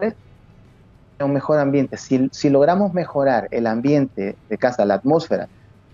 en 0.00 0.14
un 1.26 1.32
mejor 1.32 1.58
ambiente. 1.58 1.96
Si, 1.96 2.50
logramos 2.50 2.92
mejorar 2.92 3.48
el 3.52 3.66
ambiente 3.66 4.36
de 4.48 4.58
casa, 4.58 4.84
la 4.84 4.94
atmósfera, 4.94 5.48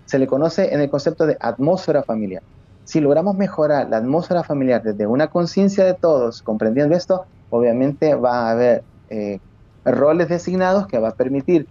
se 0.06 0.18
le 0.18 0.26
conoce 0.26 0.74
en 0.74 0.80
el 0.80 0.90
concepto 0.90 1.26
de 1.26 1.36
atmósfera 1.40 2.02
familiar. 2.02 2.42
Si 2.84 3.00
logramos 3.00 3.36
mejorar 3.36 3.88
la 3.88 3.98
atmósfera 3.98 4.42
familiar 4.42 4.82
desde 4.82 5.06
una 5.06 5.28
conciencia 5.28 5.84
de 5.84 5.94
todos, 5.94 6.42
comprendiendo 6.42 6.96
esto, 6.96 7.26
obviamente 7.50 8.14
va 8.14 8.48
a 8.48 8.50
haber 8.50 8.82
eh, 9.10 9.38
roles 9.84 10.28
designados 10.28 10.88
que 10.88 10.98
va 10.98 11.10
a 11.10 11.14
permitir 11.14 11.68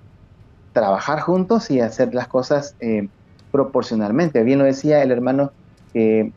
trabajar 0.74 1.20
juntos 1.22 1.72
y 1.72 1.80
hacer 1.80 2.13
las 2.13 2.28
cosas 2.28 2.76
eh, 2.80 3.07
proporcionalmente. 3.51 4.43
Bien 4.43 4.59
lo 4.59 4.65
decía 4.65 5.01
el 5.03 5.11
hermano 5.11 5.51
que, 5.93 6.32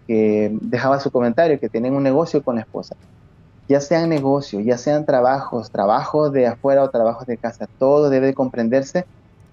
dejaba 0.60 1.00
su 1.00 1.10
comentario, 1.10 1.60
que 1.60 1.68
tienen 1.68 1.94
un 1.94 2.02
negocio 2.02 2.42
con 2.42 2.56
la 2.56 2.62
esposa. 2.62 2.96
Ya 3.68 3.80
sean 3.80 4.08
negocios, 4.08 4.64
ya 4.64 4.78
sean 4.78 5.06
trabajos, 5.06 5.70
trabajos 5.70 6.32
de 6.32 6.46
afuera 6.46 6.82
o 6.82 6.90
trabajos 6.90 7.26
de 7.26 7.36
casa, 7.36 7.68
todo 7.78 8.10
debe 8.10 8.34
comprenderse 8.34 9.06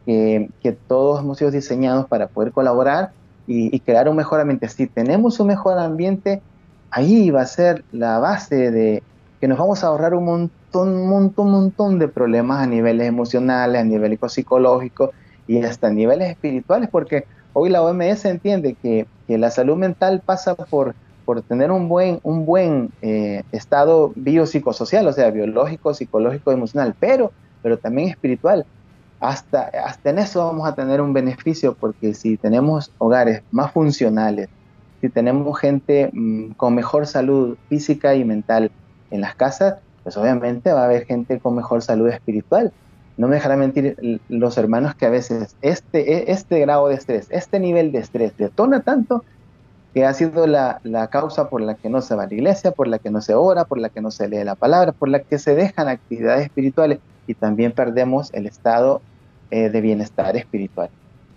que, 0.05 0.77
todos 0.87 1.19
hemos 1.19 1.37
sido 1.37 1.51
diseñados 1.51 2.07
para 2.07 2.27
poder 2.27 2.51
colaborar 2.51 3.11
y, 3.45 3.75
y, 3.75 3.79
crear 3.79 4.09
un 4.09 4.15
mejor 4.15 4.39
ambiente. 4.39 4.67
Si 4.69 4.87
tenemos 4.87 5.39
un 5.39 5.47
mejor 5.47 5.77
ambiente, 5.77 6.41
ahí 6.89 7.29
va 7.29 7.41
a 7.41 7.45
ser 7.45 7.83
la 7.91 8.19
base 8.19 8.71
de 8.71 9.03
que 9.39 9.47
nos 9.47 9.57
vamos 9.57 9.83
a 9.83 9.87
ahorrar 9.87 10.13
un 10.13 10.25
montón, 10.25 10.58
montón, 10.73 11.33
un 11.37 11.51
montón 11.51 11.99
de 11.99 12.07
problemas 12.07 12.63
a 12.63 12.67
niveles 12.67 13.07
emocionales, 13.07 13.81
a 13.81 13.83
niveles 13.83 14.19
psicológicos 14.27 15.11
y 15.47 15.61
hasta 15.63 15.87
a 15.87 15.91
niveles 15.91 16.29
espirituales, 16.29 16.89
porque 16.89 17.25
Hoy 17.53 17.69
la 17.69 17.81
OMS 17.81 18.25
entiende 18.25 18.75
que, 18.75 19.07
la 19.27 19.51
salud 19.51 19.75
mental 19.75 20.23
pasa 20.25 20.55
por, 20.55 20.95
por 21.23 21.43
tener 21.43 21.71
un 21.71 21.87
buen, 21.87 22.19
un 22.23 22.47
buen 22.47 22.89
eh, 23.01 23.43
estado 23.51 24.11
biopsicosocial, 24.15 25.05
o 25.07 25.13
sea, 25.13 25.29
biológico, 25.29 25.93
psicológico, 25.93 26.51
emocional, 26.51 26.95
pero, 26.99 27.31
pero 27.61 27.77
también 27.77 28.09
espiritual. 28.09 28.65
Hasta, 29.19 29.69
hasta 29.85 30.09
en 30.09 30.17
eso 30.17 30.45
vamos 30.45 30.67
a 30.67 30.73
tener 30.73 30.99
un 30.99 31.13
beneficio 31.13 31.75
porque 31.75 32.15
si 32.15 32.37
tenemos 32.37 32.91
hogares 32.97 33.43
más 33.51 33.71
funcionales, 33.71 34.49
si 35.01 35.09
tenemos 35.09 35.59
gente 35.59 36.09
mm, 36.11 36.51
con 36.51 36.73
mejor 36.73 37.05
salud 37.05 37.55
física 37.67 38.15
y 38.15 38.25
mental 38.25 38.71
en 39.11 39.21
las 39.21 39.35
casas, 39.35 39.75
pues 40.03 40.17
obviamente 40.17 40.71
va 40.71 40.81
a 40.81 40.85
haber 40.85 41.05
gente 41.05 41.39
con 41.39 41.55
mejor 41.55 41.81
salud 41.81 42.09
espiritual 42.09 42.71
no 43.19 43.27
me 43.27 43.35
dejará 43.35 43.57
mentir 43.57 44.21
los 44.29 44.57
hermanos 44.57 44.95
que 44.95 45.05
a 45.05 45.09
veces 45.09 45.57
este, 45.61 46.13
e, 46.13 46.31
este 46.31 46.57
grado 46.61 46.87
de 46.87 46.95
estrés, 46.95 47.27
este 47.31 47.59
nivel 47.59 47.91
de 47.91 47.99
estrés 47.99 48.35
detona 48.37 48.79
tanto 48.79 49.25
que 49.93 50.05
ha 50.05 50.13
sido 50.13 50.47
la, 50.47 50.79
causa 51.11 51.49
por 51.49 51.59
la 51.59 51.75
que 51.75 51.89
no 51.89 52.01
se 52.01 52.15
va 52.15 52.23
a 52.23 52.27
la 52.27 52.33
iglesia, 52.33 52.71
por 52.71 52.87
la 52.87 52.97
que 52.97 53.09
no 53.09 53.19
se 53.19 53.33
ora, 53.33 53.65
por 53.65 53.77
la 53.77 53.89
que 53.89 53.99
no 53.99 54.09
se 54.09 54.29
lee 54.29 54.45
la 54.45 54.55
palabra, 54.55 54.93
por 54.93 55.09
la 55.09 55.19
que 55.19 55.37
se 55.37 55.53
dejan 55.53 55.89
actividades 55.89 56.45
espirituales 56.45 56.99
y 57.27 57.33
también 57.33 57.73
perdemos 57.73 58.29
el 58.33 58.45
estado 58.45 59.01
eh, 59.51 59.69
de 59.69 59.81
bienestar 59.81 60.37
espiritual. 60.37 60.89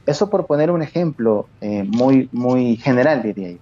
Eso 0.06 0.30
por 0.30 0.46
poner 0.46 0.70
un 0.70 0.82
ejemplo 0.82 1.48
eh, 1.60 1.82
muy, 1.82 2.28
muy 2.30 2.76
general, 2.76 3.24
diría 3.24 3.50
yo. 3.50 3.58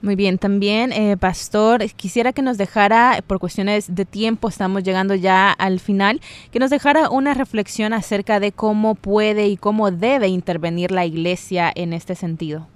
Muy 0.00 0.14
bien, 0.14 0.38
también, 0.38 0.92
eh, 0.92 1.16
Pastor, 1.16 1.84
quisiera 1.96 2.32
que 2.32 2.40
nos 2.40 2.56
dejara, 2.56 3.18
por 3.26 3.40
cuestiones 3.40 3.96
de 3.96 4.04
tiempo, 4.04 4.48
estamos 4.48 4.84
llegando 4.84 5.16
ya 5.16 5.50
al 5.50 5.80
final, 5.80 6.20
que 6.52 6.60
nos 6.60 6.70
dejara 6.70 7.10
una 7.10 7.34
reflexión 7.34 7.92
acerca 7.92 8.38
de 8.38 8.52
cómo 8.52 8.94
puede 8.94 9.48
y 9.48 9.56
cómo 9.56 9.90
debe 9.90 10.28
intervenir 10.28 10.92
la 10.92 11.04
Iglesia 11.04 11.72
en 11.74 11.92
este 11.92 12.14
sentido. 12.14 12.68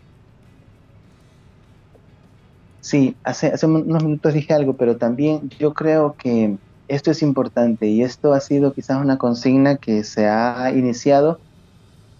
Sí, 2.80 3.14
hace, 3.22 3.46
hace 3.46 3.66
unos 3.66 4.02
minutos 4.02 4.34
dije 4.34 4.52
algo, 4.52 4.76
pero 4.76 4.96
también 4.96 5.48
yo 5.60 5.72
creo 5.74 6.16
que 6.16 6.56
esto 6.88 7.12
es 7.12 7.22
importante 7.22 7.86
y 7.86 8.02
esto 8.02 8.32
ha 8.32 8.40
sido 8.40 8.72
quizás 8.72 9.00
una 9.00 9.16
consigna 9.16 9.76
que 9.76 10.02
se 10.02 10.26
ha 10.26 10.72
iniciado, 10.74 11.38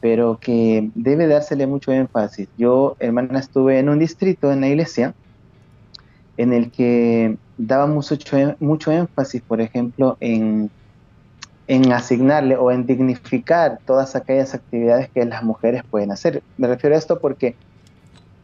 pero 0.03 0.37
que 0.41 0.91
debe 0.97 1.29
dársele 1.29 1.69
mucho 1.69 1.93
énfasis. 1.93 2.49
Yo, 2.59 2.97
hermana, 2.99 3.39
estuve 3.39 3.79
en 3.79 3.89
un 3.89 4.01
distrito 4.01 4.51
en 4.53 4.61
la 4.61 4.67
iglesia 4.67 5.15
en 6.37 6.53
el 6.53 6.73
que 6.73 7.37
daba 7.57 7.87
mucho, 7.87 8.17
mucho 8.59 8.91
énfasis, 8.91 9.41
por 9.43 9.61
ejemplo, 9.61 10.17
en, 10.19 10.73
en 11.69 11.93
asignarle 11.93 12.57
o 12.57 12.73
en 12.73 12.85
dignificar 12.85 13.79
todas 13.87 14.17
aquellas 14.17 14.55
actividades 14.55 15.09
que 15.09 15.25
las 15.25 15.45
mujeres 15.45 15.85
pueden 15.89 16.11
hacer. 16.11 16.43
Me 16.59 16.67
refiero 16.67 16.97
a 16.97 16.99
esto 16.99 17.21
porque, 17.21 17.55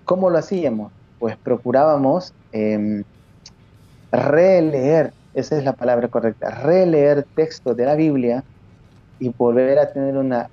¿cómo 0.04 0.30
lo 0.30 0.38
hacíamos? 0.38 0.92
Pues 1.18 1.36
procurábamos 1.38 2.32
em, 2.52 3.02
releer, 4.12 5.12
esa 5.34 5.58
es 5.58 5.64
la 5.64 5.72
palabra 5.72 6.06
correcta, 6.06 6.50
releer 6.50 7.26
textos 7.34 7.76
de 7.76 7.84
la 7.84 7.96
Biblia 7.96 8.44
y 9.18 9.30
volver 9.30 9.80
a 9.80 9.92
tener 9.92 10.16
una, 10.16 10.48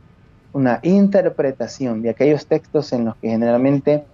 una 0.56 0.80
interpretación 0.84 2.02
de 2.02 2.12
aquellos 2.12 2.46
textos 2.46 2.94
en 2.94 3.04
los 3.04 3.18
que 3.18 3.28
generalmente 3.28 4.06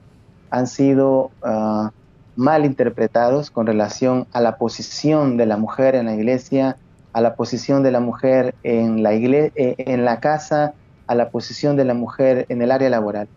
han 0.49 0.65
sido 0.65 1.29
uh, 1.43 1.89
mal 2.35 2.65
interpretados 2.65 3.51
con 3.51 3.67
relación 3.67 4.25
a 4.33 4.41
la 4.41 4.57
posición 4.57 5.37
de 5.37 5.45
la 5.45 5.57
mujer 5.57 5.93
en 5.93 6.07
la 6.07 6.15
iglesia, 6.15 6.77
a 7.13 7.21
la 7.21 7.35
posición 7.35 7.83
de 7.83 7.91
la 7.91 7.99
mujer 7.99 8.55
en 8.63 9.03
la, 9.03 9.13
eh, 9.13 10.17
casa, 10.19 10.73
a 11.05 11.13
la 11.13 11.29
posición 11.29 11.75
de 11.75 11.85
la 11.85 11.93
mujer 11.93 12.47
en 12.49 12.63
el 12.63 12.71
área 12.71 12.89
laboral. 12.89 13.27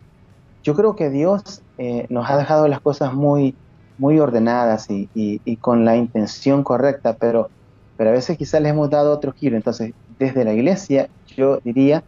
Yo 0.62 0.74
creo 0.74 0.96
que 0.96 1.11
Dios 1.11 1.61
eh, 1.76 2.07
nos 2.09 2.30
ha 2.30 2.38
dejado 2.38 2.68
las 2.68 2.80
cosas 2.80 3.12
muy, 3.12 3.55
muy 3.98 4.18
ordenadas 4.18 4.86
y, 4.88 5.57
con 5.61 5.84
la 5.84 5.96
intención 5.96 6.64
correcta, 6.64 7.16
pero, 7.20 7.50
pero 7.98 8.09
a 8.09 8.12
veces 8.14 8.38
quizás 8.38 8.62
le 8.62 8.70
hemos 8.70 8.88
dado 8.88 9.12
otro 9.12 9.32
giro. 9.32 9.57
Entonces, 9.57 9.92
desde 10.18 10.42
la 10.42 10.55
iglesia, 10.55 11.11
yo 11.36 11.59
diría, 11.62 12.02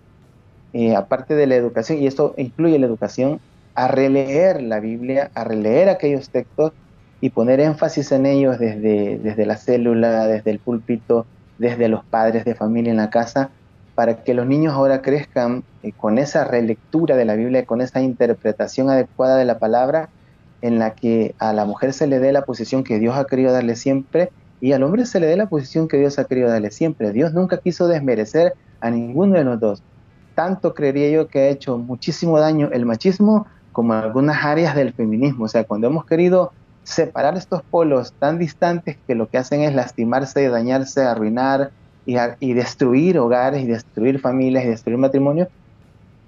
eh, 0.73 0.95
aparte 0.95 1.35
de 1.35 1.47
la 1.47 1.57
educación, 1.57 1.99
y 1.99 2.07
esto 2.07 2.35
incluye 2.37 2.79
la 2.79 2.87
educación, 2.87 3.41
a 3.75 3.89
releer 3.89 4.63
la 4.63 4.81
Biblia, 4.81 5.31
a 5.35 5.45
releer 5.45 5.89
aquellos 5.89 6.31
textos 6.31 6.73
y 7.21 7.31
poner 7.31 7.61
énfasis 7.61 8.13
en 8.13 8.27
ellos 8.27 8.59
desde, 8.59 9.19
desde 9.19 9.47
la 9.47 9.57
célula, 9.57 10.27
desde 10.27 10.51
el 10.51 10.59
púlpito, 10.59 11.27
desde 11.59 11.89
los 11.89 12.05
padres 12.05 12.45
de 12.45 12.55
familia 12.55 12.91
en 12.91 12.99
la 12.99 13.11
casa, 13.11 13.51
para 13.95 14.23
que 14.23 14.35
los 14.35 14.47
niños 14.47 14.75
ahora 14.75 15.03
crezcan 15.03 15.65
eh, 15.83 15.93
con 15.93 16.19
esa 16.19 16.45
relectura 16.45 17.17
de 17.17 17.25
la 17.25 17.35
Biblia, 17.35 17.65
con 17.65 17.81
esa 17.81 18.01
interpretación 18.01 18.91
adecuada 18.91 19.37
de 19.37 19.45
la 19.47 19.59
palabra, 19.59 20.11
en 20.63 20.79
la 20.79 20.95
que 20.95 21.35
a 21.39 21.53
la 21.53 21.65
mujer 21.65 21.93
se 21.93 22.07
le 22.07 22.19
dé 22.19 22.33
la 22.33 22.43
posición 22.43 22.85
que 22.85 22.99
Dios 22.99 23.17
ha 23.17 23.27
querido 23.27 23.53
darle 23.53 23.77
siempre 23.77 24.31
y 24.61 24.73
al 24.73 24.83
hombre 24.83 25.07
se 25.07 25.21
le 25.21 25.27
dé 25.27 25.37
la 25.37 25.47
posición 25.47 25.87
que 25.89 25.99
Dios 25.99 26.19
ha 26.19 26.25
querido 26.25 26.49
darle 26.49 26.71
siempre. 26.71 27.13
Dios 27.13 27.33
nunca 27.33 27.59
quiso 27.59 27.89
desmerecer 27.89 28.55
a 28.81 28.91
ninguno 28.91 29.35
de 29.35 29.45
los 29.45 29.61
dos. 29.61 29.83
Tanto 30.37 30.75
creería 30.75 31.09
yo 31.11 31.29
que 31.29 31.39
ha 31.39 31.49
hecho 31.49 31.79
muchísimo 31.79 32.39
daño 32.39 32.69
el 32.71 32.85
machismo 32.85 33.47
como 33.73 33.95
algunas 33.95 34.45
áreas 34.45 34.77
del 34.77 34.93
feminismo. 34.93 35.47
O 35.47 35.49
sea, 35.49 35.65
cuando 35.65 35.87
hemos 35.87 36.05
querido 36.05 36.53
separar 36.85 37.39
estos 37.39 37.63
polos 37.63 38.13
tan 38.19 38.39
distantes 38.39 38.99
que 39.07 39.15
lo 39.15 39.31
que 39.31 39.39
hacen 39.39 39.63
es 39.63 39.75
lastimarse, 39.75 40.45
y 40.45 40.49
dañarse, 40.49 41.03
arruinar 41.03 41.71
y, 42.05 42.53
destruir 42.53 43.19
hogares 43.19 43.65
y 43.65 43.67
destruir 43.67 44.21
familias 44.21 44.65
y 44.65 44.69
destruir 44.69 44.99
matrimonios, 44.99 45.49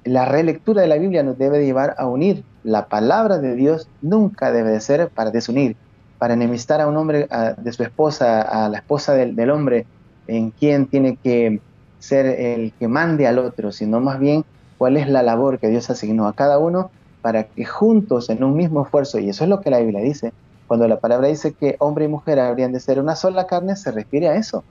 la 0.05 0.25
relectura 0.25 0.81
de 0.81 0.89
la 0.89 0.97
Biblia 0.97 1.23
nos 1.23 1.37
debe 1.37 1.63
llevar 1.63 1.95
a 1.99 2.07
unir. 2.07 2.45
La 2.65 2.87
palabra 2.87 3.39
de 3.39 3.55
Dios 3.57 3.91
nunca 4.01 4.51
debe 4.53 4.71
de 4.71 4.81
ser 4.81 5.11
para 5.11 5.31
desunir, 5.31 5.77
para 6.19 6.33
enemistar 6.33 6.81
a 6.81 6.89
un 6.89 6.97
hombre 6.97 7.29
de 7.59 7.73
su 7.73 7.83
esposa, 7.83 8.41
a 8.41 8.71
la 8.71 8.79
esposa 8.79 9.13
del 9.13 9.51
hombre, 9.51 9.85
en 10.27 10.51
quien 10.51 10.87
tiene 10.87 11.17
que 11.17 11.61
ser 11.99 12.27
el 12.27 12.73
que 12.79 12.89
mande 12.89 13.27
al 13.27 13.39
otro, 13.39 13.73
sino 13.73 14.01
más 14.01 14.19
bien 14.19 14.45
cuál 14.77 14.97
es 14.97 15.09
la 15.09 15.23
labor 15.23 15.59
que 15.59 15.69
Dios 15.69 15.91
asignó 15.91 16.27
a 16.27 16.35
cada 16.35 16.59
uno 16.59 16.91
para 17.23 17.45
que 17.45 17.65
juntos 17.65 18.31
en 18.31 18.45
un 18.45 18.57
mismo 18.57 18.83
esfuerzo, 18.83 19.19
y 19.19 19.29
eso 19.29 19.45
es 19.45 19.51
lo 19.51 19.61
que 19.61 19.71
la 19.71 19.81
Biblia 19.81 20.01
dice, 20.01 20.33
cuando 20.67 20.87
la 20.87 21.01
palabra 21.01 21.29
dice 21.29 21.53
que 21.53 21.77
hombre 21.79 22.05
y 22.05 22.09
mujer 22.09 22.39
habrían 22.39 22.73
de 22.73 22.81
ser 22.81 23.01
una 23.01 23.17
sola 23.17 23.47
carne, 23.47 23.75
se 23.75 23.91
refiere 23.91 24.29
a 24.29 24.37
eso, 24.37 24.63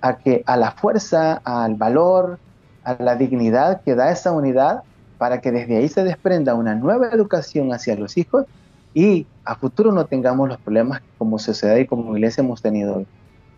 a 0.00 0.18
que 0.18 0.42
a 0.46 0.56
la 0.56 0.70
fuerza, 0.70 1.40
al 1.44 1.74
valor, 1.74 2.38
a 2.84 3.02
la 3.02 3.16
dignidad 3.16 3.82
que 3.82 3.94
da 3.94 4.10
esa 4.10 4.32
unidad 4.32 4.82
para 5.18 5.40
que 5.40 5.50
desde 5.52 5.76
ahí 5.76 5.88
se 5.88 6.04
desprenda 6.04 6.54
una 6.54 6.74
nueva 6.74 7.08
educación 7.08 7.72
hacia 7.72 7.96
los 7.96 8.16
hijos 8.16 8.46
y 8.94 9.26
a 9.44 9.54
futuro 9.54 9.92
no 9.92 10.06
tengamos 10.06 10.48
los 10.48 10.58
problemas 10.58 11.00
que 11.00 11.06
como 11.18 11.38
sociedad 11.38 11.76
y 11.76 11.86
como 11.86 12.16
iglesia 12.16 12.42
hemos 12.42 12.62
tenido 12.62 12.96
hoy. 12.98 13.06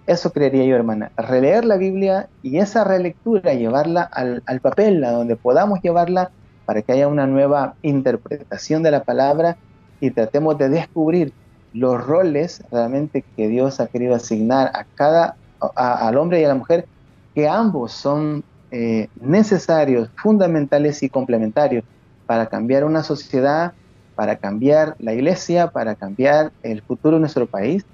Eso 0.07 0.33
creería 0.33 0.65
yo, 0.65 0.75
hermana. 0.75 1.13
Releer 1.17 1.65
la 1.65 1.77
Biblia 1.77 2.29
y 2.43 2.59
esa 2.59 2.83
relectura, 2.83 3.55
llevarla 3.55 4.03
al, 4.03 4.61
papel, 4.61 5.05
a 5.05 5.13
donde 5.13 5.37
podamos 5.37 5.81
llevarla 5.81 6.31
para 6.65 6.83
que 6.83 6.93
haya 6.93 7.07
una 7.07 7.27
nueva 7.27 7.75
interpretación 7.83 8.83
de 8.83 8.91
la 8.91 9.05
palabra 9.05 9.57
y 10.01 10.11
tratemos 10.11 10.59
de 10.59 10.69
descubrir 10.69 11.33
los 11.73 12.05
roles 12.05 12.63
realmente 12.71 13.25
que 13.37 13.49
Dios 13.49 13.79
ha 13.81 13.87
querido 13.87 14.15
asignar 14.15 14.73
a 14.75 14.85
cada, 14.97 15.37
al 15.77 16.17
hombre 16.19 16.41
y 16.41 16.45
a 16.45 16.49
la 16.49 16.57
mujer, 16.57 16.87
que 17.35 17.49
ambos 17.49 17.93
son 17.93 18.43
eh, 18.73 19.09
necesarios, 19.21 20.11
fundamentales 20.17 21.03
y 21.03 21.09
complementarios 21.09 21.85
para 22.27 22.47
cambiar 22.47 22.85
una 22.85 23.05
sociedad, 23.05 23.73
para 24.17 24.37
cambiar 24.37 24.97
la 24.99 25.15
iglesia, 25.15 25.69
para 25.69 25.95
cambiar 25.95 26.51
el 26.63 26.83
futuro 26.83 27.17
de 27.17 27.21
nuestro 27.21 27.47
país 27.47 27.85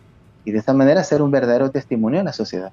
y 0.48 0.50
de 0.50 0.58
esta 0.58 0.72
manera 0.72 1.04
ser 1.04 1.20
un 1.20 1.30
verdadero 1.30 1.70
testimonio 1.70 2.20
a 2.20 2.24
la 2.24 2.32
sociedad. 2.32 2.72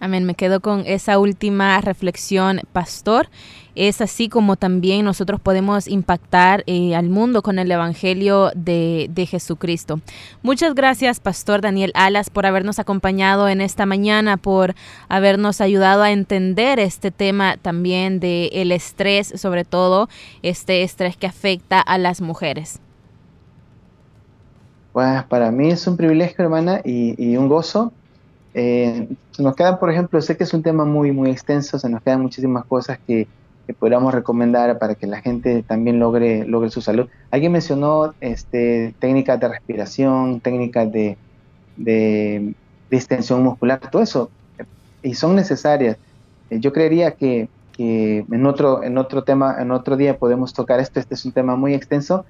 Amén. 0.00 0.24
Me 0.24 0.34
quedo 0.34 0.60
con 0.60 0.84
esa 0.86 1.18
última 1.18 1.80
reflexión, 1.82 2.62
pastor. 2.72 3.28
Es 3.74 4.00
así 4.00 4.28
como 4.28 4.56
también 4.56 5.04
nosotros 5.04 5.38
podemos 5.40 5.86
impactar 5.86 6.64
eh, 6.66 6.94
al 6.94 7.10
mundo 7.10 7.42
con 7.42 7.58
el 7.58 7.70
Evangelio 7.70 8.50
de, 8.54 9.08
de, 9.10 9.26
Jesucristo. 9.26 10.00
Muchas 10.42 10.74
gracias, 10.74 11.20
Pastor 11.20 11.60
Daniel 11.60 11.92
Alas, 11.94 12.30
por 12.30 12.46
habernos 12.46 12.78
acompañado 12.78 13.48
en 13.48 13.60
esta 13.60 13.84
mañana, 13.84 14.36
por 14.36 14.74
habernos 15.08 15.60
ayudado 15.60 16.02
a 16.02 16.10
entender 16.10 16.78
este 16.78 17.10
tema 17.10 17.56
también 17.60 18.18
del 18.18 18.50
el 18.52 18.72
estrés, 18.72 19.32
sobre 19.36 19.64
todo 19.64 20.08
este 20.42 20.82
estrés 20.84 21.16
que 21.16 21.26
afecta 21.26 21.80
a 21.80 21.98
las 21.98 22.20
mujeres. 22.20 22.80
Pues 24.92 25.22
para 25.24 25.50
mí 25.50 25.70
es 25.70 25.86
un 25.86 25.96
privilegio, 25.96 26.44
hermana, 26.44 26.80
y, 26.84 27.36
un 27.36 27.48
gozo 27.48 27.92
eh, 28.54 29.08
nos 29.38 29.54
quedan, 29.54 29.78
por 29.78 29.90
ejemplo, 29.90 30.20
sé 30.20 30.36
que 30.36 30.44
es 30.44 30.54
un 30.54 30.62
tema 30.62 30.84
muy, 30.84 31.12
muy 31.12 31.30
extenso, 31.30 31.78
se 31.78 31.88
nos 31.88 32.02
quedan 32.02 32.22
muchísimas 32.22 32.64
cosas 32.64 32.98
que, 33.06 33.28
que 33.68 33.74
podríamos 33.74 34.14
recomendar 34.14 34.78
para 34.78 34.94
que 34.94 35.06
la 35.06 35.20
gente 35.20 35.62
también 35.62 36.00
logre, 36.00 36.46
logre 36.46 36.70
su 36.70 36.80
salud. 36.80 37.06
Alguien 37.30 37.52
mencionó 37.52 38.14
este, 38.20 38.94
técnicas 38.98 39.38
de 39.38 39.48
respiración, 39.48 40.40
técnicas 40.40 40.90
de, 40.90 41.18
de 41.76 42.54
distensión 42.90 43.42
muscular, 43.42 43.78
todo 43.90 44.02
eso, 44.02 44.30
y 45.02 45.14
son 45.14 45.36
necesarias. 45.36 45.98
Eh, 46.50 46.60
yo 46.60 46.72
creería 46.72 47.12
que, 47.12 47.48
que, 47.72 48.24
en, 48.30 48.46
otro, 48.46 48.82
en 48.82 48.98
otro 48.98 49.22
tema, 49.22 49.56
en 49.60 49.70
otro 49.70 49.96
día 49.96 50.18
podemos 50.18 50.52
tocar 50.54 50.80
esto, 50.80 50.98
este 50.98 51.14
es 51.14 51.24
un 51.24 51.32
tema 51.32 51.54
muy 51.54 51.74
extenso, 51.74 52.24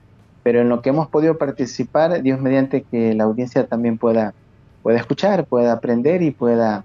pero 0.48 0.62
en 0.62 0.70
lo 0.70 0.80
que 0.80 0.88
hemos 0.88 1.08
podido 1.08 1.36
participar, 1.36 2.22
Dios 2.22 2.40
mediante 2.40 2.80
que 2.80 3.12
la 3.12 3.24
audiencia 3.24 3.66
también 3.66 3.98
pueda 3.98 4.32
pueda 4.82 4.96
escuchar, 4.96 5.44
pueda 5.44 5.74
aprender 5.74 6.22
y 6.22 6.30
pueda, 6.30 6.84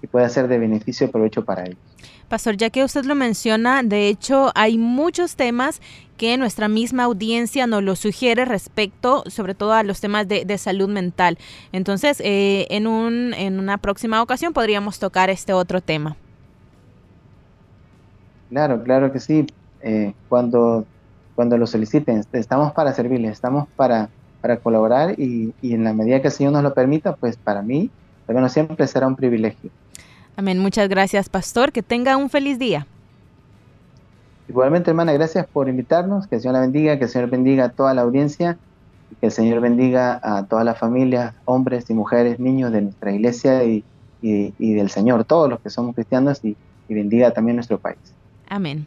y 0.00 0.06
pueda 0.06 0.28
ser 0.28 0.46
de 0.46 0.56
beneficio 0.56 1.08
y 1.08 1.10
provecho 1.10 1.44
para 1.44 1.64
ellos. 1.64 1.78
Pastor, 2.28 2.56
ya 2.56 2.70
que 2.70 2.84
usted 2.84 3.04
lo 3.04 3.16
menciona, 3.16 3.82
de 3.82 4.06
hecho 4.06 4.52
hay 4.54 4.78
muchos 4.78 5.34
temas 5.34 5.80
que 6.16 6.36
nuestra 6.38 6.68
misma 6.68 7.02
audiencia 7.02 7.66
nos 7.66 7.82
lo 7.82 7.96
sugiere 7.96 8.44
respecto 8.44 9.24
sobre 9.26 9.56
todo 9.56 9.72
a 9.72 9.82
los 9.82 10.00
temas 10.00 10.28
de, 10.28 10.56
salud 10.56 10.88
mental. 10.88 11.38
Entonces, 11.72 12.20
eh, 12.24 12.68
en, 12.70 12.86
un, 12.86 13.34
en 13.34 13.58
una 13.58 13.78
próxima 13.78 14.22
ocasión 14.22 14.52
podríamos 14.52 15.00
tocar 15.00 15.28
este 15.28 15.52
otro 15.52 15.80
tema. 15.80 16.14
Claro, 18.50 18.80
claro 18.84 19.12
que 19.12 19.18
sí. 19.18 19.44
Eh, 19.80 20.12
cuando, 20.28 20.86
cuando 21.34 21.56
lo 21.56 21.66
soliciten, 21.66 22.24
estamos 22.32 22.72
para 22.72 22.92
servirles, 22.92 23.32
estamos 23.32 23.68
para 23.76 24.10
para 24.42 24.56
colaborar 24.58 25.18
y, 25.18 25.54
en 25.62 25.84
la 25.84 25.94
medida 25.94 26.20
que 26.20 26.26
el 26.26 26.32
Señor 26.32 26.52
nos 26.52 26.64
lo 26.64 26.74
permita, 26.74 27.14
pues 27.14 27.36
para 27.36 27.62
mí, 27.62 27.90
bueno, 28.26 28.48
siempre 28.48 28.86
será 28.86 29.06
un 29.06 29.16
privilegio. 29.16 29.70
Amén. 30.36 30.58
Muchas 30.58 30.88
gracias, 30.88 31.28
pastor. 31.28 31.72
Que 31.72 31.82
tenga 31.82 32.16
un 32.16 32.28
feliz 32.28 32.58
día. 32.58 32.86
Igualmente, 34.48 34.90
hermana, 34.90 35.12
gracias 35.12 35.46
por 35.46 35.68
invitarnos. 35.68 36.26
Que 36.26 36.36
el 36.36 36.40
Señor 36.40 36.54
la 36.54 36.60
bendiga, 36.60 36.98
que 36.98 37.04
el 37.04 37.10
Señor 37.10 37.30
bendiga 37.30 37.66
a 37.66 37.68
toda 37.68 37.94
la 37.94 38.02
audiencia 38.02 38.58
y 39.10 39.14
que 39.16 39.26
el 39.26 39.32
Señor 39.32 39.60
bendiga 39.60 40.18
a 40.22 40.44
todas 40.46 40.64
las 40.64 40.78
familias, 40.78 41.34
hombres 41.44 41.88
y 41.88 41.94
mujeres, 41.94 42.40
niños 42.40 42.72
de 42.72 42.82
nuestra 42.82 43.12
iglesia 43.12 43.62
y, 43.64 43.84
del 44.22 44.90
Señor, 44.90 45.24
todos 45.24 45.48
los 45.48 45.60
que 45.60 45.70
somos 45.70 45.94
cristianos 45.94 46.40
y 46.44 46.56
bendiga 46.88 47.32
también 47.32 47.56
nuestro 47.56 47.78
país. 47.78 47.98
Amén. 48.48 48.86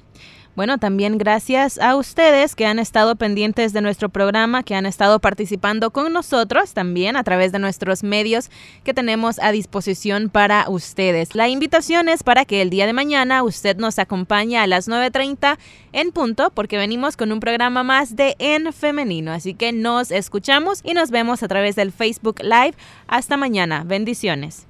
Bueno, 0.55 0.77
también 0.77 1.17
gracias 1.17 1.77
a 1.79 1.97
ustedes 1.97 2.55
que 2.55 2.65
han 2.65 2.79
estado 2.79 3.17
pendientes 3.17 3.73
de 3.73 3.81
nuestro 3.81 4.07
programa, 4.07 4.63
que 4.63 4.73
han 4.73 4.85
estado 4.85 5.19
participando 5.19 5.91
con 5.91 6.13
nosotros 6.13 6.73
también 6.73 7.17
a 7.17 7.23
través 7.23 7.51
de 7.51 7.59
nuestros 7.59 8.03
medios 8.03 8.49
que 8.85 8.93
tenemos 8.93 9.37
a 9.39 9.51
disposición 9.51 10.29
para 10.29 10.69
ustedes. 10.69 11.35
La 11.35 11.49
invitación 11.49 12.07
es 12.07 12.23
para 12.23 12.45
que 12.45 12.61
el 12.61 12.69
día 12.69 12.85
de 12.85 12.93
mañana 12.93 13.43
usted 13.43 13.75
nos 13.75 13.99
acompañe 13.99 14.57
a 14.57 14.65
las 14.65 14.87
9.30 14.87 15.57
en 15.91 16.11
punto 16.11 16.51
porque 16.51 16.77
venimos 16.77 17.17
con 17.17 17.33
un 17.33 17.41
programa 17.41 17.83
más 17.83 18.15
de 18.15 18.37
En 18.39 18.71
Femenino. 18.71 19.33
Así 19.33 19.55
que 19.55 19.73
nos 19.73 20.09
escuchamos 20.09 20.79
y 20.85 20.93
nos 20.93 21.11
vemos 21.11 21.43
a 21.43 21.49
través 21.49 21.75
del 21.75 21.91
Facebook 21.91 22.41
Live. 22.41 22.75
Hasta 23.07 23.35
mañana. 23.35 23.83
Bendiciones. 23.85 24.67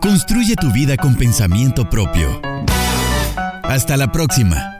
Construye 0.00 0.56
tu 0.56 0.72
vida 0.72 0.96
con 0.96 1.16
pensamiento 1.16 1.88
propio. 1.90 2.40
Hasta 3.68 3.98
la 3.98 4.10
próxima. 4.10 4.77